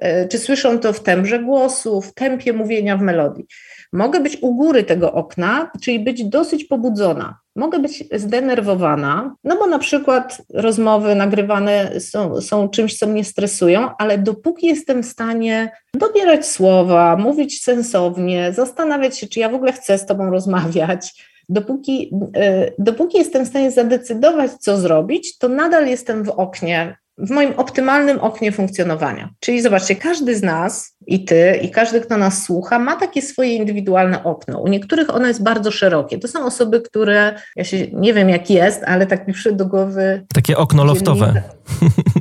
y, 0.03 0.27
czy 0.29 0.37
słyszą 0.37 0.79
to 0.79 0.93
w 0.93 1.03
tembrze 1.03 1.39
głosu, 1.39 2.01
w 2.01 2.13
tempie 2.13 2.53
mówienia, 2.53 2.97
w 2.97 3.01
melodii. 3.01 3.45
Mogę 3.93 4.19
być 4.19 4.37
u 4.41 4.55
góry 4.55 4.83
tego 4.83 5.13
okna, 5.13 5.71
czyli 5.81 5.99
być 5.99 6.25
dosyć 6.25 6.63
pobudzona. 6.63 7.39
Mogę 7.55 7.79
być 7.79 8.03
zdenerwowana, 8.15 9.35
no 9.43 9.57
bo 9.57 9.67
na 9.67 9.79
przykład 9.79 10.41
rozmowy 10.53 11.15
nagrywane 11.15 11.99
są, 11.99 12.41
są 12.41 12.69
czymś, 12.69 12.97
co 12.97 13.07
mnie 13.07 13.23
stresują, 13.23 13.89
ale 13.97 14.17
dopóki 14.17 14.67
jestem 14.67 15.03
w 15.03 15.05
stanie 15.05 15.71
dobierać 15.93 16.47
słowa, 16.47 17.17
mówić 17.17 17.63
sensownie, 17.63 18.53
zastanawiać 18.53 19.17
się, 19.17 19.27
czy 19.27 19.39
ja 19.39 19.49
w 19.49 19.55
ogóle 19.55 19.71
chcę 19.71 19.97
z 19.97 20.05
Tobą 20.05 20.29
rozmawiać, 20.29 21.30
dopóki, 21.49 22.11
e, 22.35 22.71
dopóki 22.79 23.17
jestem 23.17 23.45
w 23.45 23.47
stanie 23.47 23.71
zadecydować, 23.71 24.51
co 24.51 24.77
zrobić, 24.77 25.37
to 25.37 25.47
nadal 25.47 25.87
jestem 25.87 26.23
w 26.23 26.29
oknie 26.29 26.95
w 27.17 27.29
moim 27.29 27.53
optymalnym 27.57 28.19
oknie 28.19 28.51
funkcjonowania. 28.51 29.29
Czyli 29.39 29.61
zobaczcie, 29.61 29.95
każdy 29.95 30.35
z 30.35 30.43
nas 30.43 30.95
i 31.07 31.25
ty, 31.25 31.59
i 31.61 31.71
każdy, 31.71 32.01
kto 32.01 32.17
nas 32.17 32.43
słucha, 32.43 32.79
ma 32.79 32.95
takie 32.95 33.21
swoje 33.21 33.55
indywidualne 33.55 34.23
okno. 34.23 34.59
U 34.59 34.67
niektórych 34.67 35.15
ono 35.15 35.27
jest 35.27 35.43
bardzo 35.43 35.71
szerokie. 35.71 36.17
To 36.17 36.27
są 36.27 36.45
osoby, 36.45 36.81
które, 36.81 37.35
ja 37.55 37.63
się 37.63 37.87
nie 37.93 38.13
wiem 38.13 38.29
jak 38.29 38.49
jest, 38.49 38.83
ale 38.83 39.07
tak 39.07 39.27
mi 39.27 39.33
przyszedł 39.33 39.57
do 39.57 39.65
głowy. 39.65 40.25
Takie 40.33 40.57
okno 40.57 40.83
loftowe. 40.83 41.41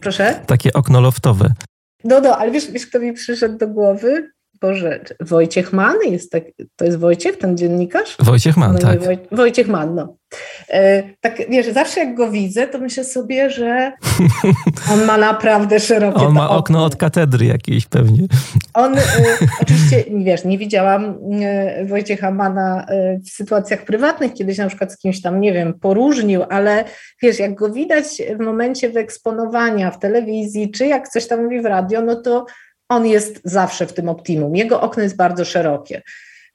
Proszę? 0.03 0.41
Takie 0.47 0.73
okno 0.73 1.01
loftowe. 1.01 1.53
No, 2.05 2.21
no, 2.21 2.37
ale 2.37 2.51
wiesz, 2.51 2.71
wiesz, 2.71 2.87
kto 2.87 2.99
mi 2.99 3.13
przyszedł 3.13 3.59
do 3.59 3.69
głowy? 3.69 4.31
Boże, 4.61 5.01
Wojciech 5.21 5.73
Mann 5.73 5.97
jest 6.07 6.33
tak, 6.33 6.45
to 6.77 6.85
jest 6.85 6.99
Wojciech, 6.99 7.39
ten 7.39 7.57
dziennikarz? 7.57 8.17
Wojciech 8.19 8.57
Mann, 8.57 8.73
no, 8.73 8.79
tak. 8.79 9.05
Woj, 9.05 9.19
Wojciech 9.33 9.69
Mann, 9.69 9.95
no. 9.95 10.17
E, 10.69 11.03
tak, 11.21 11.51
wiesz, 11.51 11.67
zawsze 11.67 12.01
jak 12.01 12.15
go 12.15 12.31
widzę, 12.31 12.67
to 12.67 12.79
myślę 12.79 13.05
sobie, 13.05 13.51
że 13.51 13.93
on 14.93 15.05
ma 15.05 15.19
naprawdę 15.19 15.81
szerokie 15.81 16.27
On 16.27 16.35
ma 16.35 16.45
okno, 16.45 16.59
okno 16.59 16.85
od 16.85 16.97
katedry 16.97 17.47
jakiejś 17.47 17.87
pewnie. 17.87 18.27
On, 18.75 18.99
e, 18.99 19.03
oczywiście, 19.63 20.05
wiesz, 20.25 20.45
nie 20.45 20.59
widziałam 20.59 21.19
e, 21.43 21.85
Wojciecha 21.85 22.31
Mana 22.31 22.87
e, 22.89 23.19
w 23.19 23.29
sytuacjach 23.29 23.85
prywatnych, 23.85 24.35
kiedyś 24.35 24.59
na 24.59 24.69
przykład 24.69 24.93
z 24.93 24.99
kimś 24.99 25.23
tam, 25.23 25.41
nie 25.41 25.53
wiem, 25.53 25.75
poróżnił, 25.75 26.43
ale 26.51 26.85
wiesz, 27.23 27.39
jak 27.39 27.55
go 27.55 27.71
widać 27.71 28.05
w 28.37 28.41
momencie 28.41 28.91
wyeksponowania 28.91 29.91
w 29.91 29.99
telewizji, 29.99 30.71
czy 30.71 30.87
jak 30.87 31.09
coś 31.09 31.27
tam 31.27 31.45
mówi 31.45 31.61
w 31.61 31.65
radio, 31.65 32.03
no 32.03 32.17
to 32.17 32.47
on 32.91 33.07
jest 33.07 33.41
zawsze 33.45 33.87
w 33.87 33.93
tym 33.93 34.09
optimum. 34.09 34.57
Jego 34.57 34.81
okno 34.81 35.03
jest 35.03 35.17
bardzo 35.17 35.45
szerokie. 35.45 36.03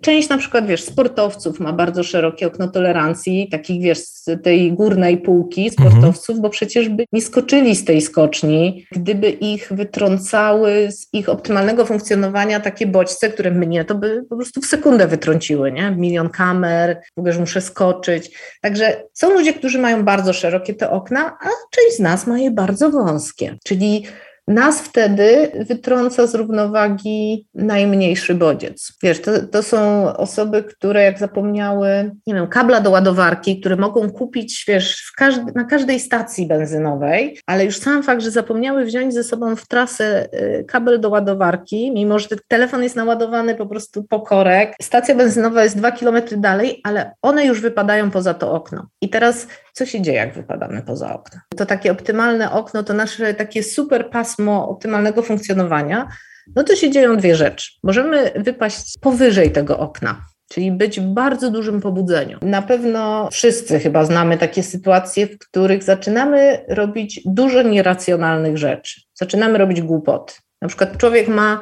Część 0.01 0.29
na 0.29 0.37
przykład, 0.37 0.67
wiesz, 0.67 0.83
sportowców 0.83 1.59
ma 1.59 1.73
bardzo 1.73 2.03
szerokie 2.03 2.47
okno 2.47 2.67
tolerancji, 2.67 3.47
takich, 3.51 3.81
wiesz, 3.81 3.97
z 3.97 4.25
tej 4.43 4.73
górnej 4.73 5.17
półki 5.17 5.69
sportowców, 5.69 6.29
mhm. 6.29 6.41
bo 6.41 6.49
przecież 6.49 6.89
by 6.89 7.05
nie 7.13 7.21
skoczyli 7.21 7.75
z 7.75 7.85
tej 7.85 8.01
skoczni, 8.01 8.85
gdyby 8.91 9.29
ich 9.29 9.67
wytrącały 9.71 10.91
z 10.91 11.13
ich 11.13 11.29
optymalnego 11.29 11.85
funkcjonowania 11.85 12.59
takie 12.59 12.87
bodźce, 12.87 13.29
które 13.29 13.51
mnie 13.51 13.85
to 13.85 13.95
by 13.95 14.23
po 14.29 14.35
prostu 14.35 14.61
w 14.61 14.65
sekundę 14.65 15.07
wytrąciły, 15.07 15.71
nie? 15.71 15.91
Milion 15.91 16.29
kamer, 16.29 17.01
w 17.15 17.19
ogóle, 17.19 17.33
że 17.33 17.39
muszę 17.39 17.61
skoczyć. 17.61 18.31
Także 18.61 19.03
są 19.13 19.33
ludzie, 19.33 19.53
którzy 19.53 19.79
mają 19.79 20.03
bardzo 20.03 20.33
szerokie 20.33 20.73
te 20.73 20.89
okna, 20.89 21.37
a 21.41 21.47
część 21.71 21.97
z 21.97 21.99
nas 21.99 22.27
ma 22.27 22.39
je 22.39 22.51
bardzo 22.51 22.91
wąskie, 22.91 23.57
czyli 23.63 24.05
nas 24.47 24.81
wtedy 24.81 25.51
wytrąca 25.67 26.27
z 26.27 26.35
równowagi 26.35 27.47
najmniejszy 27.53 28.35
bodziec. 28.35 28.93
Wiesz, 29.03 29.21
to, 29.21 29.31
to 29.51 29.63
są 29.63 30.07
osoby, 30.17 30.63
które 30.63 31.03
jak 31.03 31.19
zapomniały, 31.19 32.11
nie 32.27 32.33
wiem, 32.33 32.47
kabla 32.47 32.81
do 32.81 32.89
ładowarki, 32.89 33.59
które 33.59 33.75
mogą 33.75 34.11
kupić, 34.11 34.65
wiesz, 34.67 35.11
każdy, 35.17 35.51
na 35.55 35.63
każdej 35.63 35.99
stacji 35.99 36.47
benzynowej, 36.47 37.39
ale 37.45 37.65
już 37.65 37.79
sam 37.79 38.03
fakt, 38.03 38.21
że 38.21 38.31
zapomniały 38.31 38.85
wziąć 38.85 39.13
ze 39.13 39.23
sobą 39.23 39.55
w 39.55 39.67
trasę 39.67 40.27
y, 40.33 40.65
kabel 40.67 40.99
do 40.99 41.09
ładowarki, 41.09 41.91
mimo 41.91 42.19
że 42.19 42.27
telefon 42.47 42.83
jest 42.83 42.95
naładowany 42.95 43.55
po 43.55 43.65
prostu 43.65 44.03
po 44.03 44.21
korek, 44.21 44.75
stacja 44.81 45.15
benzynowa 45.15 45.63
jest 45.63 45.77
dwa 45.77 45.91
kilometry 45.91 46.37
dalej, 46.37 46.81
ale 46.83 47.11
one 47.21 47.45
już 47.45 47.61
wypadają 47.61 48.11
poza 48.11 48.33
to 48.33 48.51
okno. 48.51 48.87
I 49.01 49.09
teraz 49.09 49.47
co 49.73 49.85
się 49.85 50.01
dzieje, 50.01 50.17
jak 50.17 50.33
wypadamy 50.33 50.81
poza 50.81 51.13
okno? 51.13 51.39
To 51.57 51.65
takie 51.65 51.91
optymalne 51.91 52.51
okno, 52.51 52.83
to 52.83 52.93
nasze 52.93 53.33
takie 53.33 53.63
super 53.63 54.09
pasmo 54.35 54.69
optymalnego 54.69 55.21
funkcjonowania, 55.21 56.07
no 56.55 56.63
to 56.63 56.75
się 56.75 56.91
dzieją 56.91 57.17
dwie 57.17 57.35
rzeczy. 57.35 57.71
Możemy 57.83 58.31
wypaść 58.35 58.93
powyżej 59.01 59.51
tego 59.51 59.79
okna, 59.79 60.25
czyli 60.49 60.71
być 60.71 60.99
w 60.99 61.03
bardzo 61.03 61.51
dużym 61.51 61.81
pobudzeniu. 61.81 62.39
Na 62.41 62.61
pewno 62.61 63.29
wszyscy 63.31 63.79
chyba 63.79 64.05
znamy 64.05 64.37
takie 64.37 64.63
sytuacje, 64.63 65.27
w 65.27 65.37
których 65.37 65.83
zaczynamy 65.83 66.65
robić 66.69 67.21
dużo 67.25 67.61
nieracjonalnych 67.61 68.57
rzeczy. 68.57 69.01
Zaczynamy 69.13 69.57
robić 69.57 69.81
głupoty. 69.81 70.33
Na 70.61 70.67
przykład 70.67 70.97
człowiek 70.97 71.27
ma 71.27 71.59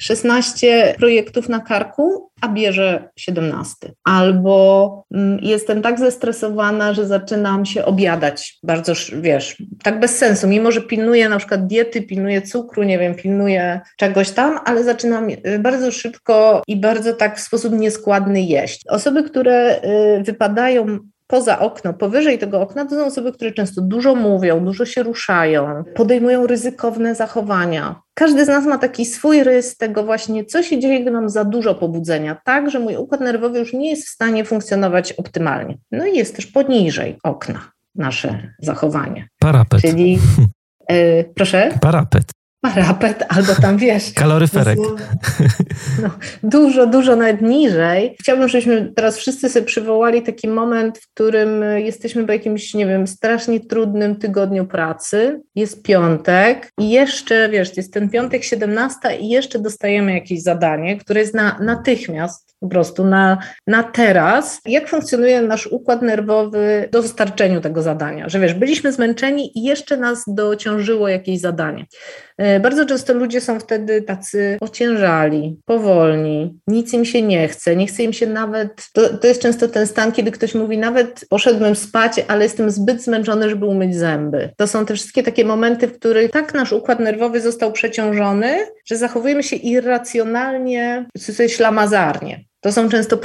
16 0.00 0.94
projektów 0.98 1.48
na 1.48 1.60
karku, 1.60 2.30
a 2.40 2.48
bierze 2.48 3.08
17. 3.16 3.92
Albo 4.04 5.04
mm, 5.14 5.38
jestem 5.42 5.82
tak 5.82 5.98
zestresowana, 5.98 6.94
że 6.94 7.06
zaczynam 7.06 7.66
się 7.66 7.84
obiadać 7.84 8.58
bardzo, 8.62 8.92
wiesz, 9.20 9.62
tak 9.82 10.00
bez 10.00 10.18
sensu, 10.18 10.48
mimo 10.48 10.72
że 10.72 10.80
pilnuję 10.80 11.28
na 11.28 11.38
przykład 11.38 11.66
diety, 11.66 12.02
pilnuję 12.02 12.42
cukru, 12.42 12.82
nie 12.82 12.98
wiem, 12.98 13.14
pilnuję 13.14 13.80
czegoś 13.96 14.30
tam, 14.30 14.58
ale 14.64 14.84
zaczynam 14.84 15.30
y, 15.30 15.58
bardzo 15.58 15.90
szybko 15.92 16.62
i 16.66 16.76
bardzo 16.76 17.12
tak 17.12 17.38
w 17.38 17.40
sposób 17.40 17.72
nieskładny 17.72 18.42
jeść. 18.42 18.84
Osoby, 18.88 19.22
które 19.22 19.80
y, 20.18 20.22
wypadają 20.22 20.98
poza 21.30 21.58
okno, 21.58 21.92
powyżej 21.92 22.38
tego 22.38 22.60
okna, 22.60 22.84
to 22.84 22.90
są 22.90 23.06
osoby, 23.06 23.32
które 23.32 23.52
często 23.52 23.82
dużo 23.82 24.14
mówią, 24.14 24.64
dużo 24.64 24.86
się 24.86 25.02
ruszają, 25.02 25.84
podejmują 25.94 26.46
ryzykowne 26.46 27.14
zachowania. 27.14 28.00
Każdy 28.14 28.44
z 28.44 28.48
nas 28.48 28.66
ma 28.66 28.78
taki 28.78 29.06
swój 29.06 29.44
rys 29.44 29.76
tego 29.76 30.04
właśnie, 30.04 30.44
co 30.44 30.62
się 30.62 30.78
dzieje, 30.78 31.02
gdy 31.02 31.10
mam 31.10 31.28
za 31.28 31.44
dużo 31.44 31.74
pobudzenia, 31.74 32.40
tak, 32.44 32.70
że 32.70 32.78
mój 32.78 32.96
układ 32.96 33.20
nerwowy 33.20 33.58
już 33.58 33.72
nie 33.72 33.90
jest 33.90 34.06
w 34.06 34.10
stanie 34.10 34.44
funkcjonować 34.44 35.12
optymalnie. 35.12 35.78
No 35.92 36.06
i 36.06 36.16
jest 36.16 36.36
też 36.36 36.46
poniżej 36.46 37.18
okna 37.22 37.60
nasze 37.94 38.52
zachowanie. 38.58 39.28
Parapet. 39.40 39.80
Czyli, 39.80 40.18
yy, 40.90 41.24
proszę? 41.36 41.70
Parapet 41.80 42.39
parapet, 42.60 43.24
albo 43.28 43.54
tam 43.54 43.76
wiesz. 43.76 44.12
Kaloryferek. 44.12 44.78
No, 46.02 46.10
dużo, 46.42 46.86
dużo 46.86 47.16
nawet 47.16 47.42
niżej. 47.42 48.16
Chciałbym, 48.20 48.48
żebyśmy 48.48 48.92
teraz 48.96 49.18
wszyscy 49.18 49.48
sobie 49.48 49.66
przywołali 49.66 50.22
taki 50.22 50.48
moment, 50.48 50.98
w 50.98 51.08
którym 51.14 51.64
jesteśmy 51.76 52.26
po 52.26 52.32
jakimś, 52.32 52.74
nie 52.74 52.86
wiem, 52.86 53.06
strasznie 53.06 53.60
trudnym 53.60 54.16
tygodniu 54.16 54.66
pracy. 54.66 55.40
Jest 55.54 55.82
piątek 55.82 56.72
i 56.78 56.90
jeszcze, 56.90 57.48
wiesz, 57.48 57.76
jest 57.76 57.92
ten 57.92 58.10
piątek 58.10 58.44
17 58.44 59.16
i 59.20 59.28
jeszcze 59.28 59.58
dostajemy 59.58 60.12
jakieś 60.12 60.42
zadanie, 60.42 60.96
które 60.96 61.20
jest 61.20 61.34
na 61.34 61.58
natychmiast 61.60 62.49
po 62.60 62.68
prostu 62.68 63.04
na, 63.04 63.38
na 63.66 63.82
teraz, 63.82 64.60
jak 64.66 64.88
funkcjonuje 64.88 65.42
nasz 65.42 65.66
układ 65.66 66.02
nerwowy 66.02 66.88
do 66.92 67.02
dostarczeniu 67.02 67.60
tego 67.60 67.82
zadania, 67.82 68.28
że 68.28 68.40
wiesz, 68.40 68.54
byliśmy 68.54 68.92
zmęczeni 68.92 69.58
i 69.58 69.62
jeszcze 69.62 69.96
nas 69.96 70.24
dociążyło 70.26 71.08
jakieś 71.08 71.40
zadanie. 71.40 71.86
E, 72.38 72.60
bardzo 72.60 72.86
często 72.86 73.14
ludzie 73.14 73.40
są 73.40 73.60
wtedy 73.60 74.02
tacy 74.02 74.58
ociężali, 74.60 75.60
powolni, 75.64 76.58
nic 76.66 76.92
im 76.94 77.04
się 77.04 77.22
nie 77.22 77.48
chce, 77.48 77.76
nie 77.76 77.86
chce 77.86 78.02
im 78.02 78.12
się 78.12 78.26
nawet, 78.26 78.88
to, 78.92 79.18
to 79.18 79.26
jest 79.26 79.42
często 79.42 79.68
ten 79.68 79.86
stan, 79.86 80.12
kiedy 80.12 80.30
ktoś 80.30 80.54
mówi, 80.54 80.78
nawet 80.78 81.26
poszedłem 81.28 81.76
spać, 81.76 82.12
ale 82.28 82.44
jestem 82.44 82.70
zbyt 82.70 83.02
zmęczony, 83.02 83.50
żeby 83.50 83.66
umyć 83.66 83.96
zęby. 83.96 84.50
To 84.56 84.66
są 84.66 84.86
te 84.86 84.94
wszystkie 84.94 85.22
takie 85.22 85.44
momenty, 85.44 85.86
w 85.86 85.98
których 85.98 86.30
tak 86.30 86.54
nasz 86.54 86.72
układ 86.72 87.00
nerwowy 87.00 87.40
został 87.40 87.72
przeciążony, 87.72 88.58
że 88.86 88.96
zachowujemy 88.96 89.42
się 89.42 89.56
irracjonalnie, 89.56 91.06
coś 91.36 91.52
ślamazarnie. 91.52 92.49
To 92.60 92.72
są 92.72 92.88
często 92.88 93.18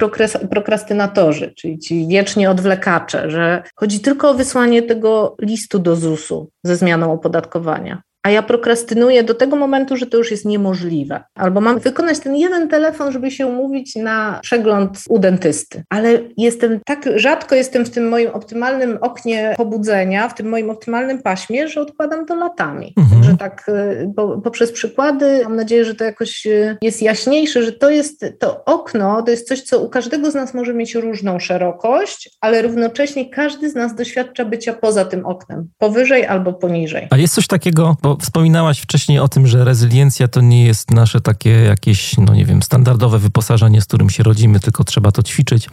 prokrastynatorzy, 0.50 1.54
czyli 1.58 1.80
ci 1.80 2.08
wiecznie 2.08 2.50
odwlekacze, 2.50 3.30
że 3.32 3.64
chodzi 3.76 4.00
tylko 4.00 4.30
o 4.30 4.34
wysłanie 4.34 4.84
tego 4.84 5.36
listu 5.42 5.80
do 5.80 5.96
ZUS-u 5.96 6.52
ze 6.64 6.76
zmianą 6.76 7.14
opodatkowania. 7.14 8.02
A 8.26 8.30
ja 8.30 8.44
prokrastynuję 8.44 9.24
do 9.24 9.34
tego 9.34 9.56
momentu, 9.56 9.98
że 9.98 10.06
to 10.06 10.18
już 10.18 10.32
jest 10.32 10.46
niemożliwe. 10.46 11.24
Albo 11.36 11.62
mam 11.62 11.80
wykonać 11.80 12.20
ten 12.20 12.36
jeden 12.36 12.70
telefon, 12.70 13.12
żeby 13.12 13.32
się 13.32 13.48
umówić 13.48 13.96
na 13.96 14.40
przegląd 14.42 15.00
u 15.10 15.20
dentysty. 15.20 15.84
Ale 15.90 16.20
jestem 16.38 16.80
tak 16.86 17.10
rzadko 17.16 17.56
jestem 17.56 17.86
w 17.86 17.90
tym 17.90 18.10
moim 18.10 18.30
optymalnym 18.30 18.98
oknie 19.02 19.54
pobudzenia, 19.58 20.30
w 20.30 20.36
tym 20.36 20.50
moim 20.50 20.70
optymalnym 20.70 21.22
paśmie, 21.22 21.68
że 21.68 21.82
odkładam 21.82 22.26
to 22.26 22.36
latami. 22.36 22.94
Mhm. 22.98 23.24
Że 23.24 23.38
tak 23.38 23.72
po, 24.16 24.42
poprzez 24.42 24.72
przykłady 24.72 25.42
mam 25.44 25.56
nadzieję, 25.56 25.86
że 25.86 25.96
to 25.96 26.04
jakoś 26.04 26.48
jest 26.82 27.02
jaśniejsze, 27.02 27.64
że 27.64 27.72
to 27.72 27.90
jest 27.90 28.26
to 28.40 28.66
okno, 28.66 29.22
to 29.22 29.32
jest 29.32 29.48
coś, 29.48 29.62
co 29.62 29.80
u 29.80 29.90
każdego 29.90 30.32
z 30.32 30.36
nas 30.36 30.54
może 30.54 30.74
mieć 30.74 30.96
różną 30.96 31.40
szerokość, 31.40 32.38
ale 32.42 32.62
równocześnie 32.62 33.30
każdy 33.30 33.70
z 33.70 33.76
nas 33.76 33.96
doświadcza 33.96 34.46
bycia 34.46 34.74
poza 34.74 35.06
tym 35.06 35.26
oknem, 35.26 35.70
powyżej 35.78 36.26
albo 36.26 36.54
poniżej. 36.54 37.08
A 37.12 37.18
jest 37.18 37.34
coś 37.34 37.48
takiego, 37.48 37.96
bo 38.02 38.15
wspominałaś 38.22 38.80
wcześniej 38.80 39.20
o 39.20 39.28
tym, 39.28 39.48
że 39.48 39.64
rezyliencja 39.64 40.28
to 40.28 40.42
nie 40.42 40.66
jest 40.66 40.92
nasze 40.92 41.22
takie 41.22 41.50
jakieś, 41.50 42.18
no 42.18 42.36
nie 42.36 42.46
wiem, 42.46 42.64
standardowe 42.64 43.20
wyposażenie, 43.20 43.82
z 43.82 43.86
którym 43.86 44.10
się 44.10 44.24
rodzimy, 44.24 44.60
tylko 44.60 44.84
trzeba 44.84 45.12
to 45.12 45.24
ćwiczyć. 45.24 45.70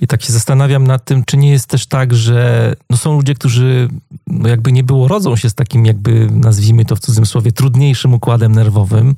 I 0.00 0.06
tak 0.06 0.22
się 0.22 0.32
zastanawiam 0.32 0.86
nad 0.86 1.04
tym, 1.04 1.24
czy 1.24 1.36
nie 1.36 1.50
jest 1.50 1.66
też 1.66 1.86
tak, 1.86 2.14
że 2.14 2.74
no 2.90 2.96
są 2.96 3.12
ludzie, 3.12 3.34
którzy 3.34 3.88
no 4.26 4.48
jakby 4.48 4.72
nie 4.72 4.84
było, 4.84 5.08
rodzą 5.08 5.36
się 5.36 5.50
z 5.50 5.54
takim 5.54 5.86
jakby, 5.86 6.28
nazwijmy 6.30 6.84
to 6.84 6.96
w 6.96 7.00
cudzysłowie, 7.00 7.52
trudniejszym 7.52 8.14
układem 8.14 8.52
nerwowym, 8.52 9.14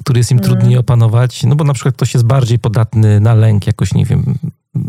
który 0.00 0.20
jest 0.20 0.30
im 0.30 0.38
mm. 0.38 0.48
trudniej 0.50 0.78
opanować, 0.78 1.42
no 1.42 1.56
bo 1.56 1.64
na 1.64 1.72
przykład 1.74 1.94
ktoś 1.94 2.14
jest 2.14 2.26
bardziej 2.26 2.58
podatny 2.58 3.20
na 3.20 3.34
lęk, 3.34 3.66
jakoś 3.66 3.94
nie 3.94 4.04
wiem, 4.04 4.38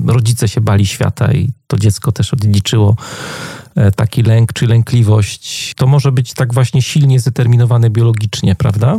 rodzice 0.08 0.48
się 0.48 0.62
bali 0.62 0.86
świata 0.86 1.34
i 1.34 1.50
to 1.68 1.78
dziecko 1.78 2.12
też 2.12 2.34
odliczyło 2.34 2.96
e, 3.76 3.92
taki 3.92 4.24
lęk 4.24 4.54
czy 4.54 4.68
lękliwość. 4.68 5.74
To 5.78 5.88
może 5.88 6.12
być 6.12 6.34
tak 6.34 6.54
właśnie 6.54 6.82
silnie 6.82 7.20
zdeterminowane 7.20 7.90
biologicznie, 7.90 8.56
prawda? 8.56 8.98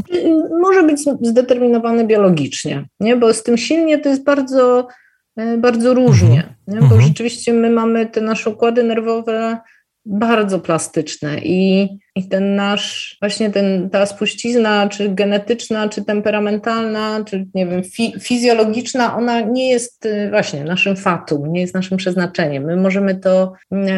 Może 0.61 0.83
być 0.83 1.01
zdeterminowane 1.23 2.07
biologicznie, 2.07 2.89
nie? 3.01 3.17
bo 3.17 3.35
z 3.35 3.43
tym 3.43 3.59
silnie 3.59 3.99
to 3.99 4.09
jest 4.09 4.25
bardzo, 4.25 4.89
e, 5.37 5.59
bardzo 5.59 5.95
różnie, 5.95 6.57
mhm. 6.69 6.89
bo 6.89 6.95
mhm. 6.95 7.01
rzeczywiście 7.01 7.53
my 7.53 7.71
mamy 7.71 8.07
te 8.07 8.21
nasze 8.21 8.51
układy 8.51 8.83
nerwowe 8.83 9.59
bardzo 10.07 10.59
plastyczne 10.59 11.39
i 11.39 11.89
i 12.17 12.29
ten 12.29 12.57
nasz, 12.57 13.17
właśnie 13.21 13.51
ten, 13.51 13.91
ta 13.91 14.07
spuścizna, 14.07 14.89
czy 14.89 15.09
genetyczna, 15.09 15.89
czy 15.89 16.05
temperamentalna, 16.05 17.25
czy 17.25 17.47
nie 17.55 17.67
wiem, 17.67 17.85
fi, 17.85 18.15
fizjologiczna, 18.21 19.17
ona 19.17 19.41
nie 19.41 19.71
jest 19.71 20.07
y, 20.07 20.31
właśnie 20.31 20.65
naszym 20.65 20.97
fatum, 20.97 21.53
nie 21.53 21.61
jest 21.61 21.75
naszym 21.75 21.97
przeznaczeniem. 21.99 22.65
My 22.65 22.77
możemy 22.77 23.15
to, 23.15 23.53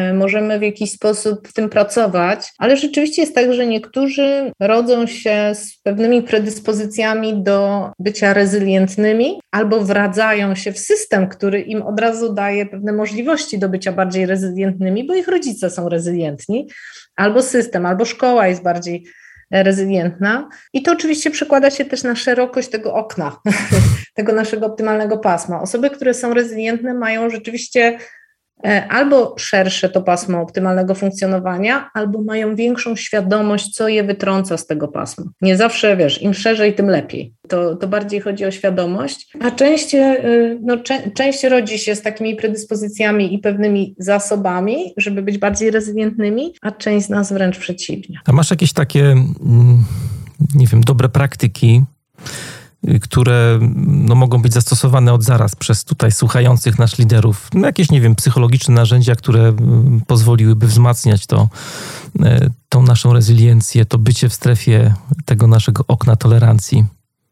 y, 0.09 0.13
możemy 0.13 0.59
w 0.59 0.61
jakiś 0.61 0.91
sposób 0.91 1.47
w 1.47 1.53
tym 1.53 1.69
pracować, 1.69 2.53
ale 2.57 2.77
rzeczywiście 2.77 3.21
jest 3.21 3.35
tak, 3.35 3.53
że 3.53 3.67
niektórzy 3.67 4.51
rodzą 4.59 5.07
się 5.07 5.51
z 5.55 5.77
pewnymi 5.83 6.21
predyspozycjami 6.21 7.43
do 7.43 7.89
bycia 7.99 8.33
rezylientnymi 8.33 9.39
albo 9.51 9.81
wradzają 9.81 10.55
się 10.55 10.71
w 10.71 10.79
system, 10.79 11.27
który 11.27 11.61
im 11.61 11.81
od 11.81 11.99
razu 11.99 12.33
daje 12.33 12.65
pewne 12.65 12.93
możliwości 12.93 13.59
do 13.59 13.69
bycia 13.69 13.91
bardziej 13.91 14.25
rezylientnymi, 14.25 15.07
bo 15.07 15.15
ich 15.15 15.27
rodzice 15.27 15.69
są 15.69 15.89
rezylientni 15.89 16.67
albo 17.15 17.41
system, 17.41 17.85
albo 17.85 18.05
szkoła 18.05 18.47
jest 18.47 18.63
bardziej 18.63 19.07
rezylientna. 19.51 20.49
I 20.73 20.81
to 20.81 20.91
oczywiście 20.91 21.31
przekłada 21.31 21.71
się 21.71 21.85
też 21.85 22.03
na 22.03 22.15
szerokość 22.15 22.69
tego 22.69 22.93
okna, 22.93 23.37
tego 24.15 24.33
naszego 24.33 24.65
optymalnego 24.65 25.17
pasma. 25.17 25.61
Osoby, 25.61 25.89
które 25.89 26.13
są 26.13 26.33
rezylientne, 26.33 26.93
mają 26.93 27.29
rzeczywiście 27.29 27.97
E, 27.97 27.99
albo 28.89 29.35
szersze 29.37 29.89
to 29.89 30.01
pasmo 30.01 30.41
optymalnego 30.41 30.95
funkcjonowania, 30.95 31.89
albo 31.93 32.21
mają 32.21 32.55
większą 32.55 32.95
świadomość, 32.95 33.75
co 33.75 33.87
je 33.87 34.03
wytrąca 34.03 34.57
z 34.57 34.67
tego 34.67 34.87
pasma. 34.87 35.25
Nie 35.41 35.57
zawsze, 35.57 35.97
wiesz, 35.97 36.21
im 36.21 36.33
szerzej, 36.33 36.75
tym 36.75 36.89
lepiej. 36.89 37.33
To, 37.47 37.75
to 37.75 37.87
bardziej 37.87 38.19
chodzi 38.19 38.45
o 38.45 38.51
świadomość, 38.51 39.31
a 39.41 39.51
część, 39.51 39.95
e, 39.95 40.17
no, 40.61 40.77
część 41.13 41.43
rodzi 41.43 41.79
się 41.79 41.95
z 41.95 42.01
takimi 42.01 42.35
predyspozycjami 42.35 43.33
i 43.33 43.39
pewnymi 43.39 43.95
zasobami, 43.99 44.93
żeby 44.97 45.21
być 45.21 45.37
bardziej 45.37 45.71
rezylientnymi, 45.71 46.53
a 46.61 46.71
część 46.71 47.05
z 47.05 47.09
nas 47.09 47.33
wręcz 47.33 47.59
przeciwnie. 47.59 48.19
A 48.25 48.31
masz 48.31 48.51
jakieś 48.51 48.73
takie, 48.73 49.01
mm, 49.01 49.83
nie 50.55 50.67
wiem, 50.67 50.81
dobre 50.81 51.09
praktyki, 51.09 51.83
które 53.01 53.59
no, 53.85 54.15
mogą 54.15 54.41
być 54.41 54.53
zastosowane 54.53 55.13
od 55.13 55.23
zaraz 55.23 55.55
przez 55.55 55.83
tutaj 55.83 56.11
słuchających 56.11 56.79
nasz 56.79 56.97
liderów. 56.97 57.49
No, 57.53 57.67
jakieś, 57.67 57.91
nie 57.91 58.01
wiem, 58.01 58.15
psychologiczne 58.15 58.73
narzędzia, 58.73 59.15
które 59.15 59.41
mm, 59.47 60.01
pozwoliłyby 60.07 60.67
wzmacniać 60.67 61.25
to, 61.25 61.49
e, 62.23 62.49
tą 62.69 62.83
naszą 62.83 63.13
rezyliencję, 63.13 63.85
to 63.85 63.97
bycie 63.97 64.29
w 64.29 64.33
strefie 64.33 64.93
tego 65.25 65.47
naszego 65.47 65.83
okna 65.87 66.15
tolerancji. 66.15 66.85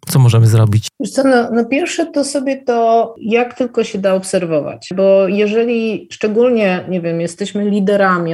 Co 0.10 0.20
możemy 0.20 0.48
zrobić? 0.48 0.88
Co, 1.12 1.24
no, 1.24 1.52
no, 1.52 1.66
pierwsze 1.66 2.06
to 2.06 2.24
sobie 2.24 2.58
to, 2.58 3.16
jak 3.22 3.58
tylko 3.58 3.84
się 3.84 4.00
da 4.00 4.14
obserwować, 4.14 4.90
bo 4.96 5.28
jeżeli 5.28 6.08
szczególnie, 6.12 6.86
nie 6.90 7.02
wiem, 7.02 7.22
jesteśmy 7.22 7.70
liderami, 7.70 8.34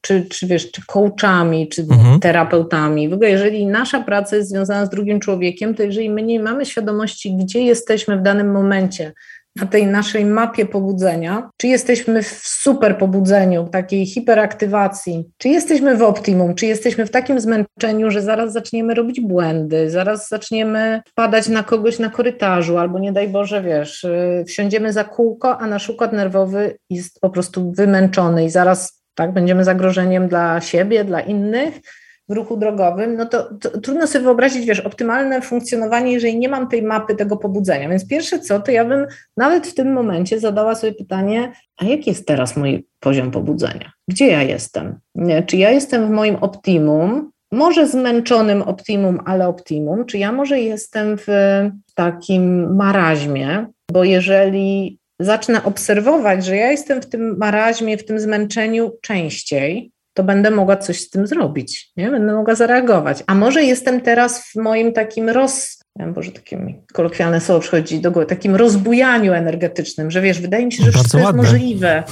czy, 0.00 0.26
czy 0.30 0.46
wiesz, 0.46 0.70
czy 0.70 0.82
coachami, 0.86 1.68
czy 1.68 1.82
mhm. 1.82 2.20
terapeutami, 2.20 3.08
w 3.08 3.12
ogóle 3.12 3.30
jeżeli 3.30 3.66
nasza 3.66 4.00
praca 4.00 4.36
jest 4.36 4.48
związana 4.48 4.86
z 4.86 4.90
drugim 4.90 5.20
człowiekiem, 5.20 5.74
to 5.74 5.82
jeżeli 5.82 6.10
my 6.10 6.22
nie 6.22 6.40
mamy 6.40 6.66
świadomości, 6.66 7.36
gdzie 7.36 7.62
jesteśmy 7.62 8.18
w 8.18 8.22
danym 8.22 8.52
momencie, 8.52 9.12
na 9.60 9.66
tej 9.66 9.86
naszej 9.86 10.24
mapie 10.24 10.66
pobudzenia, 10.66 11.50
czy 11.56 11.66
jesteśmy 11.66 12.22
w 12.22 12.42
super 12.44 12.98
pobudzeniu, 12.98 13.68
takiej 13.68 14.06
hiperaktywacji, 14.06 15.30
czy 15.38 15.48
jesteśmy 15.48 15.96
w 15.96 16.02
optimum, 16.02 16.54
czy 16.54 16.66
jesteśmy 16.66 17.06
w 17.06 17.10
takim 17.10 17.40
zmęczeniu, 17.40 18.10
że 18.10 18.22
zaraz 18.22 18.52
zaczniemy 18.52 18.94
robić 18.94 19.20
błędy, 19.20 19.90
zaraz 19.90 20.28
zaczniemy 20.28 21.02
padać 21.14 21.48
na 21.48 21.62
kogoś 21.62 21.98
na 21.98 22.08
korytarzu, 22.08 22.78
albo 22.78 22.98
nie 22.98 23.12
daj 23.12 23.28
Boże, 23.28 23.62
wiesz, 23.62 24.04
y, 24.04 24.44
wsiądziemy 24.46 24.92
za 24.92 25.04
kółko, 25.04 25.58
a 25.58 25.66
nasz 25.66 25.90
układ 25.90 26.12
nerwowy 26.12 26.78
jest 26.90 27.20
po 27.20 27.30
prostu 27.30 27.72
wymęczony 27.72 28.44
i 28.44 28.50
zaraz 28.50 29.00
tak 29.14 29.32
będziemy 29.32 29.64
zagrożeniem 29.64 30.28
dla 30.28 30.60
siebie, 30.60 31.04
dla 31.04 31.20
innych 31.20 31.80
w 32.30 32.32
ruchu 32.32 32.56
drogowym, 32.56 33.16
no 33.16 33.26
to, 33.26 33.54
to, 33.54 33.80
trudno 33.80 34.06
sobie 34.06 34.24
wyobrazić, 34.24 34.66
wiesz, 34.66 34.80
optymalne 34.80 35.42
funkcjonowanie, 35.42 36.12
jeżeli 36.12 36.38
nie 36.38 36.48
mam 36.48 36.68
tej 36.68 36.82
mapy 36.82 37.16
tego 37.16 37.36
pobudzenia. 37.36 37.88
Więc 37.88 38.08
pierwsze 38.08 38.38
co, 38.38 38.60
to 38.60 38.72
ja 38.72 38.84
bym 38.84 39.06
nawet 39.36 39.66
w 39.66 39.74
tym 39.74 39.92
momencie 39.92 40.40
zadała 40.40 40.74
sobie 40.74 40.92
pytanie, 40.92 41.52
a 41.76 41.84
jaki 41.84 42.10
jest 42.10 42.26
teraz 42.26 42.56
mój 42.56 42.86
poziom 43.00 43.30
pobudzenia? 43.30 43.92
Gdzie 44.08 44.26
ja 44.26 44.42
jestem? 44.42 44.98
Nie, 45.14 45.42
czy 45.42 45.56
ja 45.56 45.70
jestem 45.70 46.06
w 46.06 46.10
moim 46.10 46.36
optimum, 46.36 47.30
może 47.52 47.88
zmęczonym 47.88 48.62
optimum, 48.62 49.20
ale 49.24 49.48
optimum, 49.48 50.04
czy 50.04 50.18
ja 50.18 50.32
może 50.32 50.60
jestem 50.60 51.18
w 51.18 51.28
takim 51.94 52.76
maraźmie, 52.76 53.66
bo 53.92 54.04
jeżeli 54.04 54.98
zacznę 55.20 55.64
obserwować, 55.64 56.44
że 56.44 56.56
ja 56.56 56.70
jestem 56.70 57.02
w 57.02 57.06
tym 57.06 57.36
maraźmie, 57.38 57.98
w 57.98 58.04
tym 58.04 58.20
zmęczeniu 58.20 58.90
częściej, 59.02 59.92
to 60.14 60.24
będę 60.24 60.50
mogła 60.50 60.76
coś 60.76 61.00
z 61.00 61.10
tym 61.10 61.26
zrobić, 61.26 61.92
nie? 61.96 62.10
będę 62.10 62.32
mogła 62.32 62.54
zareagować. 62.54 63.24
A 63.26 63.34
może 63.34 63.62
jestem 63.62 64.00
teraz 64.00 64.50
w 64.50 64.56
moim 64.56 64.92
takim 64.92 65.28
roz... 65.28 65.80
Boże, 66.14 66.32
takie 66.32 66.74
kolokwialne 66.92 67.40
słowo 67.40 67.60
przychodzi 67.60 68.00
do 68.00 68.10
głowy, 68.10 68.26
takim 68.26 68.56
rozbujaniu 68.56 69.32
energetycznym, 69.32 70.10
że 70.10 70.20
wiesz, 70.20 70.40
wydaje 70.40 70.66
mi 70.66 70.72
się, 70.72 70.84
że 70.84 70.92
wszystko 70.92 71.18
jest 71.18 71.34
możliwe. 71.34 72.02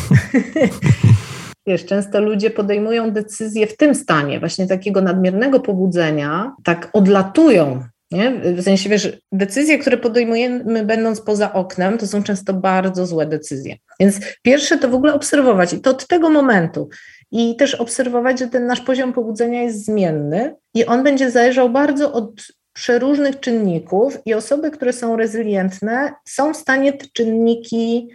Wiesz, 1.69 1.85
często 1.85 2.21
ludzie 2.21 2.51
podejmują 2.51 3.11
decyzje 3.11 3.67
w 3.67 3.77
tym 3.77 3.95
stanie, 3.95 4.41
właśnie 4.41 4.67
takiego 4.67 5.03
nadmiernego 5.03 5.61
pobudzenia, 5.61 6.55
tak 6.65 6.91
odlatują. 6.93 7.83
Nie? 8.11 8.33
W 8.55 8.63
sensie, 8.63 8.91
wiesz, 8.91 9.19
decyzje, 9.33 9.79
które 9.79 9.97
podejmujemy 9.97 10.85
będąc 10.85 11.21
poza 11.21 11.53
oknem, 11.53 11.99
to 11.99 12.07
są 12.07 12.23
często 12.23 12.55
bardzo 12.55 13.07
złe 13.07 13.27
decyzje. 13.27 13.77
Więc 14.01 14.21
pierwsze 14.43 14.79
to 14.79 14.89
w 14.89 14.95
ogóle 14.95 15.15
obserwować 15.15 15.73
i 15.73 15.81
to 15.81 15.91
od 15.91 16.07
tego 16.07 16.31
momentu 16.31 16.89
i 17.33 17.57
też 17.57 17.75
obserwować, 17.75 18.39
że 18.39 18.49
ten 18.49 18.67
nasz 18.67 18.81
poziom 18.81 19.13
pobudzenia 19.13 19.63
jest 19.63 19.85
zmienny 19.85 20.55
i 20.75 20.87
on 20.87 21.03
będzie 21.03 21.31
zależał 21.31 21.71
bardzo 21.71 22.13
od 22.13 22.31
przeróżnych 22.73 23.41
czynników 23.41 24.19
i 24.27 24.35
osoby, 24.35 24.71
które 24.71 24.93
są 24.93 25.17
rezylientne, 25.17 26.13
są 26.29 26.55
w 26.55 26.57
stanie 26.57 26.93
te 26.93 27.07
czynniki 27.13 28.09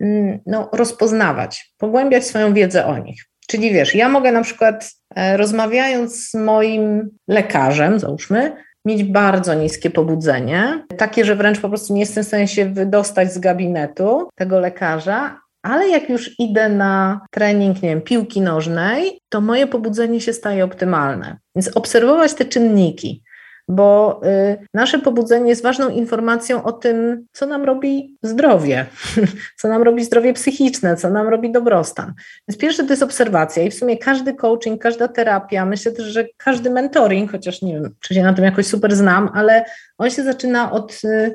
mm, 0.00 0.38
no, 0.46 0.68
rozpoznawać, 0.72 1.74
pogłębiać 1.78 2.26
swoją 2.26 2.54
wiedzę 2.54 2.86
o 2.86 2.98
nich. 2.98 3.24
Czyli 3.48 3.72
wiesz, 3.72 3.94
ja 3.94 4.08
mogę 4.08 4.32
na 4.32 4.42
przykład 4.42 4.90
e, 5.16 5.36
rozmawiając 5.36 6.28
z 6.28 6.34
moim 6.34 7.10
lekarzem, 7.28 7.98
załóżmy, 7.98 8.56
mieć 8.84 9.04
bardzo 9.04 9.54
niskie 9.54 9.90
pobudzenie, 9.90 10.84
takie, 10.98 11.24
że 11.24 11.36
wręcz 11.36 11.60
po 11.60 11.68
prostu 11.68 11.94
nie 11.94 12.00
jestem 12.00 12.24
w 12.24 12.26
stanie 12.26 12.48
się 12.48 12.66
wydostać 12.66 13.32
z 13.32 13.38
gabinetu 13.38 14.28
tego 14.34 14.60
lekarza, 14.60 15.38
ale 15.62 15.88
jak 15.88 16.08
już 16.08 16.40
idę 16.40 16.68
na 16.68 17.20
trening, 17.30 17.82
nie 17.82 17.88
wiem, 17.88 18.02
piłki 18.02 18.40
nożnej, 18.40 19.20
to 19.28 19.40
moje 19.40 19.66
pobudzenie 19.66 20.20
się 20.20 20.32
staje 20.32 20.64
optymalne. 20.64 21.36
Więc 21.54 21.76
obserwować 21.76 22.34
te 22.34 22.44
czynniki. 22.44 23.22
bo 23.68 24.20
y, 24.26 24.66
nasze 24.74 24.98
pobudzenie 24.98 25.48
jest 25.48 25.62
ważną 25.62 25.88
informacją 25.88 26.62
o 26.62 26.72
tym, 26.72 27.26
co 27.32 27.46
nam 27.46 27.64
robi 27.64 28.16
zdrowie, 28.22 28.86
co 29.60 29.68
nam 29.68 29.82
robi 29.82 30.04
zdrowie 30.04 30.32
psychiczne, 30.32 30.96
co 30.96 31.10
nam 31.10 31.28
robi 31.28 31.52
dobrostan. 31.52 32.14
Więc 32.48 32.60
pierwsze 32.60 32.84
to 32.84 32.90
jest 32.90 33.02
obserwacja 33.02 33.62
i 33.62 33.70
w 33.70 33.74
sumie 33.74 33.98
każdy 33.98 34.34
coaching, 34.34 34.82
każda 34.82 35.08
terapia, 35.08 35.66
myślę 35.66 35.92
też, 35.92 36.06
że 36.06 36.26
każdy 36.36 36.70
mentoring, 36.70 37.32
chociaż 37.32 37.62
nie 37.62 37.74
wiem, 37.74 37.94
czy 38.00 38.14
się 38.14 38.22
na 38.22 38.32
tym 38.32 38.44
jakoś 38.44 38.66
super 38.66 38.96
znam, 38.96 39.30
ale 39.34 39.64
on 39.98 40.10
się 40.10 40.22
zaczyna 40.24 40.72
od 40.72 41.00
y, 41.04 41.34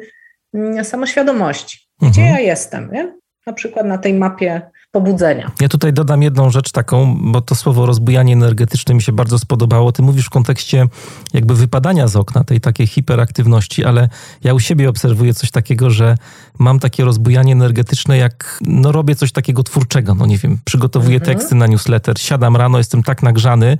y, 0.79 0.83
samoświadomości. 0.83 1.87
Gdzie 2.01 2.21
mhm. 2.21 2.35
ja 2.35 2.39
jestem? 2.39 2.91
Nie? 2.91 3.13
Na 3.47 3.53
przykład 3.53 3.85
na 3.85 3.97
tej 3.97 4.13
mapie 4.13 4.61
pobudzenia. 4.91 5.51
Ja 5.61 5.67
tutaj 5.67 5.93
dodam 5.93 6.21
jedną 6.21 6.49
rzecz 6.49 6.71
taką, 6.71 7.17
bo 7.21 7.41
to 7.41 7.55
słowo 7.55 7.85
rozbujanie 7.85 8.33
energetyczne 8.33 8.95
mi 8.95 9.01
się 9.01 9.11
bardzo 9.11 9.39
spodobało. 9.39 9.91
Ty 9.91 10.01
mówisz 10.01 10.25
w 10.25 10.29
kontekście 10.29 10.85
jakby 11.33 11.55
wypadania 11.55 12.07
z 12.07 12.15
okna, 12.15 12.43
tej 12.43 12.61
takiej 12.61 12.87
hiperaktywności, 12.87 13.85
ale 13.85 14.09
ja 14.43 14.53
u 14.53 14.59
siebie 14.59 14.89
obserwuję 14.89 15.33
coś 15.33 15.51
takiego, 15.51 15.89
że 15.89 16.15
mam 16.59 16.79
takie 16.79 17.05
rozbujanie 17.05 17.53
energetyczne, 17.53 18.17
jak 18.17 18.59
no 18.67 18.91
robię 18.91 19.15
coś 19.15 19.31
takiego 19.31 19.63
twórczego, 19.63 20.15
no 20.15 20.25
nie 20.25 20.37
wiem, 20.37 20.57
przygotowuję 20.65 21.17
mhm. 21.17 21.37
teksty 21.37 21.55
na 21.55 21.67
newsletter, 21.67 22.19
siadam 22.19 22.55
rano, 22.55 22.77
jestem 22.77 23.03
tak 23.03 23.23
nagrzany, 23.23 23.77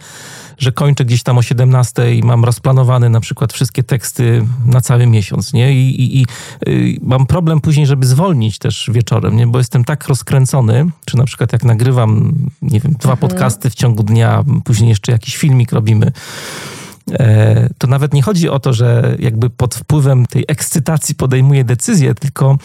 że 0.58 0.72
kończę 0.72 1.06
gdzieś 1.06 1.24
tam 1.24 1.38
o 1.38 1.42
17 1.42 2.16
i 2.16 2.24
mam 2.24 2.46
rozplanowane 2.46 3.10
na 3.10 3.20
przykład 3.20 3.54
wszystkie 3.54 3.84
teksty 3.84 4.46
na 4.66 4.82
cały 4.82 5.08
miesiąc, 5.08 5.54
nie? 5.54 5.74
I, 5.74 6.02
i, 6.02 6.22
i 6.22 6.26
y, 6.68 7.00
mam 7.02 7.26
problem 7.26 7.62
później, 7.62 7.86
żeby 7.86 8.06
zwolnić 8.06 8.58
też 8.60 8.90
wieczorem, 8.94 9.36
nie? 9.38 9.48
Bo 9.48 9.58
jestem 9.58 9.84
tak 9.84 10.08
rozkręcony, 10.08 10.86
czy 11.06 11.18
na 11.18 11.24
przykład 11.24 11.54
jak 11.54 11.64
nagrywam, 11.64 12.34
nie 12.62 12.80
wiem, 12.80 12.94
dwa 13.00 13.12
mhm. 13.12 13.18
podcasty 13.18 13.70
w 13.70 13.76
ciągu 13.76 14.04
dnia, 14.04 14.44
później 14.64 14.90
jeszcze 14.90 15.12
jakiś 15.12 15.38
filmik 15.38 15.72
robimy, 15.72 16.12
to 17.78 17.88
nawet 17.88 18.14
nie 18.14 18.22
chodzi 18.22 18.50
o 18.50 18.60
to, 18.60 18.74
że 18.74 19.16
jakby 19.20 19.50
pod 19.50 19.76
wpływem 19.76 20.26
tej 20.26 20.46
ekscytacji 20.48 21.16
podejmuję 21.16 21.64
decyzję, 21.64 22.16
tylko 22.16 22.58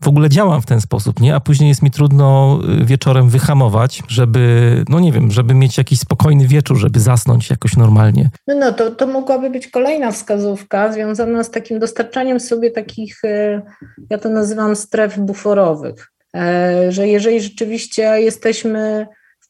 w 0.00 0.08
ogóle 0.08 0.28
działam 0.28 0.62
w 0.62 0.66
ten 0.66 0.80
sposób, 0.80 1.20
nie? 1.20 1.34
A 1.34 1.40
później 1.40 1.68
jest 1.68 1.82
mi 1.82 1.90
trudno 1.90 2.58
y, 2.82 2.84
wieczorem 2.84 3.28
wyhamować, 3.28 4.02
żeby, 4.08 4.84
no 4.88 5.00
nie 5.00 5.12
wiem, 5.12 5.30
żeby 5.30 5.54
mieć 5.54 5.78
jakiś 5.78 5.98
spokojny 5.98 6.48
wieczór, 6.48 6.76
żeby 6.76 7.00
zasnąć 7.00 7.50
jakoś 7.50 7.76
normalnie. 7.76 8.30
No, 8.46 8.54
no 8.54 8.72
to, 8.72 8.90
to 8.90 9.06
mogłaby 9.06 9.50
być 9.50 9.68
kolejna 9.68 10.12
wskazówka 10.12 10.92
związana 10.92 11.44
z 11.44 11.50
takim 11.50 11.78
dostarczaniem 11.78 12.40
sobie 12.40 12.70
takich, 12.70 13.24
y, 13.24 13.62
ja 14.10 14.18
to 14.18 14.28
nazywam 14.28 14.76
stref 14.76 15.18
buforowych, 15.18 16.12
e, 16.36 16.92
że 16.92 17.08
jeżeli 17.08 17.40
rzeczywiście 17.40 18.02
jesteśmy 18.02 19.06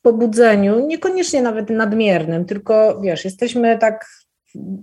pobudzeniu, 0.07 0.87
niekoniecznie 0.87 1.43
nawet 1.43 1.71
nadmiernym, 1.71 2.45
tylko 2.45 3.01
wiesz, 3.01 3.25
jesteśmy 3.25 3.79
tak 3.79 4.07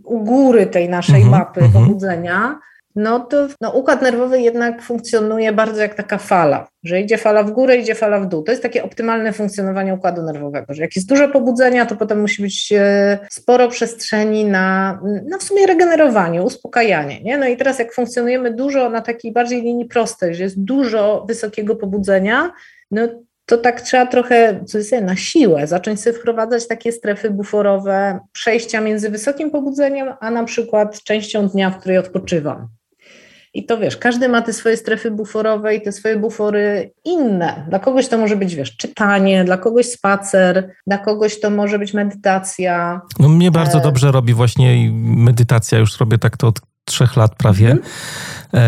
u 0.03 0.23
góry 0.23 0.65
tej 0.65 0.89
naszej 0.89 1.23
-hmm, 1.23 1.29
mapy 1.29 1.59
mm 1.59 1.71
-hmm. 1.71 1.73
pobudzenia, 1.73 2.59
no 2.95 3.19
to 3.19 3.47
no, 3.61 3.71
układ 3.71 4.01
nerwowy 4.01 4.41
jednak 4.41 4.81
funkcjonuje 4.81 5.53
bardzo 5.53 5.81
jak 5.81 5.95
taka 5.95 6.17
fala, 6.17 6.67
że 6.83 7.01
idzie 7.01 7.17
fala 7.17 7.43
w 7.43 7.51
górę, 7.51 7.77
idzie 7.77 7.95
fala 7.95 8.19
w 8.19 8.27
dół. 8.27 8.43
To 8.43 8.51
jest 8.51 8.63
takie 8.63 8.83
optymalne 8.83 9.33
funkcjonowanie 9.33 9.93
układu 9.93 10.23
nerwowego, 10.23 10.73
że 10.73 10.81
jak 10.81 10.95
jest 10.95 11.09
dużo 11.09 11.29
pobudzenia, 11.29 11.85
to 11.85 11.95
potem 11.95 12.21
musi 12.21 12.41
być 12.41 12.73
e, 12.77 13.19
sporo 13.31 13.67
przestrzeni 13.67 14.45
na, 14.45 14.99
na 15.29 15.37
w 15.37 15.43
sumie 15.43 15.67
regenerowanie, 15.67 16.43
uspokajanie. 16.43 17.23
Nie? 17.23 17.37
No 17.37 17.47
i 17.47 17.57
teraz 17.57 17.79
jak 17.79 17.93
funkcjonujemy 17.93 18.53
dużo 18.53 18.89
na 18.89 19.01
takiej 19.01 19.31
bardziej 19.31 19.61
linii 19.61 19.85
prostej, 19.85 20.35
że 20.35 20.43
jest 20.43 20.63
dużo 20.63 21.25
wysokiego 21.27 21.75
pobudzenia, 21.75 22.51
no 22.91 23.07
to 23.45 23.57
tak 23.57 23.81
trzeba 23.81 24.05
trochę 24.05 24.63
na 25.01 25.15
siłę 25.15 25.67
zacząć 25.67 26.01
sobie 26.01 26.17
wprowadzać 26.17 26.67
takie 26.67 26.91
strefy 26.91 27.29
buforowe, 27.29 28.19
przejścia 28.31 28.81
między 28.81 29.09
wysokim 29.09 29.51
pobudzeniem, 29.51 30.13
a 30.19 30.31
na 30.31 30.43
przykład 30.43 31.03
częścią 31.03 31.47
dnia, 31.47 31.69
w 31.69 31.79
której 31.79 31.97
odpoczywam. 31.97 32.67
I 33.55 33.65
to 33.65 33.77
wiesz, 33.77 33.97
każdy 33.97 34.29
ma 34.29 34.41
te 34.41 34.53
swoje 34.53 34.77
strefy 34.77 35.11
buforowe 35.11 35.75
i 35.75 35.81
te 35.81 35.91
swoje 35.91 36.17
bufory 36.17 36.93
inne. 37.05 37.65
Dla 37.69 37.79
kogoś 37.79 38.07
to 38.07 38.17
może 38.17 38.35
być, 38.35 38.55
wiesz, 38.55 38.77
czytanie, 38.77 39.43
dla 39.43 39.57
kogoś 39.57 39.85
spacer, 39.85 40.73
dla 40.87 40.97
kogoś 40.97 41.39
to 41.39 41.49
może 41.49 41.79
być 41.79 41.93
medytacja. 41.93 43.01
No 43.19 43.29
mnie 43.29 43.51
bardzo 43.51 43.77
e... 43.77 43.81
dobrze 43.81 44.11
robi 44.11 44.33
właśnie 44.33 44.91
medytacja, 45.03 45.77
już 45.77 45.99
robię 45.99 46.17
tak 46.17 46.37
to 46.37 46.47
od 46.47 46.61
trzech 46.85 47.15
lat 47.15 47.35
prawie. 47.35 47.71
Mm. 47.71 47.83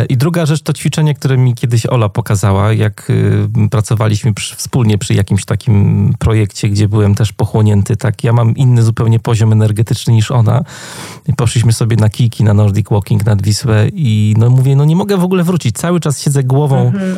I 0.09 0.17
druga 0.17 0.45
rzecz 0.45 0.61
to 0.61 0.73
ćwiczenie, 0.73 1.13
które 1.13 1.37
mi 1.37 1.55
kiedyś 1.55 1.85
Ola 1.85 2.09
pokazała, 2.09 2.73
jak 2.73 3.09
y, 3.09 3.69
pracowaliśmy 3.71 4.33
przy, 4.33 4.55
wspólnie 4.55 4.97
przy 4.97 5.13
jakimś 5.13 5.45
takim 5.45 6.13
projekcie, 6.19 6.69
gdzie 6.69 6.87
byłem 6.87 7.15
też 7.15 7.33
pochłonięty. 7.33 7.97
Tak, 7.97 8.23
ja 8.23 8.33
mam 8.33 8.55
inny 8.55 8.83
zupełnie 8.83 9.19
poziom 9.19 9.53
energetyczny 9.53 10.13
niż 10.13 10.31
ona. 10.31 10.63
I 11.27 11.33
poszliśmy 11.33 11.73
sobie 11.73 11.97
na 11.97 12.09
kijki, 12.09 12.43
na 12.43 12.53
Nordic 12.53 12.89
Walking 12.89 13.25
nad 13.25 13.41
Wisłę 13.41 13.87
i 13.93 14.35
no 14.37 14.49
mówię, 14.49 14.75
no 14.75 14.85
nie 14.85 14.95
mogę 14.95 15.17
w 15.17 15.23
ogóle 15.23 15.43
wrócić. 15.43 15.75
Cały 15.75 15.99
czas 15.99 16.21
siedzę 16.21 16.43
głową 16.43 16.91
mm-hmm. 16.91 17.15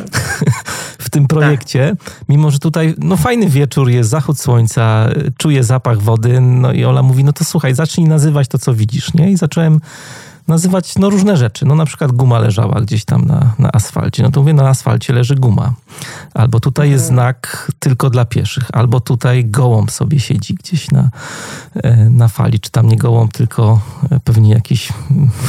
w 0.98 1.10
tym 1.10 1.26
projekcie, 1.26 1.96
mimo 2.28 2.50
że 2.50 2.58
tutaj 2.58 2.94
no 2.98 3.16
fajny 3.16 3.48
wieczór 3.48 3.90
jest, 3.90 4.10
zachód 4.10 4.40
słońca, 4.40 5.08
czuję 5.36 5.64
zapach 5.64 6.02
wody. 6.02 6.40
No 6.40 6.72
i 6.72 6.84
Ola 6.84 7.02
mówi, 7.02 7.24
no 7.24 7.32
to 7.32 7.44
słuchaj, 7.44 7.74
zacznij 7.74 8.08
nazywać 8.08 8.48
to, 8.48 8.58
co 8.58 8.74
widzisz, 8.74 9.14
nie? 9.14 9.30
I 9.30 9.36
zacząłem 9.36 9.80
nazywać 10.48 10.98
no, 10.98 11.10
różne 11.10 11.36
rzeczy. 11.36 11.66
No 11.66 11.74
na 11.74 11.86
przykład 11.86 12.12
guma 12.12 12.38
leżała 12.38 12.80
gdzieś 12.80 13.04
tam 13.04 13.24
na, 13.24 13.54
na 13.58 13.72
asfalcie. 13.72 14.22
No 14.22 14.30
to 14.30 14.40
mówię, 14.40 14.54
na 14.54 14.68
asfalcie 14.68 15.12
leży 15.12 15.34
guma. 15.34 15.72
Albo 16.34 16.60
tutaj 16.60 16.90
jest 16.90 17.10
mhm. 17.10 17.16
znak 17.16 17.72
tylko 17.78 18.10
dla 18.10 18.24
pieszych. 18.24 18.64
Albo 18.72 19.00
tutaj 19.00 19.44
gołąb 19.44 19.90
sobie 19.90 20.20
siedzi 20.20 20.54
gdzieś 20.54 20.90
na, 20.90 21.10
e, 21.74 22.10
na 22.10 22.28
fali. 22.28 22.60
Czy 22.60 22.70
tam 22.70 22.88
nie 22.88 22.96
gołąb, 22.96 23.32
tylko 23.32 23.80
e, 24.10 24.20
pewnie 24.20 24.50
jakiś 24.50 24.92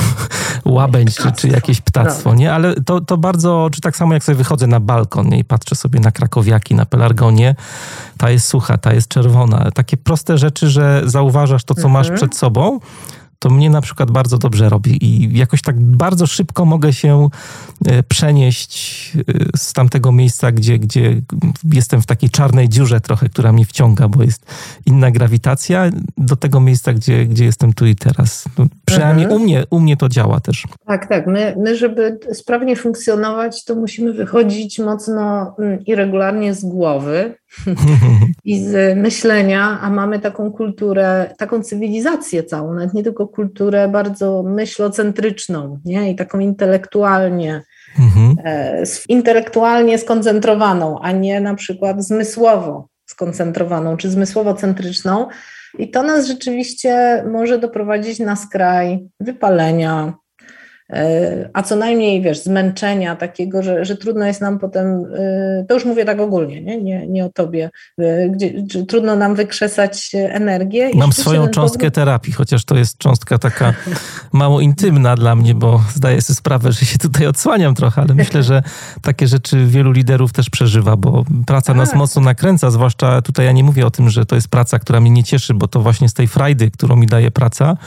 łabędź, 0.65 1.15
czy, 1.15 1.31
czy 1.31 1.47
jakieś 1.47 1.81
ptactwo, 1.81 2.35
nie? 2.35 2.53
Ale 2.53 2.75
to, 2.75 3.01
to 3.01 3.17
bardzo, 3.17 3.69
czy 3.71 3.81
tak 3.81 3.97
samo 3.97 4.13
jak 4.13 4.23
sobie 4.23 4.35
wychodzę 4.35 4.67
na 4.67 4.79
balkon 4.79 5.29
nie? 5.29 5.39
i 5.39 5.43
patrzę 5.43 5.75
sobie 5.75 5.99
na 5.99 6.11
krakowiaki, 6.11 6.75
na 6.75 6.85
pelargonie, 6.85 7.55
ta 8.17 8.29
jest 8.29 8.47
sucha, 8.47 8.77
ta 8.77 8.93
jest 8.93 9.07
czerwona. 9.07 9.71
Takie 9.71 9.97
proste 9.97 10.37
rzeczy, 10.37 10.69
że 10.69 11.01
zauważasz 11.05 11.63
to, 11.63 11.75
co 11.75 11.87
mhm. 11.87 11.93
masz 11.93 12.11
przed 12.11 12.35
sobą, 12.35 12.79
to 13.39 13.49
mnie 13.49 13.69
na 13.69 13.81
przykład 13.81 14.11
bardzo 14.11 14.37
dobrze 14.37 14.69
robi 14.69 15.05
i 15.05 15.37
jakoś 15.37 15.61
tak 15.61 15.79
bardzo 15.79 16.27
szybko 16.27 16.65
mogę 16.65 16.93
się 16.93 17.29
e, 17.87 18.03
przenieść 18.03 19.13
e, 19.15 19.57
z 19.57 19.73
tamtego 19.73 20.11
miejsca, 20.11 20.51
gdzie, 20.51 20.79
gdzie 20.79 21.21
jestem 21.73 22.01
w 22.01 22.05
takiej 22.05 22.29
czarnej 22.29 22.69
dziurze 22.69 23.01
trochę, 23.01 23.29
która 23.29 23.53
mnie 23.53 23.65
wciąga, 23.65 24.07
bo 24.07 24.23
jest 24.23 24.45
inna 24.85 25.11
grawitacja, 25.11 25.89
do 26.17 26.35
tego 26.35 26.59
miejsca, 26.59 26.93
gdzie, 26.93 27.25
gdzie 27.25 27.45
jestem 27.45 27.73
tu 27.73 27.85
i 27.85 27.95
teraz. 27.95 28.45
No, 28.57 28.65
przynajmniej 28.85 29.25
mhm. 29.25 29.41
u, 29.41 29.45
mnie, 29.45 29.63
u 29.69 29.79
mnie 29.79 29.97
to 29.97 30.09
działa 30.09 30.39
też. 30.39 30.63
Tak, 30.85 31.07
tak. 31.07 31.27
My, 31.27 31.55
my, 31.57 31.77
żeby 31.77 32.19
sprawnie 32.33 32.75
funkcjonować, 32.75 33.65
to 33.65 33.75
musimy 33.75 34.13
wychodzić 34.13 34.79
mocno 34.79 35.55
mm, 35.59 35.85
i 35.85 35.95
regularnie 35.95 36.53
z 36.53 36.65
głowy, 36.65 37.38
i 38.45 38.59
z 38.59 38.97
myślenia, 38.97 39.79
a 39.81 39.89
mamy 39.89 40.19
taką 40.19 40.51
kulturę, 40.51 41.33
taką 41.37 41.63
cywilizację 41.63 42.43
całą, 42.43 42.73
nawet 42.73 42.93
nie 42.93 43.03
tylko 43.03 43.27
kulturę 43.27 43.87
bardzo 43.87 44.43
myślocentryczną, 44.43 45.79
nie? 45.85 46.11
I 46.11 46.15
taką 46.15 46.39
intelektualnie, 46.39 47.61
mhm. 47.99 48.35
e, 48.45 48.83
intelektualnie 49.09 49.97
skoncentrowaną, 49.97 50.99
a 51.01 51.11
nie 51.11 51.41
na 51.41 51.55
przykład 51.55 52.03
zmysłowo 52.03 52.87
skoncentrowaną, 53.05 53.97
czy 53.97 54.09
zmysłowo-centryczną. 54.09 55.27
I 55.77 55.91
to 55.91 56.03
nas 56.03 56.27
rzeczywiście 56.27 57.23
może 57.31 57.59
doprowadzić 57.59 58.19
na 58.19 58.35
skraj 58.35 59.07
wypalenia, 59.19 60.13
a 61.53 61.63
co 61.63 61.75
najmniej, 61.75 62.21
wiesz, 62.21 62.43
zmęczenia 62.43 63.15
takiego, 63.15 63.63
że, 63.63 63.85
że 63.85 63.97
trudno 63.97 64.25
jest 64.25 64.41
nam 64.41 64.59
potem, 64.59 65.05
e, 65.15 65.65
to 65.67 65.73
już 65.73 65.85
mówię 65.85 66.05
tak 66.05 66.19
ogólnie, 66.19 66.61
nie, 66.61 66.81
nie, 66.81 67.07
nie 67.07 67.25
o 67.25 67.29
tobie, 67.29 67.69
e, 67.99 68.29
gdzie, 68.29 68.53
trudno 68.87 69.15
nam 69.15 69.35
wykrzesać 69.35 70.11
energię. 70.13 70.89
Mam 70.93 71.13
swoją 71.13 71.47
cząstkę 71.47 71.79
powrót... 71.79 71.95
terapii, 71.95 72.33
chociaż 72.33 72.65
to 72.65 72.75
jest 72.75 72.97
cząstka 72.97 73.37
taka 73.37 73.73
mało 74.33 74.61
intymna 74.61 75.15
dla 75.15 75.35
mnie, 75.35 75.55
bo 75.55 75.81
zdaję 75.93 76.21
sobie 76.21 76.35
sprawę, 76.35 76.71
że 76.71 76.85
się 76.85 76.97
tutaj 76.97 77.27
odsłaniam 77.27 77.75
trochę, 77.75 78.01
ale 78.01 78.13
myślę, 78.13 78.43
że 78.43 78.63
takie 79.01 79.27
rzeczy 79.27 79.65
wielu 79.65 79.91
liderów 79.91 80.33
też 80.33 80.49
przeżywa, 80.49 80.95
bo 80.95 81.23
praca 81.45 81.73
nas 81.73 81.89
tak. 81.89 81.97
mocno 81.97 82.21
nakręca, 82.21 82.71
zwłaszcza 82.71 83.21
tutaj 83.21 83.45
ja 83.45 83.51
nie 83.51 83.63
mówię 83.63 83.85
o 83.85 83.91
tym, 83.91 84.09
że 84.09 84.25
to 84.25 84.35
jest 84.35 84.47
praca, 84.47 84.79
która 84.79 85.01
mnie 85.01 85.11
nie 85.11 85.23
cieszy, 85.23 85.53
bo 85.53 85.67
to 85.67 85.81
właśnie 85.81 86.09
z 86.09 86.13
tej 86.13 86.27
frajdy, 86.27 86.71
którą 86.71 86.95
mi 86.95 87.07
daje 87.07 87.31
praca, 87.31 87.77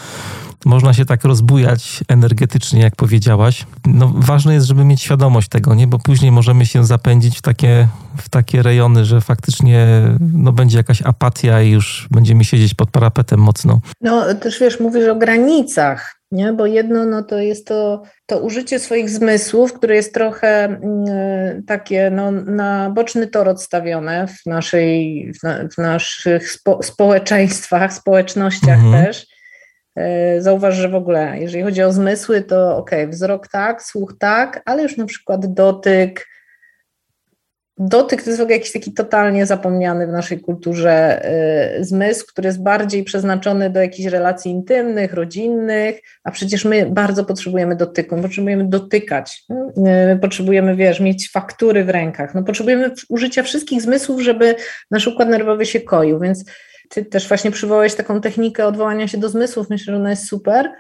można 0.64 0.94
się 0.94 1.04
tak 1.04 1.24
rozbujać 1.24 2.04
energetycznie, 2.08 2.80
jak 2.80 2.96
powiedziałaś. 2.96 3.66
No, 3.86 4.12
ważne 4.16 4.54
jest, 4.54 4.66
żeby 4.66 4.84
mieć 4.84 5.02
świadomość 5.02 5.48
tego, 5.48 5.74
nie? 5.74 5.86
bo 5.86 5.98
później 5.98 6.32
możemy 6.32 6.66
się 6.66 6.84
zapędzić 6.84 7.38
w 7.38 7.42
takie, 7.42 7.88
w 8.16 8.28
takie 8.28 8.62
rejony, 8.62 9.04
że 9.04 9.20
faktycznie 9.20 9.86
no, 10.32 10.52
będzie 10.52 10.76
jakaś 10.76 11.02
apatia 11.02 11.62
i 11.62 11.70
już 11.70 12.08
będziemy 12.10 12.44
siedzieć 12.44 12.74
pod 12.74 12.90
parapetem 12.90 13.40
mocno. 13.40 13.80
No 14.00 14.34
też 14.34 14.60
wiesz, 14.60 14.80
mówisz 14.80 15.08
o 15.08 15.14
granicach, 15.14 16.16
nie? 16.32 16.52
bo 16.52 16.66
jedno 16.66 17.04
no, 17.04 17.22
to 17.22 17.38
jest 17.38 17.66
to, 17.66 18.02
to 18.26 18.38
użycie 18.38 18.78
swoich 18.78 19.10
zmysłów, 19.10 19.72
które 19.72 19.94
jest 19.94 20.14
trochę 20.14 20.68
y, 21.58 21.62
takie 21.66 22.10
no, 22.10 22.30
na 22.30 22.90
boczny 22.90 23.26
tor 23.26 23.48
odstawione 23.48 24.26
w, 24.28 24.46
naszej, 24.46 25.32
w, 25.40 25.42
na, 25.42 25.58
w 25.68 25.78
naszych 25.78 26.50
spo, 26.50 26.82
społeczeństwach, 26.82 27.92
społecznościach 27.92 28.78
mhm. 28.78 29.04
też 29.04 29.31
zauważ, 30.38 30.74
że 30.74 30.88
w 30.88 30.94
ogóle, 30.94 31.38
jeżeli 31.38 31.64
chodzi 31.64 31.82
o 31.82 31.92
zmysły, 31.92 32.42
to 32.42 32.76
ok, 32.76 32.90
wzrok 33.08 33.48
tak, 33.48 33.82
słuch 33.82 34.14
tak, 34.18 34.62
ale 34.64 34.82
już 34.82 34.96
na 34.96 35.06
przykład 35.06 35.54
dotyk. 35.54 36.26
Dotyk 37.78 38.22
to 38.22 38.30
jest 38.30 38.40
w 38.40 38.42
ogóle 38.42 38.56
jakiś 38.56 38.72
taki 38.72 38.92
totalnie 38.94 39.46
zapomniany 39.46 40.06
w 40.06 40.10
naszej 40.10 40.40
kulturze 40.40 41.22
y, 41.78 41.84
zmysł, 41.84 42.26
który 42.28 42.46
jest 42.46 42.62
bardziej 42.62 43.04
przeznaczony 43.04 43.70
do 43.70 43.80
jakichś 43.80 44.08
relacji 44.08 44.50
intymnych, 44.50 45.14
rodzinnych, 45.14 46.00
a 46.24 46.30
przecież 46.30 46.64
my 46.64 46.86
bardzo 46.90 47.24
potrzebujemy 47.24 47.76
dotyku, 47.76 48.16
potrzebujemy 48.22 48.64
dotykać, 48.64 49.44
y, 50.14 50.18
potrzebujemy, 50.18 50.76
wiesz, 50.76 51.00
mieć 51.00 51.30
faktury 51.30 51.84
w 51.84 51.88
rękach, 51.88 52.34
no 52.34 52.42
potrzebujemy 52.42 52.90
użycia 53.08 53.42
wszystkich 53.42 53.82
zmysłów, 53.82 54.20
żeby 54.20 54.54
nasz 54.90 55.06
układ 55.06 55.28
nerwowy 55.28 55.66
się 55.66 55.80
koił, 55.80 56.20
więc 56.20 56.44
ty 56.92 57.04
też 57.04 57.28
właśnie 57.28 57.50
przywołałeś 57.50 57.94
taką 57.94 58.20
technikę 58.20 58.66
odwołania 58.66 59.08
się 59.08 59.18
do 59.18 59.28
zmysłów, 59.28 59.70
myślę, 59.70 59.92
że 59.92 59.96
ona 59.96 60.10
jest 60.10 60.28
super, 60.28 60.70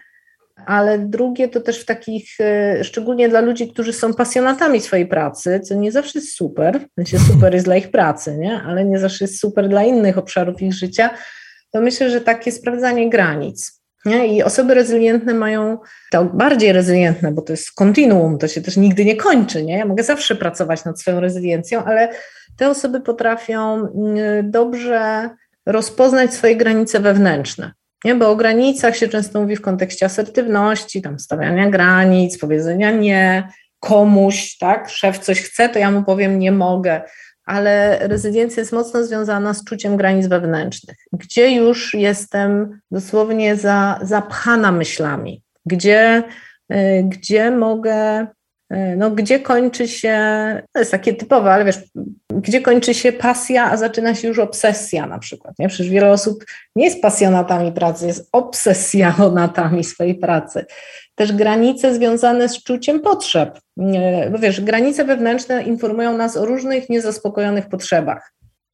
ale 0.66 0.98
drugie 0.98 1.48
to 1.48 1.60
też 1.60 1.80
w 1.80 1.84
takich, 1.84 2.40
e, 2.40 2.84
szczególnie 2.84 3.28
dla 3.28 3.40
ludzi, 3.40 3.68
którzy 3.68 3.92
są 3.92 4.14
pasjonatami 4.14 4.80
swojej 4.80 5.06
pracy, 5.06 5.60
co 5.60 5.74
nie 5.74 5.92
zawsze 5.92 6.18
jest 6.18 6.36
super, 6.36 6.80
się 7.04 7.18
super 7.18 7.54
jest 7.54 7.66
dla 7.66 7.76
ich 7.76 7.90
pracy, 7.90 8.36
nie? 8.38 8.60
ale 8.66 8.84
nie 8.84 8.98
zawsze 8.98 9.24
jest 9.24 9.40
super 9.40 9.68
dla 9.68 9.82
innych 9.82 10.18
obszarów 10.18 10.62
ich 10.62 10.74
życia, 10.74 11.10
to 11.70 11.80
myślę, 11.80 12.10
że 12.10 12.20
takie 12.20 12.52
sprawdzanie 12.52 13.10
granic. 13.10 13.82
Nie? 14.04 14.26
I 14.36 14.42
osoby 14.42 14.74
rezylientne 14.74 15.34
mają, 15.34 15.78
to 16.10 16.24
bardziej 16.24 16.72
rezylientne, 16.72 17.32
bo 17.32 17.42
to 17.42 17.52
jest 17.52 17.72
kontinuum, 17.72 18.38
to 18.38 18.48
się 18.48 18.60
też 18.60 18.76
nigdy 18.76 19.04
nie 19.04 19.16
kończy. 19.16 19.62
Nie? 19.62 19.78
Ja 19.78 19.84
mogę 19.84 20.02
zawsze 20.02 20.36
pracować 20.36 20.84
nad 20.84 21.00
swoją 21.00 21.20
rezyliencją, 21.20 21.84
ale 21.84 22.08
te 22.56 22.68
osoby 22.68 23.00
potrafią 23.00 23.74
mm, 23.74 24.50
dobrze 24.50 25.30
rozpoznać 25.66 26.34
swoje 26.34 26.56
granice 26.56 27.00
wewnętrzne. 27.00 27.72
Nie? 28.04 28.14
Bo 28.14 28.30
o 28.30 28.36
granicach 28.36 28.96
się 28.96 29.08
często 29.08 29.40
mówi 29.40 29.56
w 29.56 29.60
kontekście 29.60 30.06
asertywności, 30.06 31.02
tam 31.02 31.18
stawiania 31.18 31.70
granic, 31.70 32.38
powiedzenia 32.38 32.90
nie 32.90 33.48
komuś, 33.80 34.56
tak? 34.58 34.88
Szef 34.88 35.18
coś 35.18 35.42
chce, 35.42 35.68
to 35.68 35.78
ja 35.78 35.90
mu 35.90 36.02
powiem 36.02 36.38
nie 36.38 36.52
mogę. 36.52 37.02
Ale 37.44 37.98
rezydencja 38.08 38.60
jest 38.60 38.72
mocno 38.72 39.04
związana 39.04 39.54
z 39.54 39.64
czuciem 39.64 39.96
granic 39.96 40.26
wewnętrznych, 40.26 40.96
gdzie 41.12 41.50
już 41.50 41.94
jestem 41.94 42.80
dosłownie 42.90 43.56
za, 43.56 43.98
zapchana 44.02 44.72
myślami, 44.72 45.42
gdzie, 45.66 46.22
y, 46.72 47.04
gdzie 47.08 47.50
mogę 47.50 48.26
no, 48.96 49.10
gdzie 49.10 49.40
kończy 49.40 49.88
się, 49.88 50.18
to 50.72 50.78
jest 50.78 50.90
takie 50.90 51.14
typowe, 51.14 51.52
ale 51.52 51.64
wiesz, 51.64 51.78
gdzie 52.30 52.60
kończy 52.60 52.94
się 52.94 53.12
pasja, 53.12 53.70
a 53.70 53.76
zaczyna 53.76 54.14
się 54.14 54.28
już 54.28 54.38
obsesja 54.38 55.06
na 55.06 55.18
przykład. 55.18 55.58
Nie? 55.58 55.68
Przecież 55.68 55.88
wiele 55.88 56.10
osób 56.10 56.44
nie 56.76 56.84
jest 56.84 57.02
pasjonatami 57.02 57.72
pracy, 57.72 58.06
jest 58.06 58.28
obsesjonatami 58.32 59.84
swojej 59.84 60.14
pracy. 60.14 60.66
Też 61.14 61.32
granice 61.32 61.94
związane 61.94 62.48
z 62.48 62.62
czuciem 62.62 63.00
potrzeb. 63.00 63.60
Bo 64.32 64.38
wiesz, 64.38 64.60
granice 64.60 65.04
wewnętrzne 65.04 65.62
informują 65.62 66.16
nas 66.16 66.36
o 66.36 66.44
różnych 66.44 66.88
niezaspokojonych 66.88 67.68
potrzebach 67.68 68.32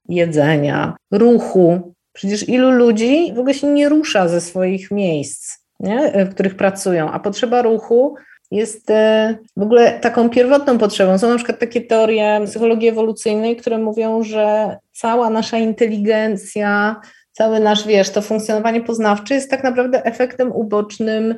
jedzenia, 0.09 0.97
ruchu. 1.13 1.95
Przecież 2.13 2.49
ilu 2.49 2.71
ludzi 2.71 3.33
w 3.35 3.39
ogóle 3.39 3.55
się 3.55 3.67
nie 3.67 3.89
rusza 3.89 4.29
ze 4.29 4.41
swoich 4.41 4.91
miejsc, 4.91 5.59
nie? 5.81 6.25
w 6.25 6.31
których 6.31 6.57
pracują, 6.57 7.11
a 7.11 7.21
potrzeba 7.21 7.63
ruchu 7.63 8.15
jest 8.51 8.91
e, 8.91 9.39
w 9.57 9.63
ogóle 9.63 10.01
taką 10.01 10.31
pierwotną 10.31 10.79
potrzebą. 10.79 11.19
Są 11.19 11.29
na 11.29 11.37
przykład 11.37 11.59
takie 11.59 11.81
teorie 11.81 12.41
psychologii 12.47 12.89
ewolucyjnej, 12.89 13.57
które 13.57 13.79
mówią, 13.79 14.23
że 14.23 14.77
cała 14.93 15.31
nasza 15.31 15.59
inteligencja, 15.59 17.01
cały 17.33 17.61
nasz, 17.61 17.87
wiesz, 17.87 18.11
to 18.11 18.23
funkcjonowanie 18.23 18.81
poznawcze 18.81 19.35
jest 19.35 19.51
tak 19.51 19.65
naprawdę 19.65 20.05
efektem 20.05 20.53
ubocznym 20.53 21.35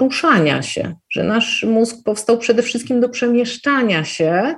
ruszania 0.00 0.62
się, 0.62 0.94
że 1.10 1.24
nasz 1.24 1.62
mózg 1.62 1.96
powstał 2.04 2.38
przede 2.38 2.62
wszystkim 2.62 3.00
do 3.00 3.08
przemieszczania 3.08 4.04
się 4.04 4.54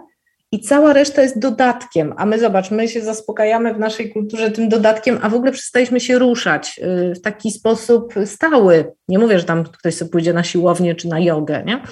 i 0.57 0.61
cała 0.61 0.93
reszta 0.93 1.23
jest 1.23 1.39
dodatkiem, 1.39 2.15
a 2.17 2.27
my 2.27 2.39
zobacz, 2.39 2.71
my 2.71 2.89
się 2.89 3.01
zaspokajamy 3.01 3.75
w 3.75 3.79
naszej 3.79 4.13
kulturze 4.13 4.51
tym 4.51 4.69
dodatkiem, 4.69 5.19
a 5.23 5.29
w 5.29 5.35
ogóle 5.35 5.53
przestaliśmy 5.53 6.01
się 6.01 6.19
ruszać 6.19 6.81
y, 7.11 7.15
w 7.15 7.21
taki 7.21 7.51
sposób 7.51 8.15
stały. 8.25 8.93
Nie 9.09 9.19
mówię, 9.19 9.39
że 9.39 9.45
tam 9.45 9.65
ktoś 9.65 9.95
sobie 9.95 10.11
pójdzie 10.11 10.33
na 10.33 10.45
siłownię 10.45 10.95
czy 10.95 11.09
na 11.09 11.21
jogę, 11.21 11.63
nie? 11.67 11.83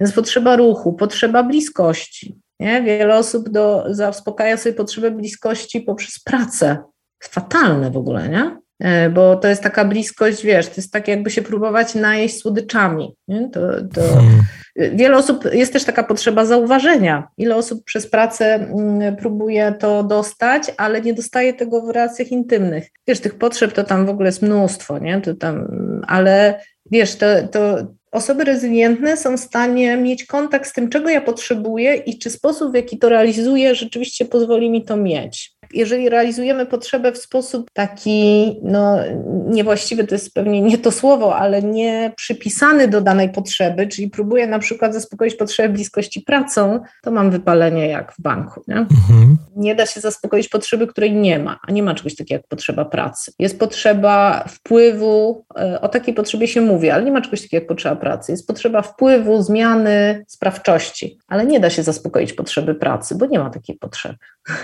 Więc 0.00 0.12
potrzeba 0.12 0.56
ruchu, 0.56 0.92
potrzeba 0.92 1.42
bliskości. 1.42 2.34
Nie? 2.60 2.82
Wiele 2.82 3.16
osób 3.16 3.48
do, 3.48 3.84
zaspokaja 3.88 4.56
sobie 4.56 4.74
potrzebę 4.74 5.10
bliskości 5.10 5.80
poprzez 5.80 6.18
pracę. 6.18 6.78
Fatalne 7.22 7.90
w 7.90 7.96
ogóle, 7.96 8.28
nie? 8.28 8.63
E, 8.80 9.10
bo 9.10 9.36
to 9.36 9.48
jest 9.48 9.62
taka 9.62 9.84
bliskość, 9.84 10.44
wiesz, 10.44 10.66
to 10.66 10.74
jest 10.76 10.92
tak 10.92 11.08
jakby 11.08 11.30
się 11.30 11.42
próbować 11.42 11.94
najeść 11.94 12.40
słodyczami. 12.40 13.14
Nie? 13.28 13.48
To, 13.50 13.60
to 13.94 14.00
hmm. 14.00 14.40
Wiele 14.76 15.16
osób, 15.16 15.44
jest 15.52 15.72
też 15.72 15.84
taka 15.84 16.04
potrzeba 16.04 16.44
zauważenia. 16.44 17.28
Ile 17.38 17.56
osób 17.56 17.84
przez 17.84 18.06
pracę 18.06 18.54
mm, 18.54 19.16
próbuje 19.16 19.74
to 19.78 20.02
dostać, 20.02 20.72
ale 20.76 21.00
nie 21.00 21.14
dostaje 21.14 21.54
tego 21.54 21.82
w 21.82 21.90
relacjach 21.90 22.32
intymnych. 22.32 22.88
Wiesz, 23.06 23.20
tych 23.20 23.34
potrzeb 23.34 23.72
to 23.72 23.84
tam 23.84 24.06
w 24.06 24.08
ogóle 24.08 24.28
jest 24.28 24.42
mnóstwo, 24.42 24.98
nie? 24.98 25.20
To 25.20 25.34
tam, 25.34 25.66
ale 26.06 26.60
wiesz, 26.90 27.16
to, 27.16 27.26
to 27.50 27.76
osoby 28.12 28.44
rezylientne 28.44 29.16
są 29.16 29.36
w 29.36 29.40
stanie 29.40 29.96
mieć 29.96 30.24
kontakt 30.24 30.70
z 30.70 30.72
tym, 30.72 30.88
czego 30.88 31.08
ja 31.08 31.20
potrzebuję 31.20 31.94
i 31.94 32.18
czy 32.18 32.30
sposób, 32.30 32.72
w 32.72 32.74
jaki 32.74 32.98
to 32.98 33.08
realizuję, 33.08 33.74
rzeczywiście 33.74 34.24
pozwoli 34.24 34.70
mi 34.70 34.84
to 34.84 34.96
mieć 34.96 35.52
jeżeli 35.72 36.08
realizujemy 36.08 36.66
potrzebę 36.66 37.12
w 37.12 37.18
sposób 37.18 37.70
taki, 37.72 38.56
no 38.62 38.98
niewłaściwy, 39.46 40.04
to 40.04 40.14
jest 40.14 40.34
pewnie 40.34 40.60
nie 40.60 40.78
to 40.78 40.90
słowo, 40.90 41.36
ale 41.36 41.62
nie 41.62 42.12
przypisany 42.16 42.88
do 42.88 43.00
danej 43.00 43.28
potrzeby, 43.28 43.86
czyli 43.86 44.10
próbuję 44.10 44.46
na 44.46 44.58
przykład 44.58 44.94
zaspokoić 44.94 45.34
potrzebę 45.34 45.68
bliskości 45.68 46.20
pracą, 46.20 46.80
to 47.02 47.10
mam 47.10 47.30
wypalenie 47.30 47.88
jak 47.88 48.12
w 48.12 48.22
banku. 48.22 48.62
Nie, 48.68 48.76
mhm. 48.76 49.36
nie 49.56 49.74
da 49.74 49.86
się 49.86 50.00
zaspokoić 50.00 50.48
potrzeby, 50.48 50.86
której 50.86 51.12
nie 51.12 51.38
ma, 51.38 51.58
a 51.68 51.72
nie 51.72 51.82
ma 51.82 51.94
czegoś 51.94 52.16
takiego 52.16 52.38
jak 52.38 52.48
potrzeba 52.48 52.84
pracy. 52.84 53.32
Jest 53.38 53.58
potrzeba 53.58 54.44
wpływu, 54.48 55.44
e, 55.58 55.80
o 55.80 55.88
takiej 55.88 56.14
potrzebie 56.14 56.48
się 56.48 56.60
mówi, 56.60 56.90
ale 56.90 57.04
nie 57.04 57.12
ma 57.12 57.20
czegoś 57.20 57.42
takiego 57.42 57.60
jak 57.60 57.68
potrzeba 57.68 57.96
pracy. 57.96 58.32
Jest 58.32 58.46
potrzeba 58.46 58.82
wpływu, 58.82 59.42
zmiany, 59.42 60.24
sprawczości, 60.28 61.18
ale 61.28 61.46
nie 61.46 61.60
da 61.60 61.70
się 61.70 61.82
zaspokoić 61.82 62.32
potrzeby 62.32 62.74
pracy, 62.74 63.14
bo 63.14 63.26
nie 63.26 63.38
ma 63.38 63.50
takiej 63.50 63.76
potrzeby. 63.76 64.16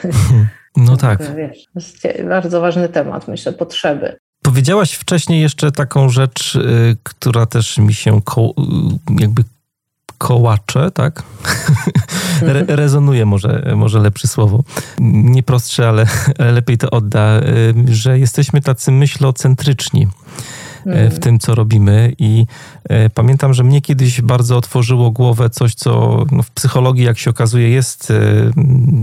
Mhm. 0.05 0.47
No 0.77 0.97
tak. 1.07 1.21
Wiesz, 1.37 1.65
bardzo 2.29 2.61
ważny 2.61 2.89
temat, 2.89 3.29
myślę, 3.29 3.53
potrzeby. 3.53 4.17
Powiedziałaś 4.43 4.93
wcześniej 4.93 5.41
jeszcze 5.41 5.73
taką 5.73 6.09
rzecz, 6.09 6.55
y, 6.55 6.97
która 7.03 7.47
też 7.47 7.79
mi 7.79 7.95
się 7.95 8.23
ko 8.23 8.41
y, 8.41 9.21
jakby 9.21 9.45
kołacze, 10.19 10.91
tak? 10.91 11.23
Re 12.43 12.65
rezonuje 12.69 13.27
może, 13.27 13.73
może 13.77 13.99
lepsze 13.99 14.29
słowo. 14.29 14.63
Nie 15.01 15.43
prostsze, 15.43 15.89
ale 15.89 16.07
lepiej 16.57 16.79
to 16.79 16.91
odda, 16.91 17.41
y, 17.41 17.95
że 17.95 18.19
jesteśmy 18.19 18.61
tacy 18.61 18.93
myślocentryczni. 18.93 20.09
E, 20.87 21.11
w 21.11 21.19
tym, 21.19 21.39
co 21.39 21.55
robimy. 21.55 22.13
I 22.19 22.47
e, 22.85 23.11
pamiętam, 23.11 23.55
że 23.55 23.65
mnie 23.65 23.81
kiedyś 23.81 24.21
bardzo 24.21 24.57
otworzyło 24.57 25.11
głowę 25.11 25.51
coś, 25.51 25.75
co 25.75 26.25
no, 26.33 26.43
w 26.43 26.51
psychologii, 26.51 27.05
jak 27.05 27.19
się 27.19 27.31
okazuje, 27.31 27.71
jest 27.71 28.11
e, 28.11 28.15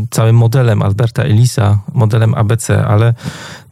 całym 0.10 0.36
modelem 0.36 0.82
Alberta 0.82 1.24
Elisa, 1.24 1.80
modelem 1.94 2.36
ABC, 2.36 2.86
ale 2.86 3.14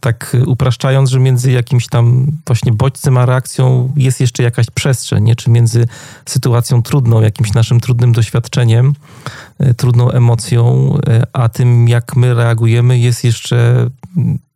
tak 0.00 0.36
upraszczając, 0.46 1.10
że 1.10 1.20
między 1.20 1.52
jakimś 1.52 1.86
tam 1.86 2.26
właśnie 2.46 2.72
bodźcem 2.72 3.16
a 3.18 3.26
reakcją 3.26 3.92
jest 3.96 4.20
jeszcze 4.20 4.42
jakaś 4.42 4.66
przestrzeń, 4.70 5.24
nie? 5.24 5.36
czy 5.36 5.50
między 5.50 5.88
sytuacją 6.26 6.82
trudną, 6.82 7.20
jakimś 7.20 7.52
naszym 7.52 7.80
trudnym 7.80 8.12
doświadczeniem, 8.12 8.92
trudną 9.76 10.10
emocją, 10.10 10.94
a 11.32 11.48
tym, 11.48 11.88
jak 11.88 12.16
my 12.16 12.34
reagujemy, 12.34 12.98
jest 12.98 13.24
jeszcze 13.24 13.90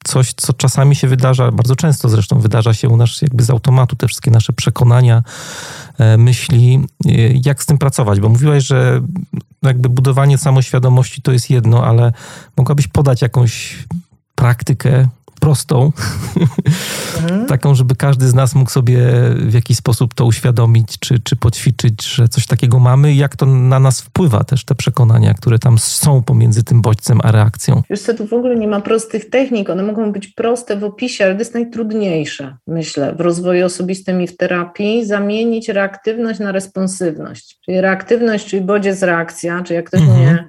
coś, 0.04 0.32
co 0.36 0.52
czasami 0.52 0.96
się 0.96 1.08
wydarza, 1.08 1.50
bardzo 1.50 1.76
często 1.76 2.08
zresztą 2.08 2.40
wydarza 2.40 2.74
się 2.74 2.88
u 2.88 2.96
nas 2.96 3.22
jakby 3.22 3.44
z 3.44 3.50
automatu, 3.50 3.96
te 3.96 4.06
wszystkie 4.06 4.30
nasze 4.30 4.52
przekonania, 4.52 5.22
e, 5.98 6.16
myśli, 6.16 6.80
e, 7.06 7.10
jak 7.44 7.62
z 7.62 7.66
tym 7.66 7.78
pracować, 7.78 8.20
bo 8.20 8.28
mówiłaś, 8.28 8.64
że 8.64 9.00
jakby 9.62 9.88
budowanie 9.88 10.38
samoświadomości 10.38 11.22
to 11.22 11.32
jest 11.32 11.50
jedno, 11.50 11.86
ale 11.86 12.12
mogłabyś 12.56 12.88
podać 12.88 13.22
jakąś 13.22 13.84
praktykę, 14.34 15.08
prostą, 15.40 15.92
mhm. 17.20 17.46
taką, 17.54 17.74
żeby 17.74 17.96
każdy 17.96 18.28
z 18.28 18.34
nas 18.34 18.54
mógł 18.54 18.70
sobie 18.70 18.98
w 19.36 19.54
jakiś 19.54 19.76
sposób 19.76 20.14
to 20.14 20.26
uświadomić, 20.26 20.98
czy, 20.98 21.18
czy 21.24 21.36
poćwiczyć, 21.36 22.06
że 22.14 22.28
coś 22.28 22.46
takiego 22.46 22.78
mamy 22.78 23.12
i 23.12 23.16
jak 23.16 23.36
to 23.36 23.46
na 23.46 23.78
nas 23.78 24.00
wpływa 24.00 24.44
też 24.44 24.64
te 24.64 24.74
przekonania, 24.74 25.34
które 25.34 25.58
tam 25.58 25.78
są 25.78 26.22
pomiędzy 26.22 26.64
tym 26.64 26.82
bodźcem 26.82 27.20
a 27.22 27.32
reakcją. 27.32 27.82
Wiesz 27.90 28.00
co, 28.00 28.14
tu 28.14 28.26
w 28.26 28.32
ogóle 28.32 28.56
nie 28.56 28.68
ma 28.68 28.80
prostych 28.80 29.30
technik, 29.30 29.70
one 29.70 29.82
mogą 29.82 30.12
być 30.12 30.28
proste 30.28 30.76
w 30.76 30.84
opisie, 30.84 31.24
ale 31.24 31.34
to 31.34 31.40
jest 31.40 31.54
najtrudniejsze, 31.54 32.56
myślę, 32.66 33.14
w 33.14 33.20
rozwoju 33.20 33.66
osobistym 33.66 34.22
i 34.22 34.26
w 34.26 34.36
terapii, 34.36 35.06
zamienić 35.06 35.68
reaktywność 35.68 36.40
na 36.40 36.52
responsywność. 36.52 37.58
Czyli 37.64 37.80
reaktywność, 37.80 38.46
czyli 38.46 38.62
bodziec 38.62 39.02
reakcja, 39.02 39.62
czyli 39.62 39.76
jak 39.76 39.86
ktoś, 39.86 40.00
mhm. 40.00 40.18
mnie, 40.18 40.48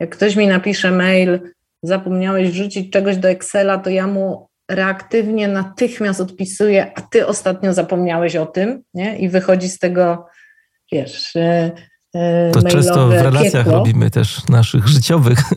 jak 0.00 0.10
ktoś 0.10 0.36
mi 0.36 0.46
napisze 0.46 0.90
mail, 0.90 1.40
zapomniałeś 1.82 2.50
wrzucić 2.50 2.92
czegoś 2.92 3.16
do 3.16 3.28
Excela, 3.28 3.78
to 3.78 3.90
ja 3.90 4.06
mu 4.06 4.48
reaktywnie 4.70 5.48
natychmiast 5.48 6.20
odpisuje, 6.20 6.92
a 6.94 7.00
ty 7.00 7.26
ostatnio 7.26 7.74
zapomniałeś 7.74 8.36
o 8.36 8.46
tym, 8.46 8.82
nie? 8.94 9.18
I 9.18 9.28
wychodzi 9.28 9.68
z 9.68 9.78
tego, 9.78 10.26
wiesz, 10.92 11.36
e, 11.36 11.70
to 12.52 12.62
często 12.62 13.08
w 13.08 13.12
relacjach 13.12 13.64
piekło. 13.64 13.72
robimy 13.72 14.10
też 14.10 14.48
naszych 14.48 14.88
życiowych. 14.88 15.38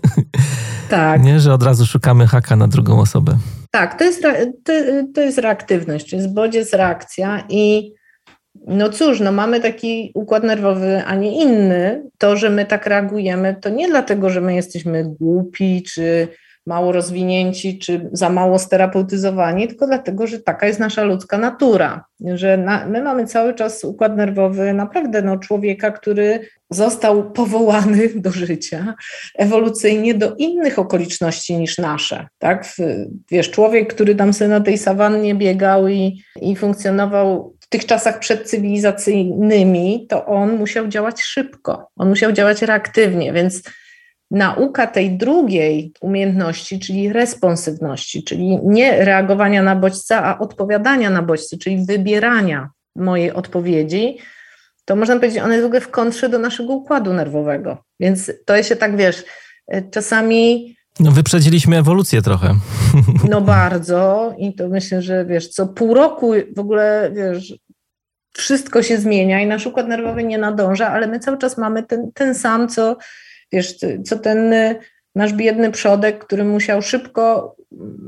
Tak. 0.89 1.23
Nie, 1.23 1.39
że 1.39 1.53
od 1.53 1.63
razu 1.63 1.85
szukamy 1.85 2.27
haka 2.27 2.55
na 2.55 2.67
drugą 2.67 2.99
osobę. 2.99 3.37
Tak, 3.71 3.99
to 3.99 4.03
jest, 4.03 4.21
to, 4.65 4.73
to 5.15 5.21
jest 5.21 5.37
reaktywność, 5.37 6.13
jest 6.13 6.33
bodziec, 6.33 6.73
reakcja 6.73 7.43
i 7.49 7.93
no 8.67 8.89
cóż, 8.89 9.19
no 9.19 9.31
mamy 9.31 9.59
taki 9.59 10.11
układ 10.15 10.43
nerwowy, 10.43 11.03
a 11.05 11.15
nie 11.15 11.43
inny. 11.43 12.03
To, 12.17 12.37
że 12.37 12.49
my 12.49 12.65
tak 12.65 12.85
reagujemy, 12.85 13.55
to 13.61 13.69
nie 13.69 13.87
dlatego, 13.87 14.29
że 14.29 14.41
my 14.41 14.55
jesteśmy 14.55 15.03
głupi, 15.19 15.83
czy 15.83 16.27
mało 16.65 16.91
rozwinięci, 16.91 17.79
czy 17.79 18.09
za 18.11 18.29
mało 18.29 18.59
sterapeutyzowani, 18.59 19.67
tylko 19.67 19.87
dlatego, 19.87 20.27
że 20.27 20.39
taka 20.39 20.67
jest 20.67 20.79
nasza 20.79 21.03
ludzka 21.03 21.37
natura, 21.37 22.03
że 22.33 22.57
na, 22.57 22.85
my 22.85 23.01
mamy 23.01 23.25
cały 23.27 23.53
czas 23.53 23.83
układ 23.83 24.17
nerwowy 24.17 24.73
naprawdę 24.73 25.21
no, 25.21 25.37
człowieka, 25.37 25.91
który 25.91 26.39
został 26.69 27.31
powołany 27.31 28.09
do 28.15 28.31
życia 28.31 28.93
ewolucyjnie 29.35 30.13
do 30.13 30.35
innych 30.35 30.79
okoliczności 30.79 31.57
niż 31.57 31.77
nasze. 31.77 32.27
Tak? 32.39 32.65
Wiesz, 33.31 33.51
człowiek, 33.51 33.93
który 33.93 34.15
tam 34.15 34.33
sobie 34.33 34.49
na 34.49 34.61
tej 34.61 34.77
sawannie 34.77 35.35
biegał 35.35 35.87
i, 35.87 36.23
i 36.41 36.55
funkcjonował 36.55 37.55
tych 37.71 37.85
czasach 37.85 38.19
przedcywilizacyjnymi, 38.19 40.07
to 40.09 40.25
on 40.25 40.57
musiał 40.57 40.87
działać 40.87 41.21
szybko, 41.21 41.89
on 41.95 42.09
musiał 42.09 42.31
działać 42.31 42.61
reaktywnie, 42.61 43.33
więc 43.33 43.63
nauka 44.31 44.87
tej 44.87 45.17
drugiej 45.17 45.93
umiejętności, 46.01 46.79
czyli 46.79 47.13
responsywności, 47.13 48.23
czyli 48.23 48.59
nie 48.63 49.05
reagowania 49.05 49.63
na 49.63 49.75
bodźca, 49.75 50.23
a 50.23 50.39
odpowiadania 50.39 51.09
na 51.09 51.21
bodźce, 51.21 51.57
czyli 51.57 51.85
wybierania 51.85 52.69
mojej 52.95 53.31
odpowiedzi, 53.31 54.17
to 54.85 54.95
można 54.95 55.15
powiedzieć, 55.15 55.39
ona 55.39 55.53
jest 55.53 55.63
w 55.63 55.65
ogóle 55.65 55.81
w 55.81 55.91
kontrze 55.91 56.29
do 56.29 56.39
naszego 56.39 56.73
układu 56.73 57.13
nerwowego. 57.13 57.83
Więc 57.99 58.31
to 58.45 58.63
się 58.63 58.75
tak, 58.75 58.97
wiesz, 58.97 59.23
czasami... 59.91 60.75
No 60.99 61.11
wyprzedziliśmy 61.11 61.77
ewolucję 61.77 62.21
trochę. 62.21 62.55
No 63.29 63.41
bardzo 63.41 64.33
i 64.37 64.55
to 64.55 64.69
myślę, 64.69 65.01
że 65.01 65.25
wiesz, 65.25 65.47
co 65.47 65.67
pół 65.67 65.93
roku 65.93 66.33
w 66.55 66.59
ogóle, 66.59 67.11
wiesz, 67.13 67.53
wszystko 68.33 68.83
się 68.83 68.97
zmienia 68.97 69.41
i 69.41 69.47
nasz 69.47 69.65
układ 69.65 69.87
nerwowy 69.87 70.23
nie 70.23 70.37
nadąża, 70.37 70.89
ale 70.89 71.07
my 71.07 71.19
cały 71.19 71.37
czas 71.37 71.57
mamy 71.57 71.83
ten, 71.83 72.11
ten 72.13 72.35
sam, 72.35 72.67
co 72.67 72.97
wiesz, 73.51 73.75
co 74.05 74.19
ten 74.19 74.53
y, 74.53 74.79
nasz 75.15 75.33
biedny 75.33 75.71
przodek, 75.71 76.25
który 76.25 76.43
musiał 76.43 76.81
szybko, 76.81 77.55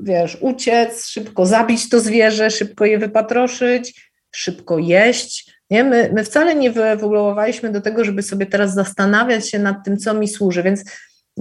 wiesz, 0.04 0.38
uciec, 0.42 1.06
szybko 1.06 1.46
zabić 1.46 1.90
to 1.90 2.00
zwierzę, 2.00 2.52
szybko 2.52 2.86
je 2.86 2.98
wypatroszyć, 2.98 4.12
szybko 4.32 4.78
jeść. 4.78 5.54
Nie? 5.70 5.84
My, 5.84 6.10
my 6.14 6.24
wcale 6.24 6.56
nie 6.56 6.72
wyewoluowaliśmy 6.72 7.72
do 7.72 7.82
tego, 7.82 8.06
żeby 8.06 8.24
sobie 8.24 8.46
teraz 8.46 8.74
zastanawiać 8.74 9.50
się 9.50 9.60
nad 9.60 9.86
tym, 9.86 9.98
co 9.98 10.14
mi 10.14 10.28
służy, 10.28 10.64
więc 10.64 10.84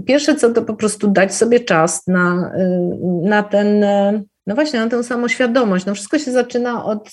pierwsze 0.06 0.34
co 0.34 0.52
to 0.52 0.62
po 0.62 0.74
prostu 0.74 1.08
dać 1.08 1.34
sobie 1.34 1.60
czas 1.60 2.06
na, 2.06 2.52
y, 2.56 3.28
na 3.28 3.42
ten, 3.42 3.84
y, 3.84 4.24
no 4.46 4.54
właśnie, 4.54 4.80
na 4.80 4.88
tę 4.88 5.04
samoświadomość. 5.04 5.86
No 5.86 5.94
wszystko 5.94 6.18
się 6.18 6.32
zaczyna 6.32 6.84
od 6.84 7.08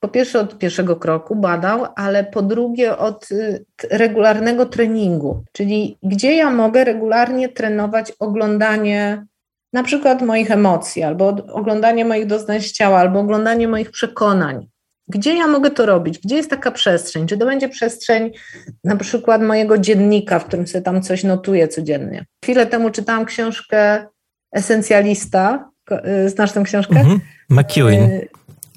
po 0.00 0.08
pierwsze 0.08 0.40
od 0.40 0.58
pierwszego 0.58 0.96
kroku 0.96 1.36
badał, 1.36 1.86
ale 1.96 2.24
po 2.24 2.42
drugie 2.42 2.98
od 2.98 3.30
y, 3.30 3.64
regularnego 3.90 4.66
treningu, 4.66 5.44
czyli 5.52 5.98
gdzie 6.02 6.36
ja 6.36 6.50
mogę 6.50 6.84
regularnie 6.84 7.48
trenować 7.48 8.12
oglądanie 8.18 9.26
na 9.72 9.82
przykład 9.82 10.22
moich 10.22 10.50
emocji, 10.50 11.02
albo 11.02 11.28
oglądanie 11.52 12.04
moich 12.04 12.26
doznań 12.26 12.60
z 12.60 12.72
ciała, 12.72 12.98
albo 12.98 13.20
oglądanie 13.20 13.68
moich 13.68 13.90
przekonań. 13.90 14.68
Gdzie 15.08 15.36
ja 15.36 15.46
mogę 15.46 15.70
to 15.70 15.86
robić? 15.86 16.18
Gdzie 16.18 16.36
jest 16.36 16.50
taka 16.50 16.70
przestrzeń? 16.70 17.26
Czy 17.26 17.38
to 17.38 17.46
będzie 17.46 17.68
przestrzeń 17.68 18.30
na 18.84 18.96
przykład 18.96 19.42
mojego 19.42 19.78
dziennika, 19.78 20.38
w 20.38 20.44
którym 20.44 20.66
sobie 20.66 20.82
tam 20.82 21.02
coś 21.02 21.24
notuję 21.24 21.68
codziennie? 21.68 22.24
Chwilę 22.44 22.66
temu 22.66 22.90
czytałam 22.90 23.24
książkę 23.24 24.06
Esencjalista. 24.52 25.70
Y, 26.26 26.28
znasz 26.28 26.52
tę 26.52 26.62
książkę? 26.62 26.96
Mhm. 26.96 27.20
McEwen. 27.50 28.20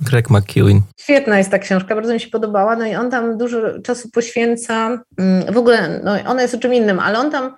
Greg 0.02 0.30
McEwen. 0.30 0.82
Świetna 1.00 1.38
jest 1.38 1.52
ta 1.52 1.60
książka, 1.60 1.96
bardzo 1.96 2.14
mi 2.14 2.20
się 2.20 2.30
podobała. 2.30 2.76
No 2.76 2.86
i 2.86 2.96
on 2.96 3.12
tam 3.12 3.38
dużo 3.38 3.82
czasu 3.82 4.10
poświęca, 4.10 5.04
mm, 5.18 5.54
w 5.54 5.58
ogóle, 5.58 6.02
no 6.04 6.12
ona 6.26 6.42
jest 6.42 6.56
o 6.56 6.60
czym 6.60 6.74
innym, 6.74 7.00
ale 7.00 7.20
on 7.20 7.32
tam 7.32 7.56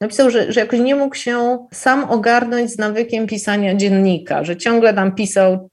napisał, 0.00 0.30
że, 0.30 0.52
że 0.52 0.60
jakoś 0.60 0.80
nie 0.80 0.94
mógł 0.94 1.14
się 1.14 1.66
sam 1.72 2.04
ogarnąć 2.04 2.70
z 2.70 2.78
nawykiem 2.78 3.26
pisania 3.26 3.74
dziennika, 3.74 4.44
że 4.44 4.56
ciągle 4.56 4.94
tam 4.94 5.14
pisał 5.14 5.70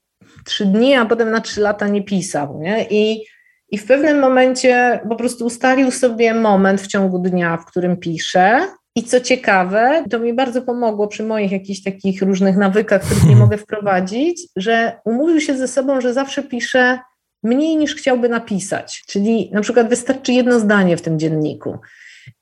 trzy 0.48 0.66
dni, 0.66 0.94
a 0.94 1.04
potem 1.04 1.30
na 1.30 1.40
trzy 1.40 1.60
lata 1.60 1.88
nie 1.88 2.02
pisał. 2.02 2.60
Nie? 2.60 2.86
I, 2.90 3.24
I 3.70 3.78
w 3.78 3.86
pewnym 3.86 4.18
momencie 4.18 5.00
po 5.08 5.16
prostu 5.16 5.46
ustalił 5.46 5.90
sobie 5.90 6.34
moment 6.34 6.80
w 6.80 6.86
ciągu 6.86 7.18
dnia, 7.18 7.56
w 7.56 7.66
którym 7.66 7.96
pisze, 7.96 8.68
i 8.98 9.02
co 9.02 9.20
ciekawe, 9.20 10.04
to 10.10 10.18
mi 10.18 10.34
bardzo 10.34 10.62
pomogło 10.62 11.08
przy 11.08 11.22
moich 11.22 11.52
jakichś 11.52 11.82
takich 11.82 12.22
różnych 12.22 12.56
nawykach, 12.56 13.02
których 13.02 13.24
nie 13.24 13.36
mogę 13.44 13.58
wprowadzić, 13.58 14.48
że 14.56 15.00
umówił 15.04 15.40
się 15.40 15.56
ze 15.56 15.68
sobą, 15.68 16.00
że 16.00 16.12
zawsze 16.12 16.42
pisze 16.42 16.98
mniej 17.42 17.76
niż 17.76 17.94
chciałby 17.94 18.28
napisać. 18.28 19.04
Czyli 19.06 19.50
na 19.52 19.60
przykład 19.60 19.88
wystarczy 19.88 20.32
jedno 20.32 20.60
zdanie 20.60 20.96
w 20.96 21.02
tym 21.02 21.18
dzienniku. 21.18 21.78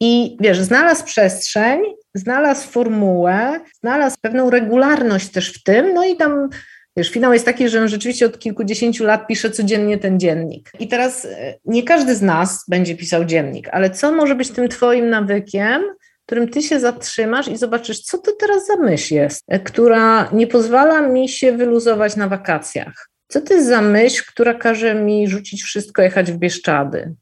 I 0.00 0.36
wiesz, 0.40 0.60
znalazł 0.60 1.04
przestrzeń, 1.04 1.80
znalazł 2.14 2.68
formułę, 2.68 3.60
znalazł 3.80 4.16
pewną 4.20 4.50
regularność 4.50 5.28
też 5.28 5.52
w 5.52 5.62
tym, 5.62 5.94
no 5.94 6.04
i 6.04 6.16
tam 6.16 6.48
Wiesz, 6.96 7.10
finał 7.10 7.32
jest 7.32 7.44
taki, 7.44 7.68
że 7.68 7.88
rzeczywiście 7.88 8.26
od 8.26 8.38
kilkudziesięciu 8.38 9.04
lat 9.04 9.26
pisze 9.26 9.50
codziennie 9.50 9.98
ten 9.98 10.20
dziennik. 10.20 10.70
I 10.80 10.88
teraz 10.88 11.24
e, 11.24 11.54
nie 11.64 11.82
każdy 11.82 12.14
z 12.14 12.22
nas 12.22 12.64
będzie 12.68 12.96
pisał 12.96 13.24
dziennik, 13.24 13.68
ale 13.72 13.90
co 13.90 14.12
może 14.12 14.34
być 14.34 14.50
tym 14.50 14.68
Twoim 14.68 15.10
nawykiem, 15.10 15.82
którym 16.26 16.48
ty 16.48 16.62
się 16.62 16.80
zatrzymasz 16.80 17.48
i 17.48 17.56
zobaczysz, 17.56 18.00
co 18.00 18.18
to 18.18 18.32
teraz 18.32 18.66
za 18.66 18.76
myśl 18.76 19.14
jest, 19.14 19.42
e, 19.48 19.60
która 19.60 20.30
nie 20.32 20.46
pozwala 20.46 21.00
mi 21.00 21.28
się 21.28 21.52
wyluzować 21.52 22.16
na 22.16 22.28
wakacjach. 22.28 23.08
Co 23.28 23.40
to 23.40 23.54
jest 23.54 23.68
za 23.68 23.82
myśl, 23.82 24.24
która 24.28 24.54
każe 24.54 24.94
mi 24.94 25.28
rzucić 25.28 25.62
wszystko, 25.62 26.02
jechać 26.02 26.32
w 26.32 26.36
Bieszczady? 26.36 27.14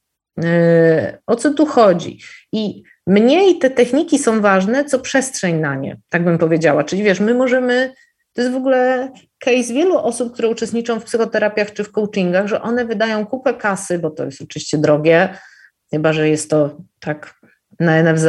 E, 0.45 1.19
o 1.27 1.37
co 1.37 1.55
tu 1.55 1.67
chodzi? 1.67 2.19
I 2.53 2.83
mniej 3.07 3.59
te 3.59 3.71
techniki 3.71 4.19
są 4.19 4.41
ważne, 4.41 4.85
co 4.85 4.99
przestrzeń 4.99 5.61
na 5.61 5.75
nie, 5.75 5.97
tak 6.09 6.25
bym 6.25 6.39
powiedziała. 6.39 6.85
Czyli 6.85 7.03
wiesz, 7.03 7.21
my 7.21 7.35
możemy, 7.35 7.93
to 8.35 8.43
jest 8.43 8.55
w 8.55 8.57
ogóle 8.57 9.13
case 9.39 9.75
wielu 9.75 9.99
osób, 9.99 10.33
które 10.33 10.49
uczestniczą 10.49 11.01
w 11.01 11.05
psychoterapiach 11.05 11.73
czy 11.73 11.85
w 11.85 11.93
coachingach, 11.93 12.47
że 12.47 12.63
one 12.63 12.85
wydają 12.85 13.27
kupę 13.27 13.55
kasy, 13.55 13.99
bo 13.99 14.11
to 14.11 14.25
jest 14.25 14.43
oczywiście 14.43 14.79
drogie, 14.79 15.39
chyba 15.91 16.13
że 16.13 16.29
jest 16.29 16.51
to 16.51 16.77
tak 17.01 17.35
na 17.81 18.03
NFZ, 18.03 18.27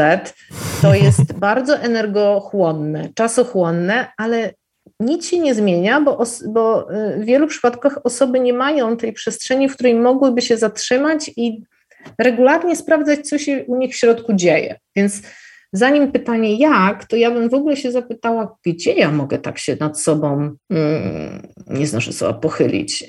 to 0.82 0.96
jest 0.96 1.34
bardzo 1.48 1.78
energochłonne, 1.78 3.10
czasochłonne, 3.16 4.08
ale 4.18 4.54
nic 5.00 5.28
się 5.28 5.40
nie 5.40 5.56
zmienia, 5.56 6.02
bo, 6.02 6.24
bo 6.48 6.94
y, 6.94 7.20
w 7.20 7.26
wielu 7.26 7.48
przypadkach 7.48 8.00
osoby 8.04 8.40
nie 8.40 8.54
mają 8.54 8.98
tej 8.98 9.14
przestrzeni, 9.14 9.70
w 9.70 9.74
której 9.74 9.96
mogłyby 9.96 10.42
się 10.42 10.58
zatrzymać 10.58 11.32
i 11.38 11.64
regularnie 12.20 12.76
sprawdzać, 12.76 13.28
co 13.28 13.38
się 13.38 13.66
u 13.68 13.78
nich 13.78 13.94
w 13.94 13.98
środku 13.98 14.34
dzieje. 14.34 14.80
Więc 14.96 15.22
zanim 15.78 16.12
pytanie 16.12 16.56
jak, 16.56 17.06
to 17.06 17.16
ja 17.16 17.32
bym 17.32 17.50
w 17.50 17.54
ogóle 17.54 17.78
się 17.78 17.92
zapytała, 17.92 18.58
gdzie 18.66 18.94
ja 18.94 19.12
mogę 19.12 19.38
tak 19.38 19.58
się 19.58 19.78
nad 19.80 20.02
sobą, 20.02 20.56
mm, 20.70 21.48
nie 21.68 21.88
znoszę 21.88 22.14
słowa, 22.14 22.34
pochylić, 22.34 23.04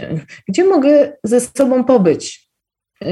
gdzie 0.49 0.65
mogę 0.65 1.17
ze 1.25 1.41
sobą 1.41 1.85
pobyć 1.85 2.51
y, 3.05 3.07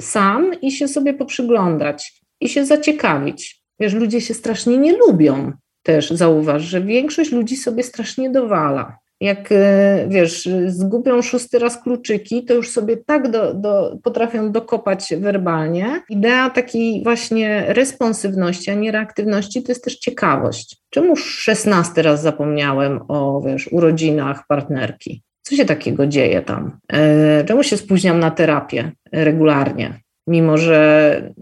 sam 0.00 0.60
i 0.62 0.72
się 0.72 0.88
sobie 0.88 1.14
poprzyglądać 1.14 2.22
i 2.40 2.48
się 2.48 2.66
zaciekawić. 2.66 3.62
Wiesz, 3.80 3.94
ludzie 3.94 4.20
się 4.20 4.34
strasznie 4.34 4.78
nie 4.78 4.96
lubią 4.96 5.52
też, 5.82 6.10
zauważ, 6.10 6.62
że 6.62 6.80
większość 6.80 7.32
ludzi 7.32 7.56
sobie 7.56 7.82
strasznie 7.82 8.30
dowala. 8.30 9.01
Jak, 9.22 9.52
e, 9.52 10.06
wiesz, 10.08 10.48
zgubią 10.66 11.22
szósty 11.22 11.58
raz 11.58 11.82
kluczyki, 11.82 12.44
to 12.44 12.54
już 12.54 12.70
sobie 12.70 12.96
tak 12.96 13.30
do, 13.30 13.54
do, 13.54 13.98
potrafią 14.02 14.52
dokopać 14.52 15.14
werbalnie. 15.18 16.02
Idea 16.08 16.50
takiej 16.50 17.02
właśnie 17.02 17.64
responsywności, 17.68 18.70
a 18.70 18.74
nie 18.74 18.92
reaktywności, 18.92 19.62
to 19.62 19.72
jest 19.72 19.84
też 19.84 19.98
ciekawość. 19.98 20.76
Czemu 20.90 21.16
szesnasty 21.16 22.02
raz 22.02 22.22
zapomniałem 22.22 23.00
o, 23.08 23.40
wiesz, 23.46 23.68
urodzinach 23.72 24.46
partnerki? 24.48 25.22
Co 25.42 25.56
się 25.56 25.64
takiego 25.64 26.06
dzieje 26.06 26.42
tam? 26.42 26.78
E, 26.92 27.44
czemu 27.44 27.62
się 27.62 27.76
spóźniam 27.76 28.20
na 28.20 28.30
terapię 28.30 28.92
regularnie? 29.12 30.00
Mimo, 30.26 30.58
że 30.58 31.32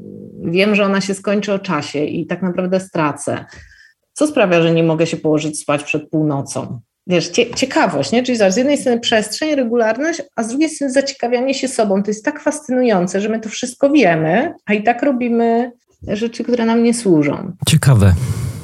wiem, 0.44 0.74
że 0.74 0.84
ona 0.84 1.00
się 1.00 1.14
skończy 1.14 1.52
o 1.52 1.58
czasie 1.58 2.04
i 2.04 2.26
tak 2.26 2.42
naprawdę 2.42 2.80
stracę. 2.80 3.44
Co 4.12 4.26
sprawia, 4.26 4.62
że 4.62 4.72
nie 4.72 4.82
mogę 4.82 5.06
się 5.06 5.16
położyć 5.16 5.60
spać 5.60 5.84
przed 5.84 6.10
północą? 6.10 6.80
Wiesz, 7.10 7.28
cie, 7.28 7.54
ciekawość, 7.54 8.12
nie? 8.12 8.22
Czyli 8.22 8.38
z 8.38 8.56
jednej 8.56 8.78
strony 8.78 9.00
przestrzeń, 9.00 9.54
regularność, 9.54 10.22
a 10.36 10.42
z 10.42 10.48
drugiej 10.48 10.70
strony 10.70 10.92
zaciekawianie 10.92 11.54
się 11.54 11.68
sobą. 11.68 12.02
To 12.02 12.10
jest 12.10 12.24
tak 12.24 12.40
fascynujące, 12.40 13.20
że 13.20 13.28
my 13.28 13.40
to 13.40 13.48
wszystko 13.48 13.90
wiemy, 13.90 14.54
a 14.66 14.74
i 14.74 14.82
tak 14.82 15.02
robimy 15.02 15.72
rzeczy, 16.08 16.44
które 16.44 16.64
nam 16.64 16.82
nie 16.82 16.94
służą. 16.94 17.52
Ciekawe 17.68 18.14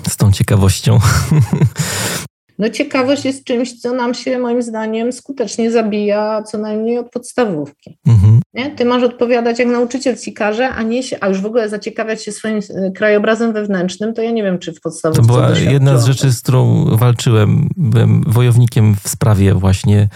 z 0.08 0.16
tą 0.16 0.32
ciekawością. 0.32 0.98
no 2.58 2.70
ciekawość 2.70 3.24
jest 3.24 3.44
czymś, 3.44 3.80
co 3.80 3.94
nam 3.94 4.14
się 4.14 4.38
moim 4.38 4.62
zdaniem 4.62 5.12
skutecznie 5.12 5.70
zabija 5.70 6.42
co 6.42 6.58
najmniej 6.58 6.98
od 6.98 7.10
podstawówki. 7.10 7.98
Mhm. 8.06 8.40
Nie? 8.54 8.70
Ty 8.70 8.84
masz 8.84 9.02
odpowiadać 9.02 9.58
jak 9.58 9.68
nauczyciel 9.68 10.16
ci 10.16 10.32
każe, 10.32 10.68
a 10.68 10.82
nie 10.82 11.02
się, 11.02 11.16
a 11.20 11.28
już 11.28 11.40
w 11.40 11.46
ogóle 11.46 11.68
zaciekawiać 11.68 12.24
się 12.24 12.32
swoim 12.32 12.58
e, 12.58 12.90
krajobrazem 12.90 13.52
wewnętrznym, 13.52 14.14
to 14.14 14.22
ja 14.22 14.30
nie 14.30 14.42
wiem, 14.42 14.58
czy 14.58 14.72
w 14.72 14.80
podstawówce 14.80 15.22
To 15.22 15.26
była 15.26 15.50
jedna 15.58 15.98
z 15.98 16.06
rzeczy, 16.06 16.32
z 16.32 16.42
którą 16.42 16.84
walczyłem. 16.96 17.68
Byłem 17.76 18.24
wojownikiem 18.26 18.94
w 19.04 19.08
sprawie 19.08 19.54
właśnie 19.54 20.08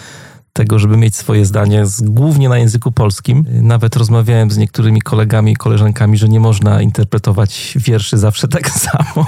tego, 0.53 0.78
żeby 0.78 0.96
mieć 0.96 1.16
swoje 1.16 1.46
zdanie, 1.46 1.86
z, 1.86 2.03
głównie 2.03 2.48
na 2.48 2.59
języku 2.59 2.92
polskim. 2.92 3.44
Nawet 3.62 3.96
rozmawiałem 3.96 4.51
z 4.51 4.59
niektórymi 4.59 5.01
kolegami 5.03 5.53
i 5.53 5.57
koleżankami, 5.57 6.18
że 6.18 6.28
nie 6.28 6.40
można 6.40 6.82
interpretować 6.82 7.74
wierszy 7.76 8.18
zawsze 8.18 8.48
tak 8.48 8.70
samo. 8.86 9.26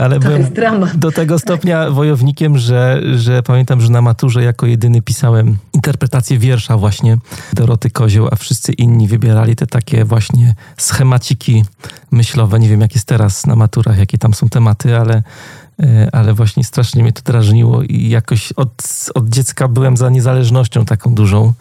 Ale 0.00 0.20
to 0.20 0.28
byłem 0.28 0.46
do 0.94 1.12
tego 1.12 1.38
stopnia 1.38 1.90
wojownikiem, 1.90 2.58
że, 2.58 3.02
że 3.16 3.42
pamiętam, 3.42 3.80
że 3.80 3.90
na 3.90 4.02
maturze 4.02 4.42
jako 4.42 4.66
jedyny 4.66 5.02
pisałem 5.02 5.56
interpretację 5.72 6.38
wiersza 6.38 6.76
właśnie 6.76 7.16
Doroty 7.52 7.90
Kozioł, 7.90 8.28
a 8.30 8.36
wszyscy 8.36 8.72
inni 8.72 9.08
wybierali 9.08 9.56
te 9.56 9.66
takie 9.66 10.04
właśnie 10.04 10.54
schemaciki 10.76 11.64
myślowe. 12.10 12.60
Nie 12.60 12.68
wiem, 12.68 12.80
jak 12.80 12.94
jest 12.94 13.06
teraz 13.06 13.46
na 13.46 13.56
maturach, 13.56 13.98
jakie 13.98 14.18
tam 14.18 14.34
są 14.34 14.48
tematy, 14.48 14.96
ale 14.96 15.22
ale 16.12 16.34
właśnie 16.34 16.64
strasznie 16.64 17.02
mnie 17.02 17.12
to 17.12 17.22
drażniło 17.22 17.82
i 17.82 18.08
jakoś 18.08 18.52
od, 18.52 18.82
od 19.14 19.28
dziecka 19.28 19.68
byłem 19.68 19.96
za 19.96 20.10
niezależnością 20.10 20.84
taką 20.84 21.14
dużą. 21.14 21.52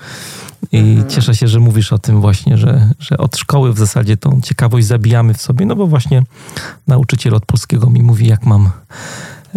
I 0.71 0.77
mhm. 0.79 1.09
cieszę 1.09 1.35
się, 1.35 1.47
że 1.47 1.59
mówisz 1.59 1.93
o 1.93 1.99
tym 1.99 2.21
właśnie, 2.21 2.57
że, 2.57 2.89
że 2.99 3.17
od 3.17 3.37
szkoły 3.37 3.73
w 3.73 3.77
zasadzie 3.77 4.17
tą 4.17 4.41
ciekawość 4.41 4.87
zabijamy 4.87 5.33
w 5.33 5.41
sobie, 5.41 5.65
no 5.65 5.75
bo 5.75 5.87
właśnie 5.87 6.23
nauczyciel 6.87 7.35
od 7.35 7.45
polskiego 7.45 7.89
mi 7.89 8.03
mówi, 8.03 8.27
jak 8.27 8.45
mam, 8.45 8.71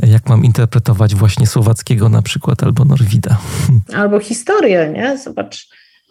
jak 0.02 0.28
mam 0.28 0.44
interpretować 0.44 1.14
właśnie 1.14 1.46
słowackiego 1.46 2.08
na 2.08 2.22
przykład 2.22 2.62
albo 2.62 2.84
Norwida. 2.84 3.38
Albo 3.94 4.20
historię, 4.20 4.92
nie? 4.94 5.18
Zobacz, 5.18 5.68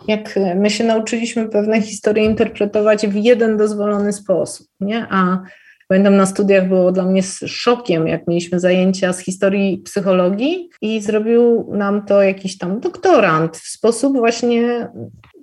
jak 0.07 0.39
my 0.55 0.69
się 0.69 0.83
nauczyliśmy 0.83 1.49
pewne 1.49 1.81
historie 1.81 2.25
interpretować 2.25 3.07
w 3.07 3.15
jeden 3.15 3.57
dozwolony 3.57 4.13
sposób, 4.13 4.67
nie? 4.79 5.07
A 5.09 5.39
Pamiętam 5.87 6.15
na 6.15 6.25
studiach 6.25 6.67
było 6.67 6.91
dla 6.91 7.03
mnie 7.03 7.23
szokiem, 7.45 8.07
jak 8.07 8.27
mieliśmy 8.27 8.59
zajęcia 8.59 9.13
z 9.13 9.19
historii 9.19 9.77
psychologii 9.77 10.69
i 10.81 11.01
zrobił 11.01 11.69
nam 11.71 12.05
to 12.05 12.23
jakiś 12.23 12.57
tam 12.57 12.79
doktorant 12.79 13.57
w 13.57 13.67
sposób 13.67 14.17
właśnie 14.17 14.87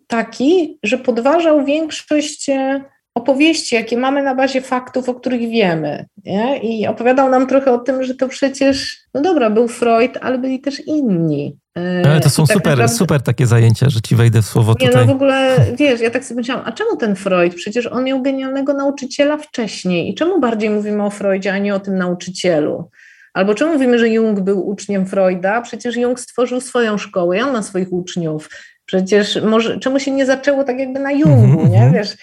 taki, 0.07 0.79
że 0.83 0.99
podważał 0.99 1.65
większość 1.65 2.49
e, 2.49 2.85
opowieści, 3.15 3.75
jakie 3.75 3.97
mamy 3.97 4.23
na 4.23 4.35
bazie 4.35 4.61
faktów, 4.61 5.09
o 5.09 5.15
których 5.15 5.41
wiemy. 5.41 6.07
Nie? 6.25 6.59
I 6.59 6.87
opowiadał 6.87 7.31
nam 7.31 7.47
trochę 7.47 7.73
o 7.73 7.79
tym, 7.79 8.05
że 8.05 8.15
to 8.15 8.29
przecież, 8.29 8.99
no 9.15 9.21
dobra, 9.21 9.51
był 9.51 9.69
Freud, 9.69 10.19
ale 10.21 10.39
byli 10.39 10.61
też 10.61 10.87
inni. 10.87 11.57
E, 11.79 12.11
ale 12.11 12.21
to 12.21 12.31
są 12.31 12.47
tak 12.47 12.57
super, 12.57 12.71
naprawdę... 12.71 12.97
super 12.97 13.23
takie 13.23 13.47
zajęcia, 13.47 13.91
że 13.91 14.01
ci 14.01 14.17
wejdę 14.17 14.43
w 14.43 14.47
słowo 14.47 14.75
nie, 14.81 14.87
tutaj. 14.87 15.07
no 15.07 15.13
w 15.13 15.17
ogóle, 15.17 15.57
wiesz, 15.77 16.01
ja 16.01 16.11
tak 16.11 16.25
sobie 16.25 16.39
myślałam, 16.39 16.65
a 16.67 16.73
czemu 16.73 16.97
ten 16.97 17.17
Freud? 17.17 17.55
Przecież 17.55 17.87
on 17.87 18.05
miał 18.05 18.23
genialnego 18.23 18.75
nauczyciela 18.75 19.37
wcześniej. 19.37 20.11
I 20.11 20.15
czemu 20.15 20.41
bardziej 20.41 20.71
mówimy 20.71 21.05
o 21.05 21.11
Freudzie, 21.11 21.53
a 21.53 21.59
nie 21.59 21.75
o 21.75 21.81
tym 21.81 21.99
nauczycielu? 21.99 22.91
Albo 23.35 23.55
czemu 23.55 23.73
mówimy, 23.73 23.99
że 23.99 24.09
Jung 24.09 24.41
był 24.41 24.69
uczniem 24.69 25.07
Freuda? 25.07 25.61
Przecież 25.61 25.97
Jung 25.97 26.21
stworzył 26.21 26.61
swoją 26.61 26.99
szkołę, 26.99 27.45
on 27.45 27.53
ma 27.53 27.63
swoich 27.63 27.93
uczniów. 27.93 28.51
Przecież 28.85 29.43
może, 29.43 29.79
czemu 29.79 30.01
się 30.01 30.11
nie 30.11 30.27
zaczęło 30.27 30.65
tak 30.65 30.79
jakby 30.79 31.01
na 31.01 31.13
Jungu, 31.13 31.63
-hmm. 31.63 31.71
nie? 31.71 31.83
Mhm. 31.83 31.93
Wiesz, 31.93 32.17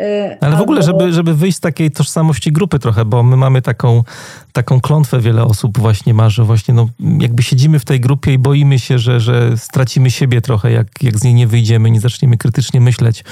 Y, 0.00 0.36
Ale 0.40 0.56
w 0.56 0.60
ogóle, 0.60 0.82
żeby, 0.82 1.12
żeby 1.12 1.34
wyjść 1.34 1.58
z 1.58 1.60
takiej 1.60 1.90
tożsamości 1.90 2.52
grupy 2.52 2.78
trochę, 2.78 3.04
bo 3.04 3.22
my 3.22 3.36
mamy 3.36 3.62
taką, 3.62 4.04
taką 4.52 4.80
klątwę, 4.80 5.20
wiele 5.20 5.44
osób 5.44 5.78
właśnie 5.78 6.14
ma, 6.14 6.30
że 6.30 6.44
właśnie 6.44 6.74
no, 6.74 6.88
jakby 7.20 7.42
siedzimy 7.42 7.78
w 7.78 7.84
tej 7.84 8.00
grupie 8.00 8.32
i 8.32 8.38
boimy 8.38 8.78
się, 8.78 8.98
że, 8.98 9.20
że 9.20 9.58
stracimy 9.58 10.10
siebie 10.10 10.40
trochę, 10.40 10.72
jak, 10.72 11.02
jak 11.02 11.18
z 11.18 11.24
niej 11.24 11.34
nie 11.34 11.46
wyjdziemy, 11.46 11.90
nie 11.90 12.00
zaczniemy 12.00 12.36
krytycznie 12.36 12.80
myśleć 12.80 13.24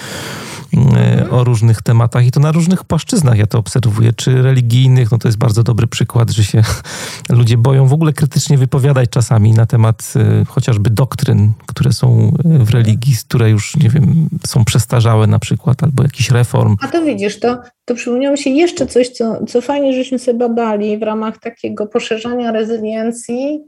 e, 0.96 1.30
o 1.30 1.44
różnych 1.44 1.82
tematach 1.82 2.26
i 2.26 2.30
to 2.30 2.40
na 2.40 2.52
różnych 2.52 2.84
płaszczyznach 2.84 3.38
ja 3.38 3.46
to 3.46 3.58
obserwuję, 3.58 4.12
czy 4.12 4.42
religijnych, 4.42 5.10
no 5.10 5.18
to 5.18 5.28
jest 5.28 5.38
bardzo 5.38 5.62
dobry 5.62 5.86
przykład, 5.86 6.30
że 6.30 6.44
się 6.44 6.62
ludzie 7.28 7.56
boją 7.56 7.86
w 7.86 7.92
ogóle 7.92 8.12
krytycznie 8.12 8.58
wypowiadać 8.58 9.10
czasami 9.10 9.52
na 9.52 9.66
temat 9.66 10.12
e, 10.16 10.44
chociażby 10.44 10.90
doktryn, 10.90 11.52
które 11.66 11.92
są 11.92 12.32
w 12.44 12.70
religii, 12.70 13.16
które 13.26 13.50
już, 13.50 13.76
nie 13.76 13.88
wiem, 13.88 14.28
są 14.46 14.64
przestarzałe 14.64 15.26
na 15.26 15.38
przykład, 15.38 15.82
albo 15.82 16.02
jakiś 16.02 16.30
reform 16.30 16.51
form. 16.52 16.76
A 16.82 16.88
to 16.88 17.02
widzisz, 17.02 17.40
to, 17.40 17.58
to 17.84 17.94
przypomniało 17.94 18.36
się 18.36 18.50
jeszcze 18.50 18.86
coś, 18.86 19.08
co, 19.08 19.44
co 19.46 19.60
fajnie, 19.60 19.92
żeśmy 19.92 20.18
sobie 20.18 20.38
badali 20.38 20.98
w 20.98 21.02
ramach 21.02 21.38
takiego 21.38 21.86
poszerzania 21.86 22.52
rezyliencji, 22.52 23.60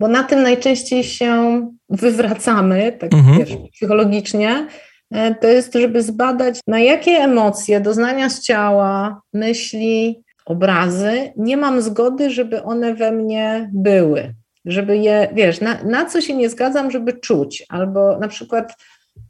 bo 0.00 0.08
na 0.08 0.22
tym 0.22 0.42
najczęściej 0.42 1.04
się 1.04 1.60
wywracamy, 1.88 2.92
tak 3.00 3.14
mhm. 3.14 3.38
wiesz, 3.38 3.56
psychologicznie, 3.72 4.66
e, 5.10 5.34
to 5.34 5.46
jest, 5.46 5.74
żeby 5.74 6.02
zbadać, 6.02 6.60
na 6.66 6.80
jakie 6.80 7.10
emocje, 7.10 7.80
doznania 7.80 8.30
z 8.30 8.42
ciała, 8.42 9.20
myśli, 9.32 10.22
obrazy 10.46 11.32
nie 11.36 11.56
mam 11.56 11.82
zgody, 11.82 12.30
żeby 12.30 12.62
one 12.62 12.94
we 12.94 13.12
mnie 13.12 13.70
były. 13.74 14.34
Żeby 14.64 14.96
je, 14.96 15.28
wiesz, 15.32 15.60
na, 15.60 15.82
na 15.82 16.06
co 16.06 16.20
się 16.20 16.34
nie 16.34 16.48
zgadzam, 16.48 16.90
żeby 16.90 17.12
czuć. 17.12 17.64
Albo 17.68 18.18
na 18.18 18.28
przykład, 18.28 18.74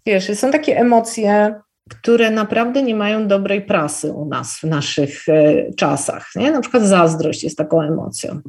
wiesz, 0.06 0.38
są 0.38 0.50
takie 0.50 0.78
emocje, 0.78 1.54
które 1.88 2.30
naprawdę 2.30 2.82
nie 2.82 2.94
mają 2.94 3.28
dobrej 3.28 3.62
prasy 3.62 4.12
u 4.12 4.24
nas 4.24 4.58
w 4.58 4.64
naszych 4.64 5.28
e, 5.28 5.72
czasach. 5.72 6.30
Nie? 6.36 6.50
Na 6.50 6.60
przykład 6.60 6.82
zazdrość 6.82 7.44
jest 7.44 7.58
taką 7.58 7.82
emocją. 7.82 8.40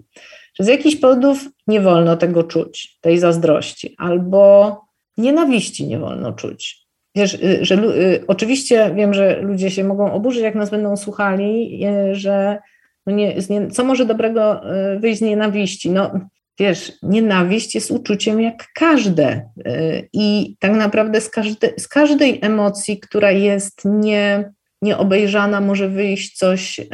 Z 0.59 0.67
jakichś 0.67 0.95
powodów 0.95 1.49
nie 1.67 1.81
wolno 1.81 2.17
tego 2.17 2.43
czuć, 2.43 2.97
tej 3.01 3.19
zazdrości, 3.19 3.95
albo 3.97 4.81
nienawiści 5.17 5.87
nie 5.87 5.99
wolno 5.99 6.33
czuć. 6.33 6.87
Wiesz, 7.15 7.33
y, 7.33 7.59
że 7.61 7.75
y, 7.75 8.23
oczywiście 8.27 8.91
wiem, 8.95 9.13
że 9.13 9.41
ludzie 9.41 9.71
się 9.71 9.83
mogą 9.83 10.13
oburzyć, 10.13 10.41
jak 10.41 10.55
nas 10.55 10.69
będą 10.69 10.97
słuchali, 10.97 11.81
y, 11.85 12.15
że 12.15 12.57
no 13.05 13.13
nie, 13.13 13.41
co 13.71 13.83
może 13.83 14.05
dobrego 14.05 14.61
wyjść 14.99 15.19
z 15.19 15.21
nienawiści? 15.21 15.89
No, 15.89 16.11
wiesz, 16.59 16.91
nienawiść 17.03 17.75
jest 17.75 17.91
uczuciem 17.91 18.41
jak 18.41 18.67
każde. 18.75 19.49
Y, 19.67 20.09
I 20.13 20.55
tak 20.59 20.71
naprawdę 20.71 21.21
z, 21.21 21.29
każde, 21.29 21.69
z 21.77 21.87
każdej 21.87 22.39
emocji, 22.41 22.99
która 22.99 23.31
jest 23.31 23.81
nie, 23.85 24.51
nieobejrzana, 24.81 25.61
może 25.61 25.89
wyjść 25.89 26.37
coś 26.37 26.79
y, 26.79 26.85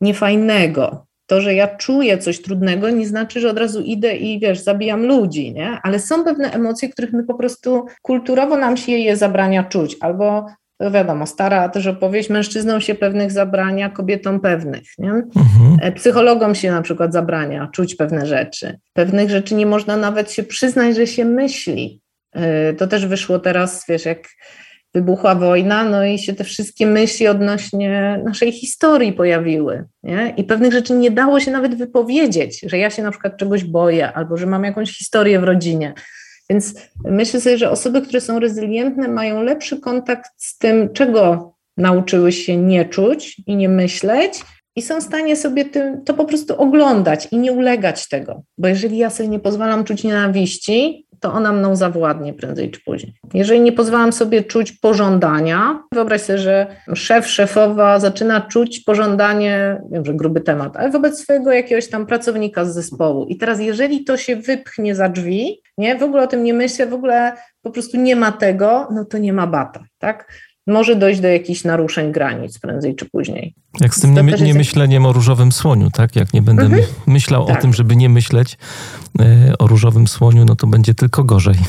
niefajnego. 0.00 1.06
To, 1.26 1.40
że 1.40 1.54
ja 1.54 1.76
czuję 1.76 2.18
coś 2.18 2.42
trudnego, 2.42 2.90
nie 2.90 3.06
znaczy, 3.06 3.40
że 3.40 3.50
od 3.50 3.58
razu 3.58 3.80
idę 3.80 4.16
i 4.16 4.40
wiesz, 4.40 4.60
zabijam 4.60 5.06
ludzi, 5.06 5.52
nie? 5.52 5.78
Ale 5.82 5.98
są 5.98 6.24
pewne 6.24 6.52
emocje, 6.52 6.88
których 6.88 7.12
my 7.12 7.24
po 7.24 7.34
prostu 7.34 7.86
kulturowo 8.02 8.56
nam 8.56 8.76
się 8.76 8.92
je 8.92 9.16
zabrania 9.16 9.64
czuć, 9.64 9.96
albo 10.00 10.46
to 10.80 10.90
wiadomo, 10.90 11.26
stara 11.26 11.68
też 11.68 11.86
opowieść, 11.86 12.30
mężczyznom 12.30 12.80
się 12.80 12.94
pewnych 12.94 13.32
zabrania, 13.32 13.90
kobietom 13.90 14.40
pewnych. 14.40 14.82
Nie? 14.98 15.10
Mhm. 15.10 15.76
E, 15.82 15.92
psychologom 15.92 16.54
się 16.54 16.70
na 16.70 16.82
przykład 16.82 17.12
zabrania 17.12 17.68
czuć 17.72 17.94
pewne 17.94 18.26
rzeczy. 18.26 18.78
Pewnych 18.92 19.30
rzeczy 19.30 19.54
nie 19.54 19.66
można 19.66 19.96
nawet 19.96 20.32
się 20.32 20.42
przyznać, 20.42 20.96
że 20.96 21.06
się 21.06 21.24
myśli. 21.24 22.00
E, 22.32 22.72
to 22.72 22.86
też 22.86 23.06
wyszło 23.06 23.38
teraz, 23.38 23.84
wiesz, 23.88 24.04
jak 24.04 24.28
wybuchła 24.94 25.34
wojna, 25.34 25.84
no 25.84 26.04
i 26.04 26.18
się 26.18 26.34
te 26.34 26.44
wszystkie 26.44 26.86
myśli 26.86 27.28
odnośnie 27.28 28.20
naszej 28.24 28.52
historii 28.52 29.12
pojawiły. 29.12 29.84
Nie? 30.02 30.34
I 30.36 30.44
pewnych 30.44 30.72
rzeczy 30.72 30.92
nie 30.92 31.10
dało 31.10 31.40
się 31.40 31.50
nawet 31.50 31.74
wypowiedzieć, 31.74 32.60
że 32.66 32.78
ja 32.78 32.90
się 32.90 33.02
na 33.02 33.10
przykład 33.10 33.36
czegoś 33.36 33.64
boję, 33.64 34.12
albo 34.12 34.36
że 34.36 34.46
mam 34.46 34.64
jakąś 34.64 34.98
historię 34.98 35.40
w 35.40 35.44
rodzinie. 35.44 35.94
Więc 36.50 36.74
myślę 37.04 37.40
sobie, 37.40 37.58
że 37.58 37.70
osoby, 37.70 38.02
które 38.02 38.20
są 38.20 38.38
rezylientne, 38.38 39.08
mają 39.08 39.42
lepszy 39.42 39.80
kontakt 39.80 40.30
z 40.36 40.58
tym, 40.58 40.92
czego 40.92 41.54
nauczyły 41.76 42.32
się 42.32 42.56
nie 42.56 42.84
czuć 42.84 43.42
i 43.46 43.56
nie 43.56 43.68
myśleć, 43.68 44.40
i 44.76 44.82
są 44.82 45.00
w 45.00 45.04
stanie 45.04 45.36
sobie 45.36 45.64
tym, 45.64 46.04
to 46.04 46.14
po 46.14 46.24
prostu 46.24 46.56
oglądać 46.56 47.28
i 47.30 47.38
nie 47.38 47.52
ulegać 47.52 48.08
tego. 48.08 48.42
Bo 48.58 48.68
jeżeli 48.68 48.98
ja 48.98 49.10
sobie 49.10 49.28
nie 49.28 49.40
pozwalam 49.40 49.84
czuć 49.84 50.04
nienawiści, 50.04 51.06
to 51.20 51.32
ona 51.32 51.52
mną 51.52 51.76
zawładnie 51.76 52.34
prędzej 52.34 52.70
czy 52.70 52.80
później. 52.84 53.14
Jeżeli 53.34 53.60
nie 53.60 53.72
pozwalam 53.72 54.12
sobie 54.12 54.44
czuć 54.44 54.72
pożądania, 54.72 55.82
wyobraź 55.92 56.20
sobie, 56.20 56.38
że 56.38 56.66
szef, 56.94 57.26
szefowa 57.26 58.00
zaczyna 58.00 58.40
czuć 58.40 58.80
pożądanie, 58.80 59.82
wiem, 59.90 60.04
że 60.04 60.14
gruby 60.14 60.40
temat, 60.40 60.76
ale 60.76 60.90
wobec 60.90 61.20
swojego 61.20 61.52
jakiegoś 61.52 61.88
tam 61.88 62.06
pracownika 62.06 62.64
z 62.64 62.74
zespołu. 62.74 63.26
I 63.26 63.36
teraz, 63.36 63.60
jeżeli 63.60 64.04
to 64.04 64.16
się 64.16 64.36
wypchnie 64.36 64.94
za 64.94 65.08
drzwi, 65.08 65.62
nie, 65.78 65.98
w 65.98 66.02
ogóle 66.02 66.22
o 66.22 66.26
tym 66.26 66.44
nie 66.44 66.54
myślę, 66.54 66.86
w 66.86 66.94
ogóle 66.94 67.32
po 67.62 67.70
prostu 67.70 67.96
nie 67.96 68.16
ma 68.16 68.32
tego, 68.32 68.88
no 68.92 69.04
to 69.04 69.18
nie 69.18 69.32
ma 69.32 69.46
bata, 69.46 69.84
tak? 69.98 70.32
Może 70.70 70.96
dojść 70.96 71.20
do 71.20 71.28
jakichś 71.28 71.64
naruszeń 71.64 72.12
granic 72.12 72.58
prędzej 72.58 72.94
czy 72.94 73.04
później. 73.10 73.54
Jak 73.80 73.94
z 73.94 74.00
tym 74.00 74.14
nie, 74.14 74.22
nie 74.22 74.54
myśleniem 74.54 75.06
o 75.06 75.12
różowym 75.12 75.52
słoniu, 75.52 75.90
tak? 75.90 76.16
Jak 76.16 76.32
nie 76.34 76.42
będę 76.42 76.62
mhm. 76.62 76.82
myślał 77.06 77.46
tak. 77.46 77.58
o 77.58 77.60
tym, 77.60 77.72
żeby 77.72 77.96
nie 77.96 78.08
myśleć 78.08 78.58
e, 79.20 79.58
o 79.58 79.66
różowym 79.66 80.06
słoniu, 80.06 80.44
no 80.44 80.56
to 80.56 80.66
będzie 80.66 80.94
tylko 80.94 81.24
gorzej. 81.24 81.54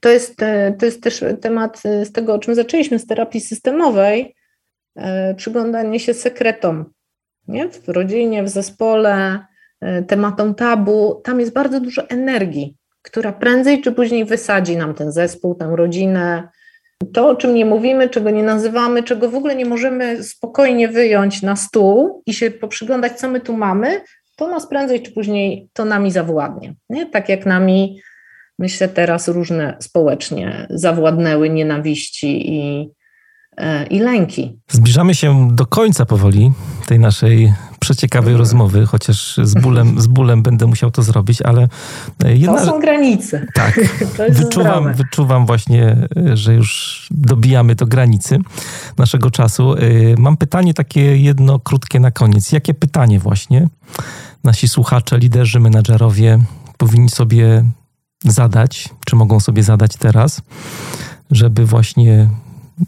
To 0.00 0.08
jest, 0.08 0.42
e, 0.42 0.72
to 0.78 0.86
jest 0.86 1.02
też 1.02 1.24
temat 1.40 1.82
e, 1.84 2.04
z 2.04 2.12
tego, 2.12 2.34
o 2.34 2.38
czym 2.38 2.54
zaczęliśmy, 2.54 2.98
z 2.98 3.06
terapii 3.06 3.40
systemowej, 3.40 4.34
przyglądanie 5.36 6.00
się 6.00 6.14
sekretom 6.14 6.84
nie? 7.48 7.68
w 7.68 7.88
rodzinie, 7.88 8.42
w 8.42 8.48
zespole, 8.48 9.38
tematom 10.08 10.54
tabu, 10.54 11.20
tam 11.24 11.40
jest 11.40 11.52
bardzo 11.52 11.80
dużo 11.80 12.08
energii, 12.08 12.76
która 13.02 13.32
prędzej 13.32 13.82
czy 13.82 13.92
później 13.92 14.24
wysadzi 14.24 14.76
nam 14.76 14.94
ten 14.94 15.12
zespół, 15.12 15.54
tę 15.54 15.72
rodzinę. 15.76 16.48
To, 17.12 17.28
o 17.28 17.36
czym 17.36 17.54
nie 17.54 17.64
mówimy, 17.64 18.08
czego 18.08 18.30
nie 18.30 18.42
nazywamy, 18.42 19.02
czego 19.02 19.30
w 19.30 19.34
ogóle 19.34 19.56
nie 19.56 19.66
możemy 19.66 20.24
spokojnie 20.24 20.88
wyjąć 20.88 21.42
na 21.42 21.56
stół 21.56 22.22
i 22.26 22.34
się 22.34 22.50
poprzyglądać, 22.50 23.12
co 23.12 23.28
my 23.28 23.40
tu 23.40 23.56
mamy, 23.56 24.00
to 24.36 24.48
nas 24.48 24.68
prędzej 24.68 25.02
czy 25.02 25.12
później 25.12 25.68
to 25.72 25.84
nami 25.84 26.10
zawładnie. 26.10 26.74
Nie? 26.90 27.06
Tak 27.06 27.28
jak 27.28 27.46
nami, 27.46 28.00
myślę, 28.58 28.88
teraz 28.88 29.28
różne 29.28 29.76
społecznie 29.80 30.66
zawładnęły 30.70 31.50
nienawiści 31.50 32.54
i, 32.54 32.90
e, 33.56 33.86
i 33.86 33.98
lęki. 33.98 34.58
Zbliżamy 34.70 35.14
się 35.14 35.48
do 35.52 35.66
końca 35.66 36.06
powoli 36.06 36.52
tej 36.86 36.98
naszej 36.98 37.52
przeciekawej 37.88 38.36
rozmowy, 38.36 38.86
chociaż 38.86 39.40
z 39.42 39.54
bólem, 39.54 40.00
z 40.00 40.06
bólem 40.06 40.42
będę 40.42 40.66
musiał 40.66 40.90
to 40.90 41.02
zrobić, 41.02 41.42
ale 41.42 41.68
e, 42.24 42.36
jedna... 42.36 42.58
To 42.58 42.66
są 42.66 42.80
granice. 42.80 43.46
Tak, 43.54 43.80
wyczuwam, 44.40 44.94
wyczuwam 44.94 45.46
właśnie, 45.46 45.96
e, 46.16 46.36
że 46.36 46.54
już 46.54 47.08
dobijamy 47.10 47.74
do 47.74 47.86
granicy 47.86 48.38
naszego 48.98 49.30
czasu. 49.30 49.74
Mam 50.18 50.36
pytanie 50.36 50.74
takie 50.74 51.16
jedno 51.16 51.58
krótkie 51.58 52.00
na 52.00 52.10
koniec. 52.10 52.52
Jakie 52.52 52.74
pytanie 52.74 53.18
właśnie 53.18 53.68
nasi 54.44 54.68
słuchacze, 54.68 55.18
liderzy, 55.18 55.60
menadżerowie 55.60 56.38
powinni 56.76 57.08
sobie 57.08 57.64
zadać, 58.24 58.88
czy 59.06 59.16
mogą 59.16 59.40
sobie 59.40 59.62
zadać 59.62 59.96
teraz, 59.96 60.42
żeby 61.30 61.66
właśnie 61.66 62.28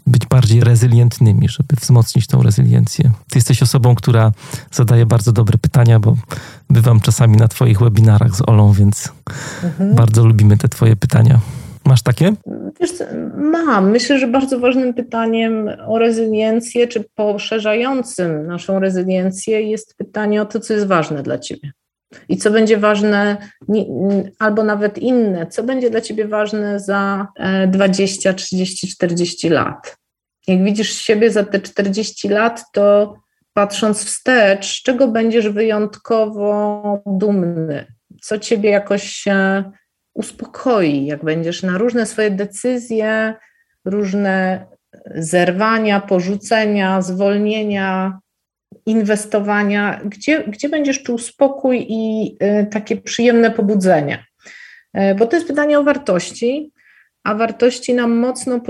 być 0.07 0.25
bardziej 0.25 0.61
rezylientnymi, 0.61 1.49
żeby 1.49 1.75
wzmocnić 1.81 2.27
tą 2.27 2.43
rezyliencję. 2.43 3.11
Ty 3.29 3.37
jesteś 3.37 3.63
osobą, 3.63 3.95
która 3.95 4.31
zadaje 4.71 5.05
bardzo 5.05 5.31
dobre 5.31 5.57
pytania, 5.57 5.99
bo 5.99 6.15
bywam 6.69 6.99
czasami 6.99 7.37
na 7.37 7.47
Twoich 7.47 7.79
webinarach 7.79 8.35
z 8.35 8.41
Olą, 8.49 8.73
więc 8.73 9.09
mhm. 9.63 9.95
bardzo 9.95 10.25
lubimy 10.25 10.57
te 10.57 10.69
Twoje 10.69 10.95
pytania. 10.95 11.39
Masz 11.85 12.01
takie? 12.01 12.33
Wiesz 12.79 12.91
co, 12.91 13.03
mam. 13.37 13.91
Myślę, 13.91 14.19
że 14.19 14.27
bardzo 14.27 14.59
ważnym 14.59 14.93
pytaniem 14.93 15.69
o 15.87 15.99
rezyliencję, 15.99 16.87
czy 16.87 17.05
poszerzającym 17.15 18.47
naszą 18.47 18.79
rezyliencję 18.79 19.61
jest 19.61 19.97
pytanie 19.97 20.41
o 20.41 20.45
to, 20.45 20.59
co 20.59 20.73
jest 20.73 20.87
ważne 20.87 21.23
dla 21.23 21.37
Ciebie. 21.39 21.71
I 22.29 22.37
co 22.37 22.51
będzie 22.51 22.77
ważne, 22.77 23.37
albo 24.39 24.63
nawet 24.63 24.97
inne, 24.97 25.47
co 25.47 25.63
będzie 25.63 25.89
dla 25.89 26.01
Ciebie 26.01 26.27
ważne 26.27 26.79
za 26.79 27.27
20, 27.67 28.33
30, 28.33 28.87
40 28.87 29.49
lat. 29.49 29.97
Jak 30.47 30.63
widzisz 30.63 30.91
siebie 30.91 31.31
za 31.31 31.43
te 31.43 31.59
40 31.59 32.29
lat, 32.29 32.63
to 32.73 33.15
patrząc 33.53 34.05
wstecz, 34.05 34.83
czego 34.83 35.07
będziesz 35.07 35.49
wyjątkowo 35.49 37.01
dumny, 37.05 37.85
co 38.21 38.39
Ciebie 38.39 38.69
jakoś 38.69 39.25
uspokoi, 40.13 41.05
jak 41.05 41.23
będziesz 41.23 41.63
na 41.63 41.77
różne 41.77 42.05
swoje 42.05 42.31
decyzje, 42.31 43.33
różne 43.85 44.65
zerwania, 45.15 45.99
porzucenia, 45.99 47.01
zwolnienia, 47.01 48.19
inwestowania, 48.85 50.01
gdzie, 50.05 50.43
gdzie 50.47 50.69
będziesz 50.69 51.03
czuł 51.03 51.17
spokój 51.17 51.85
i 51.89 52.31
y, 52.43 52.67
takie 52.71 52.97
przyjemne 52.97 53.51
pobudzenie. 53.51 54.25
Y, 54.97 55.15
bo 55.15 55.25
to 55.25 55.35
jest 55.35 55.47
pytanie 55.47 55.79
o 55.79 55.83
wartości, 55.83 56.71
a 57.23 57.35
wartości 57.35 57.93
nam 57.93 58.17
mocno, 58.17 58.61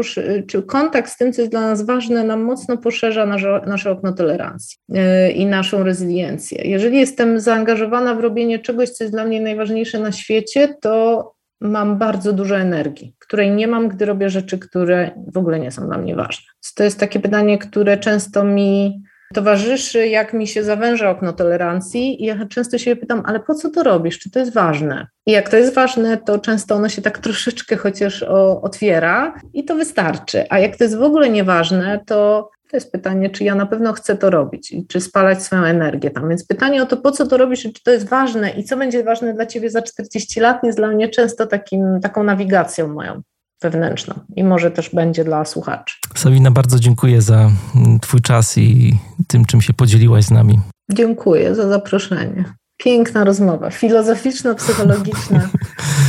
czy 0.47 0.63
kontakt 0.63 1.11
z 1.11 1.17
tym, 1.17 1.33
co 1.33 1.41
jest 1.41 1.51
dla 1.51 1.61
nas 1.61 1.85
ważne, 1.85 2.23
nam 2.23 2.41
mocno 2.41 2.77
poszerza 2.77 3.25
nasze, 3.25 3.61
nasze 3.67 3.91
okno 3.91 4.13
tolerancji 4.13 4.77
y, 4.89 5.31
i 5.31 5.45
naszą 5.45 5.83
rezyliencję. 5.83 6.61
Jeżeli 6.65 6.97
jestem 6.97 7.39
zaangażowana 7.39 8.15
w 8.15 8.19
robienie 8.19 8.59
czegoś, 8.59 8.89
co 8.89 9.03
jest 9.03 9.13
dla 9.13 9.25
mnie 9.25 9.41
najważniejsze 9.41 9.99
na 9.99 10.11
świecie, 10.11 10.75
to 10.81 11.33
mam 11.61 11.97
bardzo 11.97 12.33
dużo 12.33 12.57
energii, 12.57 13.15
której 13.19 13.51
nie 13.51 13.67
mam, 13.67 13.87
gdy 13.87 14.05
robię 14.05 14.29
rzeczy, 14.29 14.59
które 14.59 15.11
w 15.33 15.37
ogóle 15.37 15.59
nie 15.59 15.71
są 15.71 15.87
dla 15.87 15.97
mnie 15.97 16.15
ważne. 16.15 16.45
To 16.75 16.83
jest 16.83 16.99
takie 16.99 17.19
pytanie, 17.19 17.57
które 17.57 17.97
często 17.97 18.43
mi 18.43 19.01
towarzyszy, 19.33 20.07
jak 20.07 20.33
mi 20.33 20.47
się 20.47 20.63
zawęża 20.63 21.09
okno 21.09 21.33
tolerancji 21.33 22.23
i 22.23 22.25
ja 22.25 22.45
często 22.45 22.77
się 22.77 22.95
pytam, 22.95 23.23
ale 23.25 23.39
po 23.39 23.55
co 23.55 23.69
to 23.69 23.83
robisz? 23.83 24.19
Czy 24.19 24.31
to 24.31 24.39
jest 24.39 24.53
ważne? 24.53 25.07
I 25.25 25.31
jak 25.31 25.49
to 25.49 25.57
jest 25.57 25.73
ważne, 25.73 26.17
to 26.17 26.39
często 26.39 26.75
ono 26.75 26.89
się 26.89 27.01
tak 27.01 27.17
troszeczkę 27.27 27.75
chociaż 27.75 28.23
o, 28.23 28.61
otwiera 28.61 29.33
i 29.53 29.65
to 29.65 29.75
wystarczy. 29.75 30.45
A 30.49 30.59
jak 30.59 30.77
to 30.77 30.83
jest 30.83 30.97
w 30.97 31.03
ogóle 31.03 31.29
nieważne, 31.29 31.99
to 32.05 32.49
to 32.71 32.77
jest 32.77 32.91
pytanie, 32.91 33.29
czy 33.29 33.43
ja 33.43 33.55
na 33.55 33.65
pewno 33.65 33.93
chcę 33.93 34.17
to 34.17 34.29
robić 34.29 34.71
i 34.71 34.87
czy 34.87 35.01
spalać 35.01 35.43
swoją 35.43 35.63
energię 35.63 36.11
tam. 36.11 36.29
Więc 36.29 36.47
pytanie 36.47 36.83
o 36.83 36.85
to, 36.85 36.97
po 36.97 37.11
co 37.11 37.27
to 37.27 37.37
robisz 37.37 37.61
czy 37.61 37.83
to 37.83 37.91
jest 37.91 38.09
ważne 38.09 38.49
i 38.49 38.63
co 38.63 38.77
będzie 38.77 39.03
ważne 39.03 39.33
dla 39.33 39.45
Ciebie 39.45 39.69
za 39.69 39.81
40 39.81 40.39
lat, 40.39 40.63
jest 40.63 40.77
dla 40.77 40.87
mnie 40.87 41.09
często 41.09 41.47
takim, 41.47 41.99
taką 42.01 42.23
nawigacją 42.23 42.87
moją 42.87 43.21
wewnętrzną 43.61 44.19
i 44.35 44.43
może 44.43 44.71
też 44.71 44.89
będzie 44.89 45.23
dla 45.23 45.45
słuchaczy. 45.45 45.95
Sabina, 46.15 46.51
bardzo 46.51 46.79
dziękuję 46.79 47.21
za 47.21 47.51
mm, 47.75 47.99
Twój 47.99 48.21
czas 48.21 48.57
i 48.57 48.99
tym, 49.27 49.45
czym 49.45 49.61
się 49.61 49.73
podzieliłaś 49.73 50.25
z 50.25 50.31
nami. 50.31 50.59
Dziękuję 50.91 51.55
za 51.55 51.67
zaproszenie. 51.67 52.53
Piękna 52.77 53.23
rozmowa, 53.23 53.69
filozoficzna, 53.69 54.55
psychologiczna 54.55 55.49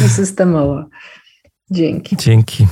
i 0.07 0.09
systemowa. 0.09 0.87
Dzięki. 1.71 2.17
Dzięki. 2.17 2.67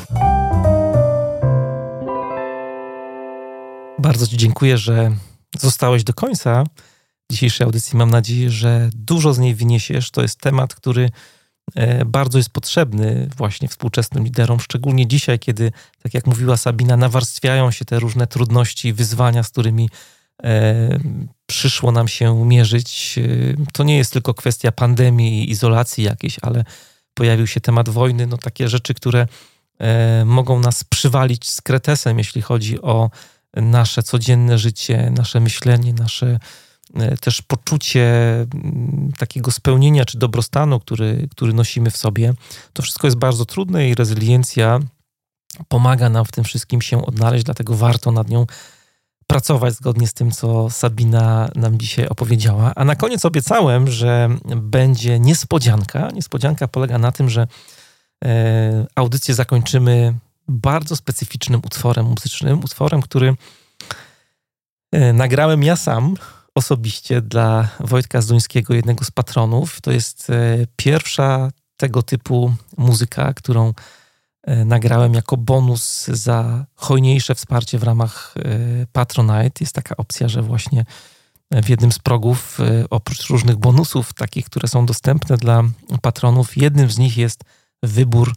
Bardzo 3.99 4.27
Ci 4.27 4.37
dziękuję, 4.37 4.79
że 4.79 5.11
zostałeś 5.59 6.05
do 6.05 6.13
końca 6.13 6.65
dzisiejszej 7.33 7.65
audycji. 7.65 7.99
Mam 7.99 8.11
nadzieję, 8.11 8.51
że 8.51 8.91
dużo 8.95 9.33
z 9.33 9.39
niej 9.39 9.55
wyniesiesz. 9.55 10.11
To 10.11 10.23
jest 10.23 10.41
temat, 10.41 10.75
który 10.75 11.11
bardzo 12.07 12.39
jest 12.39 12.51
potrzebny 12.51 13.29
właśnie 13.37 13.69
współczesnym 13.69 14.25
liderom, 14.25 14.61
szczególnie 14.61 15.07
dzisiaj, 15.07 15.39
kiedy, 15.39 15.73
tak 16.03 16.15
jak 16.15 16.27
mówiła 16.27 16.57
Sabina, 16.57 16.97
nawarstwiają 16.97 17.71
się 17.71 17.85
te 17.85 17.99
różne 17.99 18.27
trudności 18.27 18.89
i 18.89 18.93
wyzwania, 18.93 19.43
z 19.43 19.49
którymi 19.49 19.91
e, 20.43 20.99
przyszło 21.47 21.93
nam 21.93 22.09
się 22.09 22.47
mierzyć. 22.47 23.19
E, 23.19 23.65
to 23.73 23.85
nie 23.85 23.97
jest 23.97 24.13
tylko 24.13 24.35
kwestia 24.35 24.73
pandemii 24.73 25.45
i 25.45 25.51
izolacji 25.51 26.05
jakiejś, 26.05 26.37
ale 26.43 26.65
pojawił 27.15 27.47
się 27.47 27.61
temat 27.61 27.89
wojny, 27.89 28.27
no 28.27 28.39
takie 28.39 28.69
rzeczy, 28.69 28.95
które 28.95 29.27
mogą 30.25 30.61
nas 30.61 30.85
przywalić 30.85 31.51
z 31.51 31.61
kretesem, 31.61 32.19
jeśli 32.19 32.43
chodzi 32.43 32.83
o 32.83 33.11
nasze 33.57 34.03
codzienne 34.03 34.59
życie, 34.59 35.13
nasze 35.17 35.41
myślenie, 35.41 35.93
nasze 35.93 36.27
e, 36.27 36.39
też 37.21 37.43
poczucie 37.43 38.07
mm, 38.55 39.13
takiego 39.19 39.51
spełnienia 39.51 40.05
czy 40.05 40.19
dobrostanu, 40.19 40.81
który, 40.81 41.29
który 41.31 41.53
nosimy 41.53 41.91
w 41.91 41.97
sobie. 41.97 42.35
To 42.73 42.83
wszystko 42.83 43.07
jest 43.07 43.17
bardzo 43.17 43.45
trudne 43.45 43.89
i 43.89 43.95
rezyliencja 43.95 44.81
pomaga 45.69 46.09
nam 46.09 46.25
w 46.25 46.33
tym 46.33 46.45
wszystkim 46.45 46.83
się 46.83 47.07
odnaleźć, 47.07 47.45
dlatego 47.45 47.75
warto 47.75 48.13
nad 48.13 48.29
nią 48.29 48.47
pracować 49.27 49.75
zgodnie 49.75 50.07
z 50.07 50.13
tym, 50.13 50.31
co 50.31 50.71
Sabina 50.71 51.51
nam 51.55 51.79
dzisiaj 51.79 52.09
opowiedziała. 52.09 52.73
A 52.77 52.85
na 52.85 52.97
koniec 52.97 53.25
obiecałem, 53.25 53.91
że 53.91 54.29
będzie 54.57 55.21
niespodzianka. 55.21 56.09
Niespodzianka 56.15 56.69
polega 56.69 56.99
na 56.99 57.13
tym, 57.13 57.31
że 57.31 57.47
e, 58.25 58.87
audycję 58.95 59.35
zakończymy 59.35 60.15
bardzo 60.49 60.97
specyficznym 60.97 61.61
utworem 61.65 62.07
muzycznym, 62.07 62.65
utworem, 62.65 63.03
który 63.03 63.35
e, 64.93 65.13
nagrałem 65.13 65.63
ja 65.63 65.77
sam 65.77 66.15
osobiście 66.55 67.23
dla 67.23 67.69
Wojtka 67.81 68.21
Zduńskiego, 68.21 68.75
jednego 68.75 69.05
z 69.05 69.11
patronów. 69.11 69.81
To 69.81 69.93
jest 69.93 70.31
e, 70.31 70.67
pierwsza 70.77 71.51
tego 71.77 72.03
typu 72.03 72.55
muzyka, 72.77 73.35
którą 73.35 73.73
e, 74.43 74.65
nagrałem 74.65 75.15
jako 75.15 75.37
bonus 75.37 76.07
za 76.07 76.67
hojniejsze 76.75 77.35
wsparcie 77.35 77.79
w 77.79 77.83
ramach 77.83 78.35
Patronite. 78.93 79.61
Jest 79.61 79.75
taka 79.75 79.97
opcja, 79.97 80.29
że 80.29 80.43
właśnie 80.43 80.85
w 81.51 81.69
jednym 81.69 81.93
z 81.93 81.99
progów, 81.99 82.59
oprócz 82.91 83.27
różnych 83.27 83.57
bonusów, 83.57 84.13
takich, 84.15 84.45
które 84.47 84.69
są 84.69 84.87
dostępne 84.87 85.37
dla 85.37 85.63
patronów, 86.03 86.57
jednym 86.57 86.91
z 86.91 86.99
nich 86.99 87.17
jest 87.17 87.45
wybór 87.83 88.33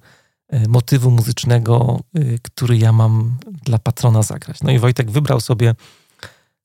E, 0.53 0.67
motywu 0.67 1.11
muzycznego, 1.11 1.99
e, 2.15 2.19
który 2.41 2.77
ja 2.77 2.91
mam 2.91 3.37
dla 3.45 3.79
patrona 3.79 4.23
zagrać. 4.23 4.57
No 4.61 4.71
i 4.71 4.79
Wojtek 4.79 5.11
wybrał 5.11 5.41
sobie 5.41 5.75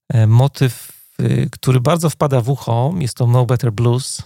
e, 0.08 0.26
motyw, 0.26 0.92
który 1.50 1.80
bardzo 1.80 2.10
wpada 2.10 2.40
w 2.40 2.48
ucho. 2.48 2.94
Jest 2.98 3.14
to 3.14 3.26
No 3.26 3.46
Better 3.46 3.72
Blues. 3.72 4.22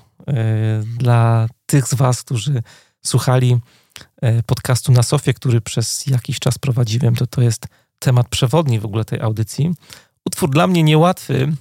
Dla 0.99 1.49
tych 1.66 1.88
z 1.88 1.95
Was, 1.95 2.22
którzy 2.22 2.62
słuchali 3.05 3.61
podcastu 4.47 4.93
na 4.93 5.02
Sofie, 5.02 5.35
który 5.35 5.60
przez 5.60 6.06
jakiś 6.06 6.39
czas 6.39 6.59
prowadziłem, 6.59 7.14
to 7.14 7.27
to 7.27 7.43
jest 7.43 7.66
temat 7.98 8.28
przewodni 8.28 8.81
w 8.81 8.85
ogóle 8.85 9.05
tej 9.05 9.20
audycji. 9.20 9.74
Utwór 10.27 10.51
dla 10.51 10.66
mnie 10.66 10.82
niełatwy, 10.82 11.52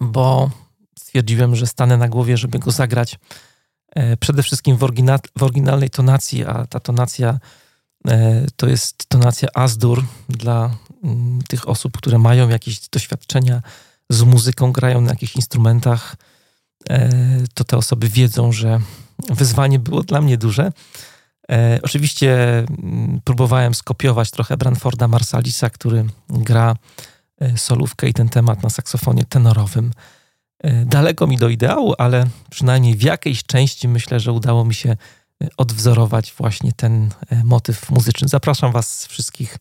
bo 0.00 0.50
stwierdziłem, 0.98 1.56
że 1.56 1.66
stanę 1.66 1.96
na 1.96 2.08
głowie, 2.08 2.36
żeby 2.36 2.58
go 2.58 2.70
zagrać 2.70 3.18
przede 4.20 4.42
wszystkim 4.42 4.76
w, 4.76 4.80
w 5.38 5.42
oryginalnej 5.42 5.90
tonacji, 5.90 6.44
a 6.44 6.66
ta 6.66 6.80
tonacja 6.80 7.38
to 8.56 8.68
jest 8.68 9.06
tonacja 9.08 9.48
Asdur 9.54 10.04
dla 10.28 10.76
mm, 11.04 11.42
tych 11.48 11.68
osób, 11.68 11.98
które 11.98 12.18
mają 12.18 12.48
jakieś 12.48 12.88
doświadczenia 12.88 13.62
z 14.12 14.22
muzyką, 14.22 14.72
grają 14.72 15.00
na 15.00 15.10
jakichś 15.10 15.36
instrumentach. 15.36 16.16
to 17.54 17.64
te 17.64 17.76
osoby 17.76 18.08
wiedzą, 18.08 18.52
że 18.52 18.80
wyzwanie 19.30 19.78
było 19.78 20.02
dla 20.02 20.20
mnie 20.20 20.38
duże. 20.38 20.72
Oczywiście 21.82 22.58
mm, 22.58 23.20
próbowałem 23.24 23.74
skopiować 23.74 24.30
trochę 24.30 24.56
Branforda 24.56 25.08
Marsalisa, 25.08 25.70
który 25.70 26.04
gra 26.28 26.76
solówkę 27.56 28.08
i 28.08 28.14
ten 28.14 28.28
temat 28.28 28.62
na 28.62 28.70
saksofonie 28.70 29.24
tenorowym. 29.24 29.92
Daleko 30.86 31.26
mi 31.26 31.38
do 31.38 31.48
ideału, 31.48 31.94
ale 31.98 32.26
przynajmniej 32.50 32.96
w 32.96 33.02
jakiejś 33.02 33.44
części 33.44 33.88
myślę, 33.88 34.20
że 34.20 34.32
udało 34.32 34.64
mi 34.64 34.74
się 34.74 34.96
odwzorować 35.56 36.34
właśnie 36.38 36.72
ten 36.72 37.10
motyw 37.44 37.90
muzyczny. 37.90 38.28
Zapraszam 38.28 38.72
Was 38.72 39.06
wszystkich 39.06 39.58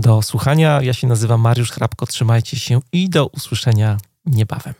do 0.00 0.22
słuchania. 0.22 0.82
Ja 0.82 0.92
się 0.92 1.06
nazywam 1.06 1.40
Mariusz 1.40 1.70
Hrabko. 1.70 2.06
Trzymajcie 2.06 2.56
się 2.58 2.80
i 2.92 3.08
do 3.10 3.26
usłyszenia 3.26 3.98
niebawem. 4.26 4.74